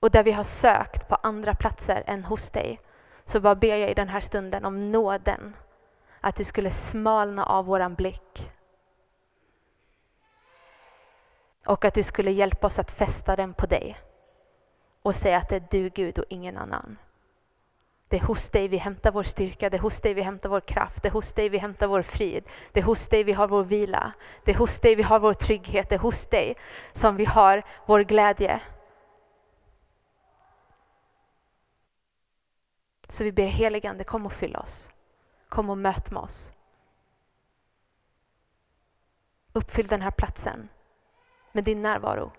Och 0.00 0.10
där 0.10 0.24
vi 0.24 0.32
har 0.32 0.44
sökt 0.44 1.08
på 1.08 1.14
andra 1.14 1.54
platser 1.54 2.02
än 2.06 2.24
hos 2.24 2.50
dig, 2.50 2.80
så 3.24 3.40
bara 3.40 3.54
ber 3.54 3.76
jag 3.76 3.90
i 3.90 3.94
den 3.94 4.08
här 4.08 4.20
stunden 4.20 4.64
om 4.64 4.90
nåden. 4.90 5.56
Att 6.20 6.36
du 6.36 6.44
skulle 6.44 6.70
smalna 6.70 7.44
av 7.44 7.64
våran 7.66 7.94
blick. 7.94 8.52
Och 11.66 11.84
att 11.84 11.94
du 11.94 12.02
skulle 12.02 12.30
hjälpa 12.30 12.66
oss 12.66 12.78
att 12.78 12.90
fästa 12.90 13.36
den 13.36 13.54
på 13.54 13.66
dig. 13.66 13.98
Och 15.02 15.14
säga 15.14 15.36
att 15.36 15.48
det 15.48 15.56
är 15.56 15.66
du 15.70 15.88
Gud 15.88 16.18
och 16.18 16.24
ingen 16.28 16.56
annan. 16.56 16.98
Det 18.10 18.16
är 18.16 18.20
hos 18.20 18.48
dig 18.48 18.68
vi 18.68 18.76
hämtar 18.76 19.12
vår 19.12 19.22
styrka, 19.22 19.70
det 19.70 19.76
är 19.76 19.80
hos 19.80 20.00
dig 20.00 20.14
vi 20.14 20.22
hämtar 20.22 20.48
vår 20.48 20.60
kraft, 20.60 21.02
det 21.02 21.08
är 21.08 21.12
hos 21.12 21.32
dig 21.32 21.48
vi 21.48 21.58
hämtar 21.58 21.86
vår 21.86 22.02
frid, 22.02 22.48
det 22.72 22.80
är 22.80 22.84
hos 22.84 23.08
dig 23.08 23.24
vi 23.24 23.32
har 23.32 23.48
vår 23.48 23.64
vila, 23.64 24.12
det 24.44 24.52
är 24.52 24.56
hos 24.56 24.80
dig 24.80 24.94
vi 24.94 25.02
har 25.02 25.20
vår 25.20 25.34
trygghet, 25.34 25.88
det 25.88 25.94
är 25.94 25.98
hos 25.98 26.26
dig 26.26 26.56
som 26.92 27.16
vi 27.16 27.24
har 27.24 27.62
vår 27.86 28.00
glädje. 28.00 28.60
Så 33.08 33.24
vi 33.24 33.32
ber 33.32 33.46
heligande, 33.46 34.04
kom 34.04 34.26
och 34.26 34.32
fyll 34.32 34.56
oss. 34.56 34.92
Kom 35.48 35.70
och 35.70 35.78
möt 35.78 36.10
med 36.10 36.22
oss. 36.22 36.52
Uppfyll 39.52 39.86
den 39.86 40.02
här 40.02 40.10
platsen 40.10 40.68
med 41.52 41.64
din 41.64 41.80
närvaro. 41.80 42.32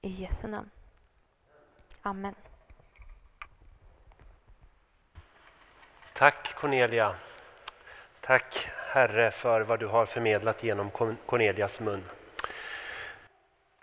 I 0.00 0.08
Jesu 0.08 0.48
namn. 0.48 0.70
Amen. 2.02 2.34
Tack 6.18 6.54
Cornelia. 6.54 7.14
Tack 8.20 8.68
Herre 8.76 9.30
för 9.30 9.60
vad 9.60 9.80
du 9.80 9.86
har 9.86 10.06
förmedlat 10.06 10.62
genom 10.62 10.90
Cornelias 11.26 11.80
mun. 11.80 12.04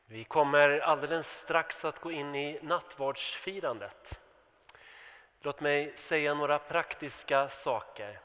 Vi 0.06 0.24
kommer 0.24 0.80
alldeles 0.80 1.38
strax 1.38 1.86
att 1.86 2.00
gå 2.00 2.12
in 2.12 2.36
i 2.36 2.60
nattvardsfirandet. 2.62 4.20
Låt 5.42 5.60
mig 5.60 5.94
säga 5.96 6.34
några 6.34 6.60
praktiska 6.60 7.50
saker. 7.50 8.20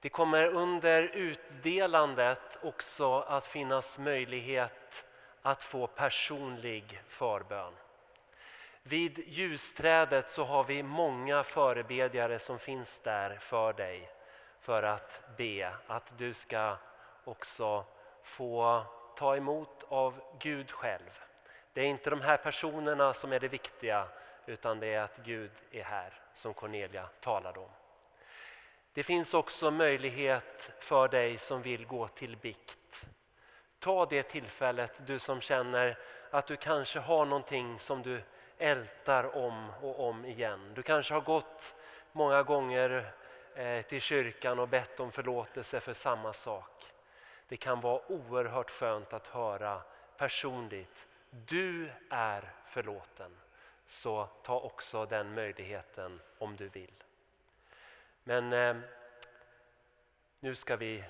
Det 0.00 0.08
kommer 0.08 0.46
under 0.46 1.02
utdelandet 1.02 2.58
också 2.62 3.20
att 3.20 3.46
finnas 3.46 3.98
möjlighet 3.98 5.06
att 5.42 5.62
få 5.62 5.86
personlig 5.86 7.00
förbön. 7.08 7.72
Vid 8.88 9.18
ljusträdet 9.26 10.30
så 10.30 10.44
har 10.44 10.64
vi 10.64 10.82
många 10.82 11.42
förebedjare 11.42 12.38
som 12.38 12.58
finns 12.58 13.00
där 13.00 13.36
för 13.40 13.72
dig 13.72 14.10
för 14.60 14.82
att 14.82 15.22
be 15.36 15.72
att 15.86 16.18
du 16.18 16.34
ska 16.34 16.76
också 17.24 17.84
få 18.22 18.84
ta 19.16 19.36
emot 19.36 19.84
av 19.88 20.20
Gud 20.38 20.70
själv. 20.70 21.20
Det 21.72 21.80
är 21.80 21.86
inte 21.86 22.10
de 22.10 22.20
här 22.20 22.36
personerna 22.36 23.12
som 23.12 23.32
är 23.32 23.40
det 23.40 23.48
viktiga 23.48 24.08
utan 24.46 24.80
det 24.80 24.94
är 24.94 25.00
att 25.00 25.20
Gud 25.24 25.52
är 25.70 25.84
här 25.84 26.12
som 26.34 26.54
Cornelia 26.54 27.08
talade 27.20 27.58
om. 27.58 27.70
Det 28.92 29.02
finns 29.02 29.34
också 29.34 29.70
möjlighet 29.70 30.72
för 30.78 31.08
dig 31.08 31.38
som 31.38 31.62
vill 31.62 31.86
gå 31.86 32.08
till 32.08 32.36
bikt. 32.36 33.06
Ta 33.78 34.06
det 34.06 34.22
tillfället 34.22 35.06
du 35.06 35.18
som 35.18 35.40
känner 35.40 35.98
att 36.30 36.46
du 36.46 36.56
kanske 36.56 36.98
har 36.98 37.24
någonting 37.24 37.78
som 37.78 38.02
du 38.02 38.22
ältar 38.58 39.36
om 39.36 39.70
och 39.82 40.08
om 40.08 40.24
igen. 40.24 40.72
Du 40.74 40.82
kanske 40.82 41.14
har 41.14 41.20
gått 41.20 41.74
många 42.12 42.42
gånger 42.42 43.12
eh, 43.54 43.82
till 43.82 44.00
kyrkan 44.00 44.58
och 44.58 44.68
bett 44.68 45.00
om 45.00 45.12
förlåtelse 45.12 45.80
för 45.80 45.92
samma 45.92 46.32
sak. 46.32 46.92
Det 47.48 47.56
kan 47.56 47.80
vara 47.80 48.12
oerhört 48.12 48.70
skönt 48.70 49.12
att 49.12 49.26
höra 49.26 49.82
personligt, 50.16 51.06
du 51.30 51.90
är 52.10 52.52
förlåten. 52.64 53.36
Så 53.86 54.28
ta 54.42 54.60
också 54.60 55.06
den 55.06 55.34
möjligheten 55.34 56.20
om 56.38 56.56
du 56.56 56.68
vill. 56.68 57.04
Men 58.24 58.52
eh, 58.52 58.76
nu 60.40 60.54
ska 60.54 60.76
vi 60.76 61.04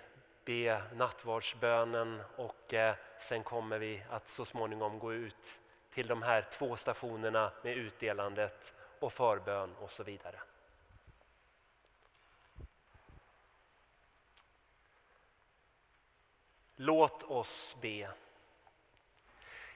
be 0.45 0.83
nattvardsbönen 0.95 2.23
och 2.37 2.75
eh, 2.75 2.95
sen 3.19 3.43
kommer 3.43 3.79
vi 3.79 4.03
att 4.11 4.29
så 4.29 4.45
småningom 4.45 4.99
gå 4.99 5.13
ut 5.13 5.61
till 5.97 6.07
de 6.07 6.23
här 6.23 6.43
två 6.43 6.77
stationerna 6.77 7.53
med 7.63 7.77
utdelandet 7.77 8.75
och 9.01 9.13
förbön 9.13 9.75
och 9.81 9.91
så 9.91 10.03
vidare. 10.03 10.41
Låt 16.77 17.23
oss 17.23 17.77
be. 17.81 18.09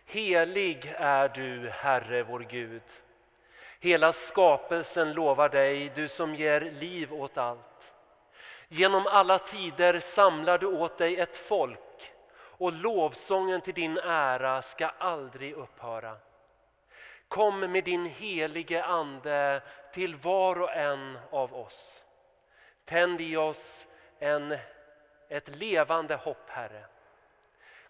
Helig 0.04 0.94
är 0.96 1.28
du, 1.28 1.70
Herre 1.70 2.22
vår 2.22 2.40
Gud. 2.40 2.82
Hela 3.78 4.12
skapelsen 4.12 5.12
lovar 5.12 5.48
dig, 5.48 5.92
du 5.94 6.08
som 6.08 6.34
ger 6.34 6.60
liv 6.60 7.12
åt 7.12 7.38
allt. 7.38 7.94
Genom 8.68 9.06
alla 9.06 9.38
tider 9.38 10.00
samlar 10.00 10.58
du 10.58 10.66
åt 10.66 10.98
dig 10.98 11.16
ett 11.16 11.36
folk 11.36 12.12
och 12.60 12.72
lovsången 12.72 13.60
till 13.60 13.74
din 13.74 13.98
ära 13.98 14.62
ska 14.62 14.86
aldrig 14.86 15.54
upphöra. 15.54 16.16
Kom 17.28 17.60
med 17.60 17.84
din 17.84 18.06
helige 18.06 18.84
Ande 18.84 19.62
till 19.92 20.14
var 20.14 20.60
och 20.60 20.74
en 20.74 21.18
av 21.30 21.54
oss. 21.54 22.04
Tänd 22.84 23.20
i 23.20 23.36
oss 23.36 23.86
en, 24.18 24.56
ett 25.28 25.56
levande 25.56 26.14
hopp, 26.14 26.50
Herre. 26.50 26.84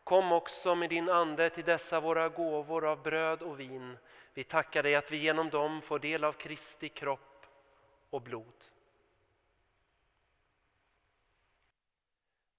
Kom 0.04 0.32
också 0.32 0.74
med 0.74 0.90
din 0.90 1.08
Ande 1.08 1.50
till 1.50 1.64
dessa 1.64 2.00
våra 2.00 2.28
gåvor 2.28 2.84
av 2.86 3.02
bröd 3.02 3.42
och 3.42 3.60
vin. 3.60 3.98
Vi 4.34 4.44
tackar 4.44 4.82
dig 4.82 4.94
att 4.94 5.12
vi 5.12 5.16
genom 5.16 5.50
dem 5.50 5.82
får 5.82 5.98
del 5.98 6.24
av 6.24 6.32
Kristi 6.32 6.88
kropp 6.88 7.46
och 8.10 8.22
blod. 8.22 8.64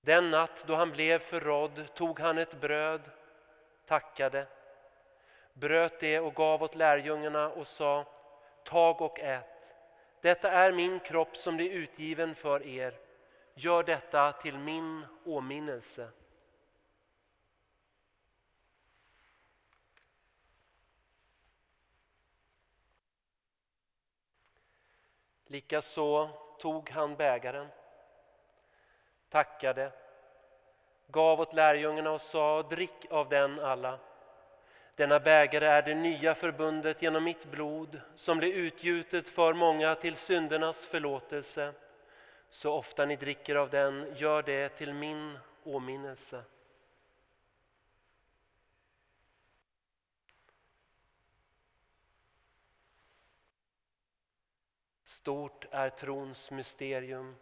Den 0.01 0.31
natt 0.31 0.63
då 0.67 0.75
han 0.75 0.91
blev 0.91 1.19
förrådd 1.19 1.93
tog 1.93 2.19
han 2.19 2.37
ett 2.37 2.61
bröd, 2.61 3.01
tackade, 3.85 4.47
bröt 5.53 5.99
det 5.99 6.19
och 6.19 6.35
gav 6.35 6.63
åt 6.63 6.75
lärjungarna 6.75 7.49
och 7.49 7.67
sa 7.67 8.05
Tag 8.63 9.01
och 9.01 9.19
ät. 9.19 9.73
Detta 10.21 10.51
är 10.51 10.71
min 10.71 10.99
kropp 10.99 11.37
som 11.37 11.55
blir 11.55 11.71
utgiven 11.71 12.35
för 12.35 12.65
er. 12.65 12.99
Gör 13.53 13.83
detta 13.83 14.31
till 14.31 14.57
min 14.57 15.05
åminnelse. 15.25 16.09
Likaså 25.45 26.29
tog 26.59 26.89
han 26.89 27.15
bägaren, 27.15 27.67
tackade, 29.31 29.91
gav 31.07 31.41
åt 31.41 31.53
lärjungarna 31.53 32.11
och 32.11 32.21
sa 32.21 32.63
drick 32.63 33.05
av 33.09 33.29
den 33.29 33.59
alla. 33.59 33.99
Denna 34.95 35.19
bägare 35.19 35.65
är 35.65 35.81
det 35.81 35.95
nya 35.95 36.35
förbundet 36.35 37.01
genom 37.01 37.23
mitt 37.23 37.45
blod 37.45 38.01
som 38.15 38.37
blir 38.37 38.53
utgjutet 38.53 39.29
för 39.29 39.53
många 39.53 39.95
till 39.95 40.15
syndernas 40.15 40.85
förlåtelse. 40.85 41.73
Så 42.49 42.73
ofta 42.73 43.05
ni 43.05 43.15
dricker 43.15 43.55
av 43.55 43.69
den, 43.69 44.13
gör 44.15 44.43
det 44.43 44.69
till 44.69 44.93
min 44.93 45.37
åminnelse. 45.63 46.43
Stort 55.03 55.65
är 55.71 55.89
trons 55.89 56.51
mysterium. 56.51 57.35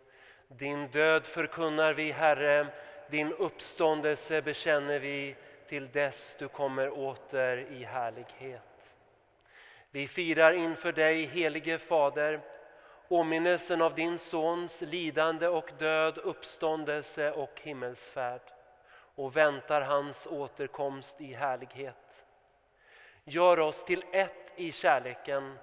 Din 0.58 0.88
död 0.88 1.28
förkunnar 1.28 1.94
vi, 1.94 2.12
Herre, 2.12 2.68
din 3.10 3.34
uppståndelse 3.34 4.42
bekänner 4.42 5.00
vi 5.00 5.36
till 5.68 5.92
dess 5.92 6.36
du 6.40 6.48
kommer 6.48 6.90
åter 6.90 7.58
i 7.58 7.84
härlighet. 7.84 8.96
Vi 9.92 10.08
firar 10.08 10.54
inför 10.54 10.92
dig, 10.92 11.26
helige 11.26 11.78
Fader, 11.78 12.42
åminnelsen 13.08 13.82
av 13.82 13.96
din 13.96 14.20
Sons 14.20 14.82
lidande 14.82 15.48
och 15.48 15.72
död, 15.78 16.18
uppståndelse 16.18 17.32
och 17.32 17.62
himmelsfärd 17.64 18.42
och 19.16 19.38
väntar 19.38 19.82
hans 19.82 20.28
återkomst 20.28 21.22
i 21.22 21.34
härlighet. 21.34 22.26
Gör 23.24 23.60
oss 23.60 23.86
till 23.86 24.04
ett 24.12 24.54
i 24.56 24.72
kärleken 24.72 25.58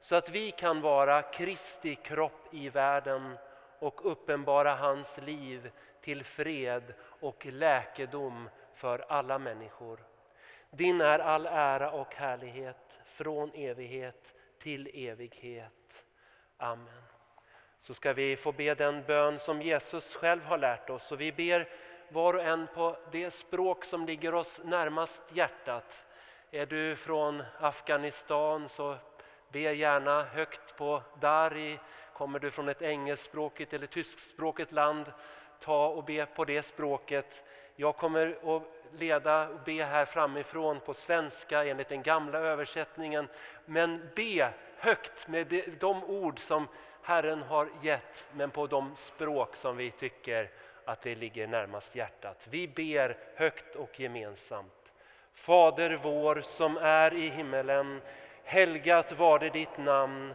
så 0.00 0.16
att 0.16 0.30
vi 0.30 0.50
kan 0.50 0.80
vara 0.80 1.22
Kristi 1.22 1.94
kropp 1.94 2.54
i 2.54 2.68
världen 2.68 3.36
och 3.80 4.10
uppenbara 4.12 4.74
hans 4.74 5.18
liv 5.18 5.70
till 6.00 6.24
fred 6.24 6.94
och 7.20 7.46
läkedom 7.46 8.48
för 8.74 8.98
alla 9.08 9.38
människor. 9.38 10.00
Din 10.70 11.00
är 11.00 11.18
all 11.18 11.46
ära 11.46 11.90
och 11.90 12.14
härlighet 12.14 13.00
från 13.04 13.50
evighet 13.54 14.34
till 14.58 14.90
evighet. 14.94 16.04
Amen. 16.56 17.02
Så 17.78 17.94
ska 17.94 18.12
vi 18.12 18.36
få 18.36 18.52
be 18.52 18.74
den 18.74 19.02
bön 19.02 19.38
som 19.38 19.62
Jesus 19.62 20.16
själv 20.16 20.44
har 20.44 20.58
lärt 20.58 20.90
oss 20.90 21.12
och 21.12 21.20
vi 21.20 21.32
ber 21.32 21.68
var 22.08 22.34
och 22.34 22.42
en 22.42 22.66
på 22.74 22.96
det 23.12 23.30
språk 23.30 23.84
som 23.84 24.06
ligger 24.06 24.34
oss 24.34 24.60
närmast 24.64 25.36
hjärtat. 25.36 26.06
Är 26.50 26.66
du 26.66 26.96
från 26.96 27.42
Afghanistan 27.60 28.68
så 28.68 28.96
Be 29.52 29.60
gärna 29.60 30.22
högt 30.22 30.76
på 30.76 31.02
Dari. 31.20 31.78
Kommer 32.20 32.38
du 32.38 32.50
från 32.50 32.68
ett 32.68 32.82
engelskspråkigt 32.82 33.72
eller 33.72 33.86
tyskspråkigt 33.86 34.72
land, 34.72 35.12
ta 35.60 35.86
och 35.86 36.04
be 36.04 36.26
på 36.26 36.44
det 36.44 36.62
språket. 36.62 37.44
Jag 37.76 37.96
kommer 37.96 38.56
att 38.56 38.62
leda 38.98 39.48
och 39.48 39.60
be 39.64 39.84
här 39.84 40.04
framifrån 40.04 40.80
på 40.80 40.94
svenska 40.94 41.64
enligt 41.64 41.88
den 41.88 42.02
gamla 42.02 42.38
översättningen. 42.38 43.28
Men 43.66 44.08
be 44.16 44.52
högt 44.76 45.28
med 45.28 45.64
de 45.80 46.04
ord 46.04 46.38
som 46.38 46.68
Herren 47.02 47.42
har 47.42 47.68
gett, 47.82 48.28
men 48.32 48.50
på 48.50 48.66
de 48.66 48.96
språk 48.96 49.56
som 49.56 49.76
vi 49.76 49.90
tycker 49.90 50.50
att 50.84 51.00
det 51.00 51.14
ligger 51.14 51.46
närmast 51.46 51.96
hjärtat. 51.96 52.46
Vi 52.50 52.68
ber 52.68 53.16
högt 53.34 53.76
och 53.76 54.00
gemensamt. 54.00 54.92
Fader 55.34 55.98
vår 56.02 56.40
som 56.40 56.76
är 56.76 57.14
i 57.14 57.28
himmelen 57.28 58.00
Helgat 58.44 59.18
var 59.18 59.38
det 59.38 59.50
ditt 59.50 59.78
namn, 59.78 60.34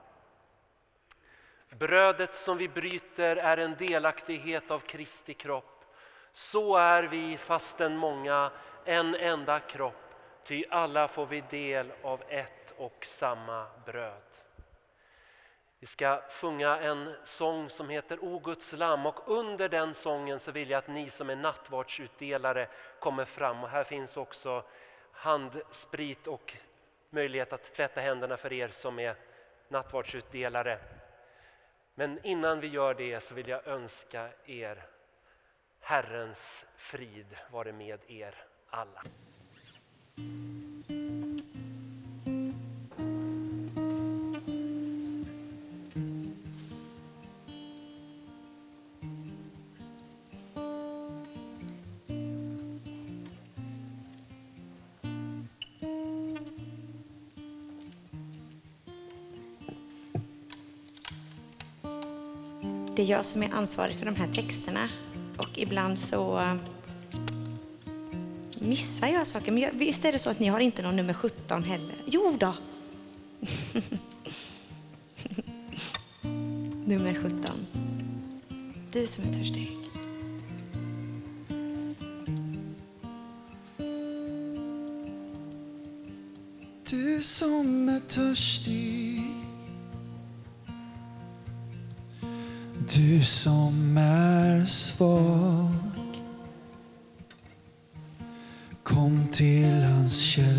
Brödet 1.79 2.33
som 2.33 2.57
vi 2.57 2.67
bryter 2.67 3.35
är 3.35 3.57
en 3.57 3.75
delaktighet 3.75 4.71
av 4.71 4.79
Kristi 4.79 5.33
kropp. 5.33 5.85
Så 6.31 6.77
är 6.77 7.03
vi, 7.03 7.37
fastän 7.37 7.97
många, 7.97 8.51
en 8.85 9.15
enda 9.15 9.59
kropp, 9.59 10.15
ty 10.43 10.65
alla 10.69 11.07
får 11.07 11.25
vi 11.25 11.43
del 11.49 11.91
av 12.01 12.23
ett 12.27 12.73
och 12.77 13.05
samma 13.05 13.65
bröd. 13.85 14.21
Vi 15.79 15.87
ska 15.87 16.21
sjunga 16.29 16.79
en 16.79 17.15
sång 17.23 17.69
som 17.69 17.89
heter 17.89 18.23
O 18.23 18.39
Guds 18.39 18.73
lam 18.73 19.05
och 19.05 19.19
under 19.25 19.69
den 19.69 19.93
sången 19.93 20.39
så 20.39 20.51
vill 20.51 20.69
jag 20.69 20.77
att 20.77 20.87
ni 20.87 21.09
som 21.09 21.29
är 21.29 21.35
nattvardsutdelare 21.35 22.67
kommer 22.99 23.25
fram 23.25 23.63
och 23.63 23.69
här 23.69 23.83
finns 23.83 24.17
också 24.17 24.63
handsprit 25.11 26.27
och 26.27 26.53
möjlighet 27.09 27.53
att 27.53 27.73
tvätta 27.73 28.01
händerna 28.01 28.37
för 28.37 28.53
er 28.53 28.67
som 28.67 28.99
är 28.99 29.15
nattvardsutdelare. 29.67 30.79
Men 31.95 32.19
innan 32.23 32.59
vi 32.59 32.67
gör 32.67 32.93
det 32.93 33.19
så 33.19 33.35
vill 33.35 33.47
jag 33.47 33.67
önska 33.67 34.29
er 34.45 34.85
Herrens 35.79 36.65
frid 36.75 37.35
vare 37.51 37.73
med 37.73 37.99
er 38.07 38.35
alla. 38.69 39.03
Jag 63.11 63.25
som 63.25 63.43
är 63.43 63.53
ansvarig 63.53 63.95
för 63.95 64.05
de 64.05 64.15
här 64.15 64.27
texterna. 64.27 64.89
Och 65.37 65.49
ibland 65.55 65.99
så 65.99 66.39
eh, 66.39 66.55
missar 68.59 69.07
jag 69.07 69.27
saker. 69.27 69.51
Men 69.51 69.63
jag, 69.63 69.71
visst 69.73 70.05
är 70.05 70.11
det 70.11 70.19
så 70.19 70.29
att 70.29 70.39
ni 70.39 70.47
har 70.47 70.59
inte 70.59 70.81
någon 70.81 70.95
nummer 70.95 71.13
17 71.13 71.63
heller? 71.63 71.95
Jo 72.05 72.37
då. 72.39 72.53
nummer 76.85 77.13
17. 77.13 77.41
Du 78.91 79.07
som 79.07 79.23
är 79.23 79.27
törstig. 79.27 79.77
Du 86.89 87.23
som 87.23 87.89
är 87.89 87.99
törstig 87.99 89.10
Du 93.21 93.25
som 93.25 93.97
är 93.97 94.65
svag. 94.65 95.73
Kom 98.83 99.27
till 99.31 99.83
hans 99.83 100.19
källa 100.19 100.50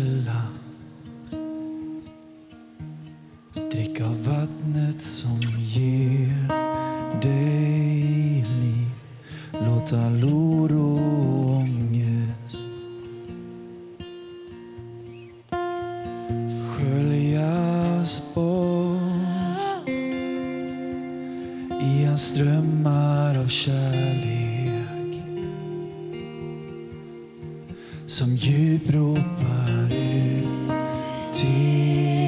i 22.13 22.17
strömmar 22.17 23.35
av 23.35 23.47
kärlek. 23.47 25.23
Som 28.07 28.35
djup 28.35 28.89
ropar 28.89 29.91
ut 29.91 31.35
till 31.35 32.22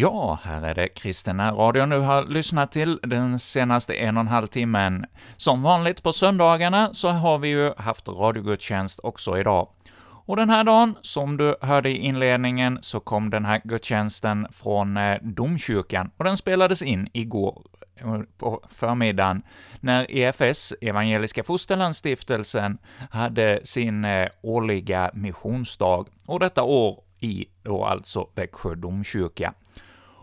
Ja, 0.00 0.38
här 0.42 0.62
är 0.62 0.74
det 0.74 0.88
Kristina 0.88 1.52
Radio 1.52 1.86
nu 1.86 1.98
har 1.98 2.24
lyssnat 2.24 2.72
till 2.72 3.00
den 3.02 3.38
senaste 3.38 3.94
en 3.94 4.16
och 4.16 4.20
en 4.20 4.28
halv 4.28 4.46
timmen. 4.46 5.06
Som 5.36 5.62
vanligt 5.62 6.02
på 6.02 6.12
söndagarna 6.12 6.94
så 6.94 7.08
har 7.08 7.38
vi 7.38 7.48
ju 7.48 7.72
haft 7.76 8.08
radiogudstjänst 8.08 9.00
också 9.02 9.38
idag. 9.38 9.68
Och 10.00 10.36
den 10.36 10.50
här 10.50 10.64
dagen, 10.64 10.94
som 11.00 11.36
du 11.36 11.56
hörde 11.60 11.90
i 11.90 11.96
inledningen, 11.96 12.78
så 12.82 13.00
kom 13.00 13.30
den 13.30 13.44
här 13.44 13.60
gudstjänsten 13.64 14.46
från 14.50 14.96
eh, 14.96 15.18
domkyrkan, 15.22 16.10
och 16.16 16.24
den 16.24 16.36
spelades 16.36 16.82
in 16.82 17.08
igår 17.12 17.62
eh, 17.96 18.20
på 18.38 18.62
förmiddagen, 18.70 19.42
när 19.80 20.10
EFS, 20.10 20.74
Evangeliska 20.80 21.42
Fosterlandsstiftelsen, 21.44 22.78
hade 23.10 23.60
sin 23.64 24.04
eh, 24.04 24.28
årliga 24.42 25.10
missionsdag, 25.14 26.04
och 26.26 26.40
detta 26.40 26.62
år 26.62 27.00
i 27.20 27.46
då 27.62 27.84
alltså 27.84 28.28
Växjö 28.34 28.74
domkyrka. 28.74 29.54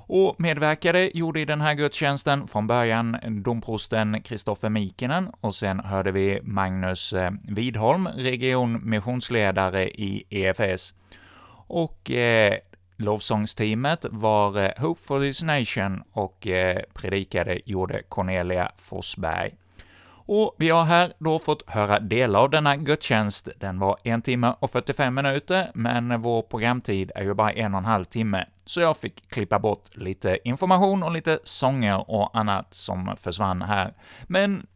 Och 0.08 0.36
medverkade 0.38 1.12
gjorde 1.14 1.40
i 1.40 1.46
den 1.46 1.62
här 1.62 1.74
gudstjänsten 1.74 2.48
från 2.48 2.68
början 2.68 3.18
domprosten 3.44 4.22
Kristoffer 4.22 4.70
Mikinen, 4.70 5.32
och 5.42 5.56
sen 5.56 5.80
hörde 5.80 6.12
vi 6.12 6.40
Magnus 6.44 7.14
eh, 7.14 7.32
Widholm, 7.44 8.08
regionmissionsledare 8.08 9.90
i 9.90 10.24
EFS. 10.30 10.94
Och 11.68 12.12
eh, 12.12 12.54
lovsångsteamet 12.98 14.06
var 14.10 14.60
eh, 14.60 14.72
Hope 14.78 15.02
for 15.02 15.20
this 15.20 15.44
nation, 15.44 16.04
och 16.12 16.48
eh, 16.48 16.82
predikade 16.94 17.62
gjorde 17.66 18.02
Cornelia 18.10 18.72
Forsberg. 18.78 19.54
Och 20.28 20.56
vi 20.58 20.70
har 20.70 20.86
här 20.86 21.14
då 21.20 21.40
fått 21.40 21.70
höra 21.70 22.00
delar 22.00 22.40
av 22.40 22.50
denna 22.50 22.76
gudstjänst. 22.76 23.50
Den 23.60 23.80
var 23.80 23.98
en 24.04 24.22
timme 24.22 24.56
och 24.60 24.72
45 24.72 25.16
minuter, 25.16 25.72
men 25.74 26.22
vår 26.22 26.42
programtid 26.42 27.12
är 27.16 27.24
ju 27.24 27.34
bara 27.34 27.52
en 27.52 27.74
och 27.74 27.78
en 27.78 27.86
halv 27.86 28.04
timme, 28.04 28.46
så 28.66 28.82
jag 28.82 28.98
fick 28.98 29.30
klippa 29.30 29.60
bort 29.60 29.96
lite 29.96 30.40
information 30.44 31.04
och 31.04 31.12
lite 31.12 31.40
sånger 31.44 32.10
och 32.10 32.38
annat 32.38 32.74
som 32.74 33.16
försvann 33.18 33.62
här. 33.62 33.94
Men 34.24 34.68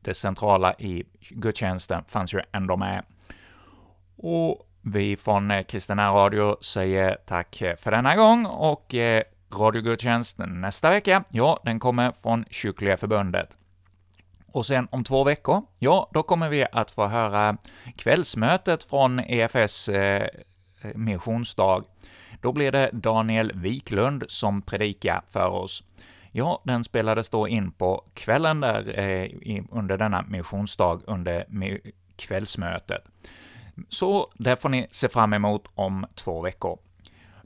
det 0.00 0.14
centrala 0.14 0.74
i 0.74 1.04
gudstjänsten 1.30 2.04
fanns 2.08 2.34
ju 2.34 2.40
ändå 2.52 2.76
med. 2.76 3.04
Och 4.16 4.68
vi 4.82 5.16
från 5.16 5.64
Kristina 5.68 6.10
Radio 6.10 6.56
säger 6.60 7.18
tack 7.26 7.62
för 7.78 7.90
denna 7.90 8.16
gång, 8.16 8.46
och 8.46 8.94
eh, 8.94 9.22
radiogudstjänsten 9.58 10.60
nästa 10.60 10.90
vecka, 10.90 11.24
ja, 11.30 11.60
den 11.64 11.80
kommer 11.80 12.12
från 12.12 12.44
Kyrkliga 12.50 12.96
Förbundet. 12.96 13.56
Och 14.54 14.66
sen 14.66 14.88
om 14.90 15.04
två 15.04 15.24
veckor, 15.24 15.62
ja, 15.78 16.10
då 16.12 16.22
kommer 16.22 16.48
vi 16.48 16.66
att 16.72 16.90
få 16.90 17.06
höra 17.06 17.56
kvällsmötet 17.96 18.84
från 18.84 19.20
EFS 19.20 19.88
eh, 19.88 20.28
missionsdag. 20.94 21.84
Då 22.40 22.52
blir 22.52 22.72
det 22.72 22.90
Daniel 22.92 23.52
Wiklund 23.54 24.24
som 24.28 24.62
predikar 24.62 25.22
för 25.30 25.48
oss. 25.48 25.84
Ja, 26.32 26.62
den 26.64 26.84
spelades 26.84 27.28
då 27.28 27.48
in 27.48 27.72
på 27.72 28.04
kvällen 28.14 28.60
där 28.60 28.98
eh, 28.98 29.64
under 29.70 29.98
denna 29.98 30.22
missionsdag 30.22 31.00
under 31.06 31.46
kvällsmötet. 32.16 33.04
Så 33.88 34.32
det 34.34 34.56
får 34.56 34.68
ni 34.68 34.86
se 34.90 35.08
fram 35.08 35.32
emot 35.32 35.64
om 35.74 36.06
två 36.14 36.42
veckor. 36.42 36.78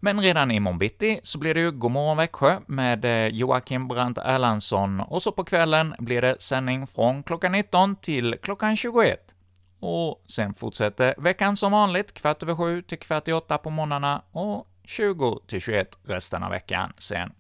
Men 0.01 0.21
redan 0.21 0.51
imorgon 0.51 0.79
bitti 0.79 1.21
så 1.23 1.39
blir 1.39 1.55
det 1.55 1.61
ju 1.61 1.71
Godmorgon 1.71 2.17
Växjö 2.17 2.61
med 2.67 3.05
eh, 3.05 3.27
Joakim 3.27 3.89
Brandt 3.89 4.19
Erlandsson, 4.19 5.01
och 5.01 5.23
så 5.23 5.33
på 5.33 5.45
kvällen 5.45 5.95
blir 5.99 6.23
det 6.23 6.43
sändning 6.43 6.87
från 6.87 7.23
klockan 7.23 7.53
19 7.53 7.97
till 7.97 8.37
klockan 8.43 8.77
21. 8.77 9.35
Och 9.81 10.25
sen 10.27 10.55
fortsätter 10.55 11.15
veckan 11.19 11.57
som 11.57 11.73
vanligt, 11.73 12.15
kvart 12.15 12.43
över 12.43 12.55
sju 12.55 12.83
till 12.83 12.99
kvart 12.99 13.29
i 13.29 13.33
åtta 13.33 13.59
på 13.59 13.71
morgnarna 13.71 14.23
och 14.33 14.67
20 14.85 15.41
till 15.47 15.61
21 15.61 15.99
resten 16.05 16.43
av 16.43 16.51
veckan 16.51 16.93
sen. 16.99 17.33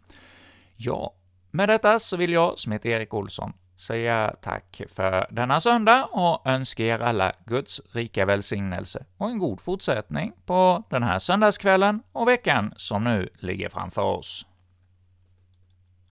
Ja, 0.76 1.14
med 1.50 1.68
detta 1.68 1.98
så 1.98 2.16
vill 2.16 2.32
jag, 2.32 2.58
som 2.58 2.72
heter 2.72 2.88
Erik 2.88 3.14
Olsson, 3.14 3.52
säga 3.78 4.34
tack 4.42 4.82
för 4.88 5.26
denna 5.30 5.60
söndag 5.60 6.04
och 6.04 6.46
önska 6.46 6.84
er 6.84 6.98
alla 6.98 7.32
Guds 7.44 7.80
rika 7.92 8.24
välsignelse 8.24 9.04
och 9.16 9.30
en 9.30 9.38
god 9.38 9.60
fortsättning 9.60 10.32
på 10.46 10.82
den 10.90 11.02
här 11.02 11.18
söndagskvällen 11.18 12.02
och 12.12 12.28
veckan 12.28 12.72
som 12.76 13.04
nu 13.04 13.28
ligger 13.38 13.68
framför 13.68 14.02
oss. 14.02 14.46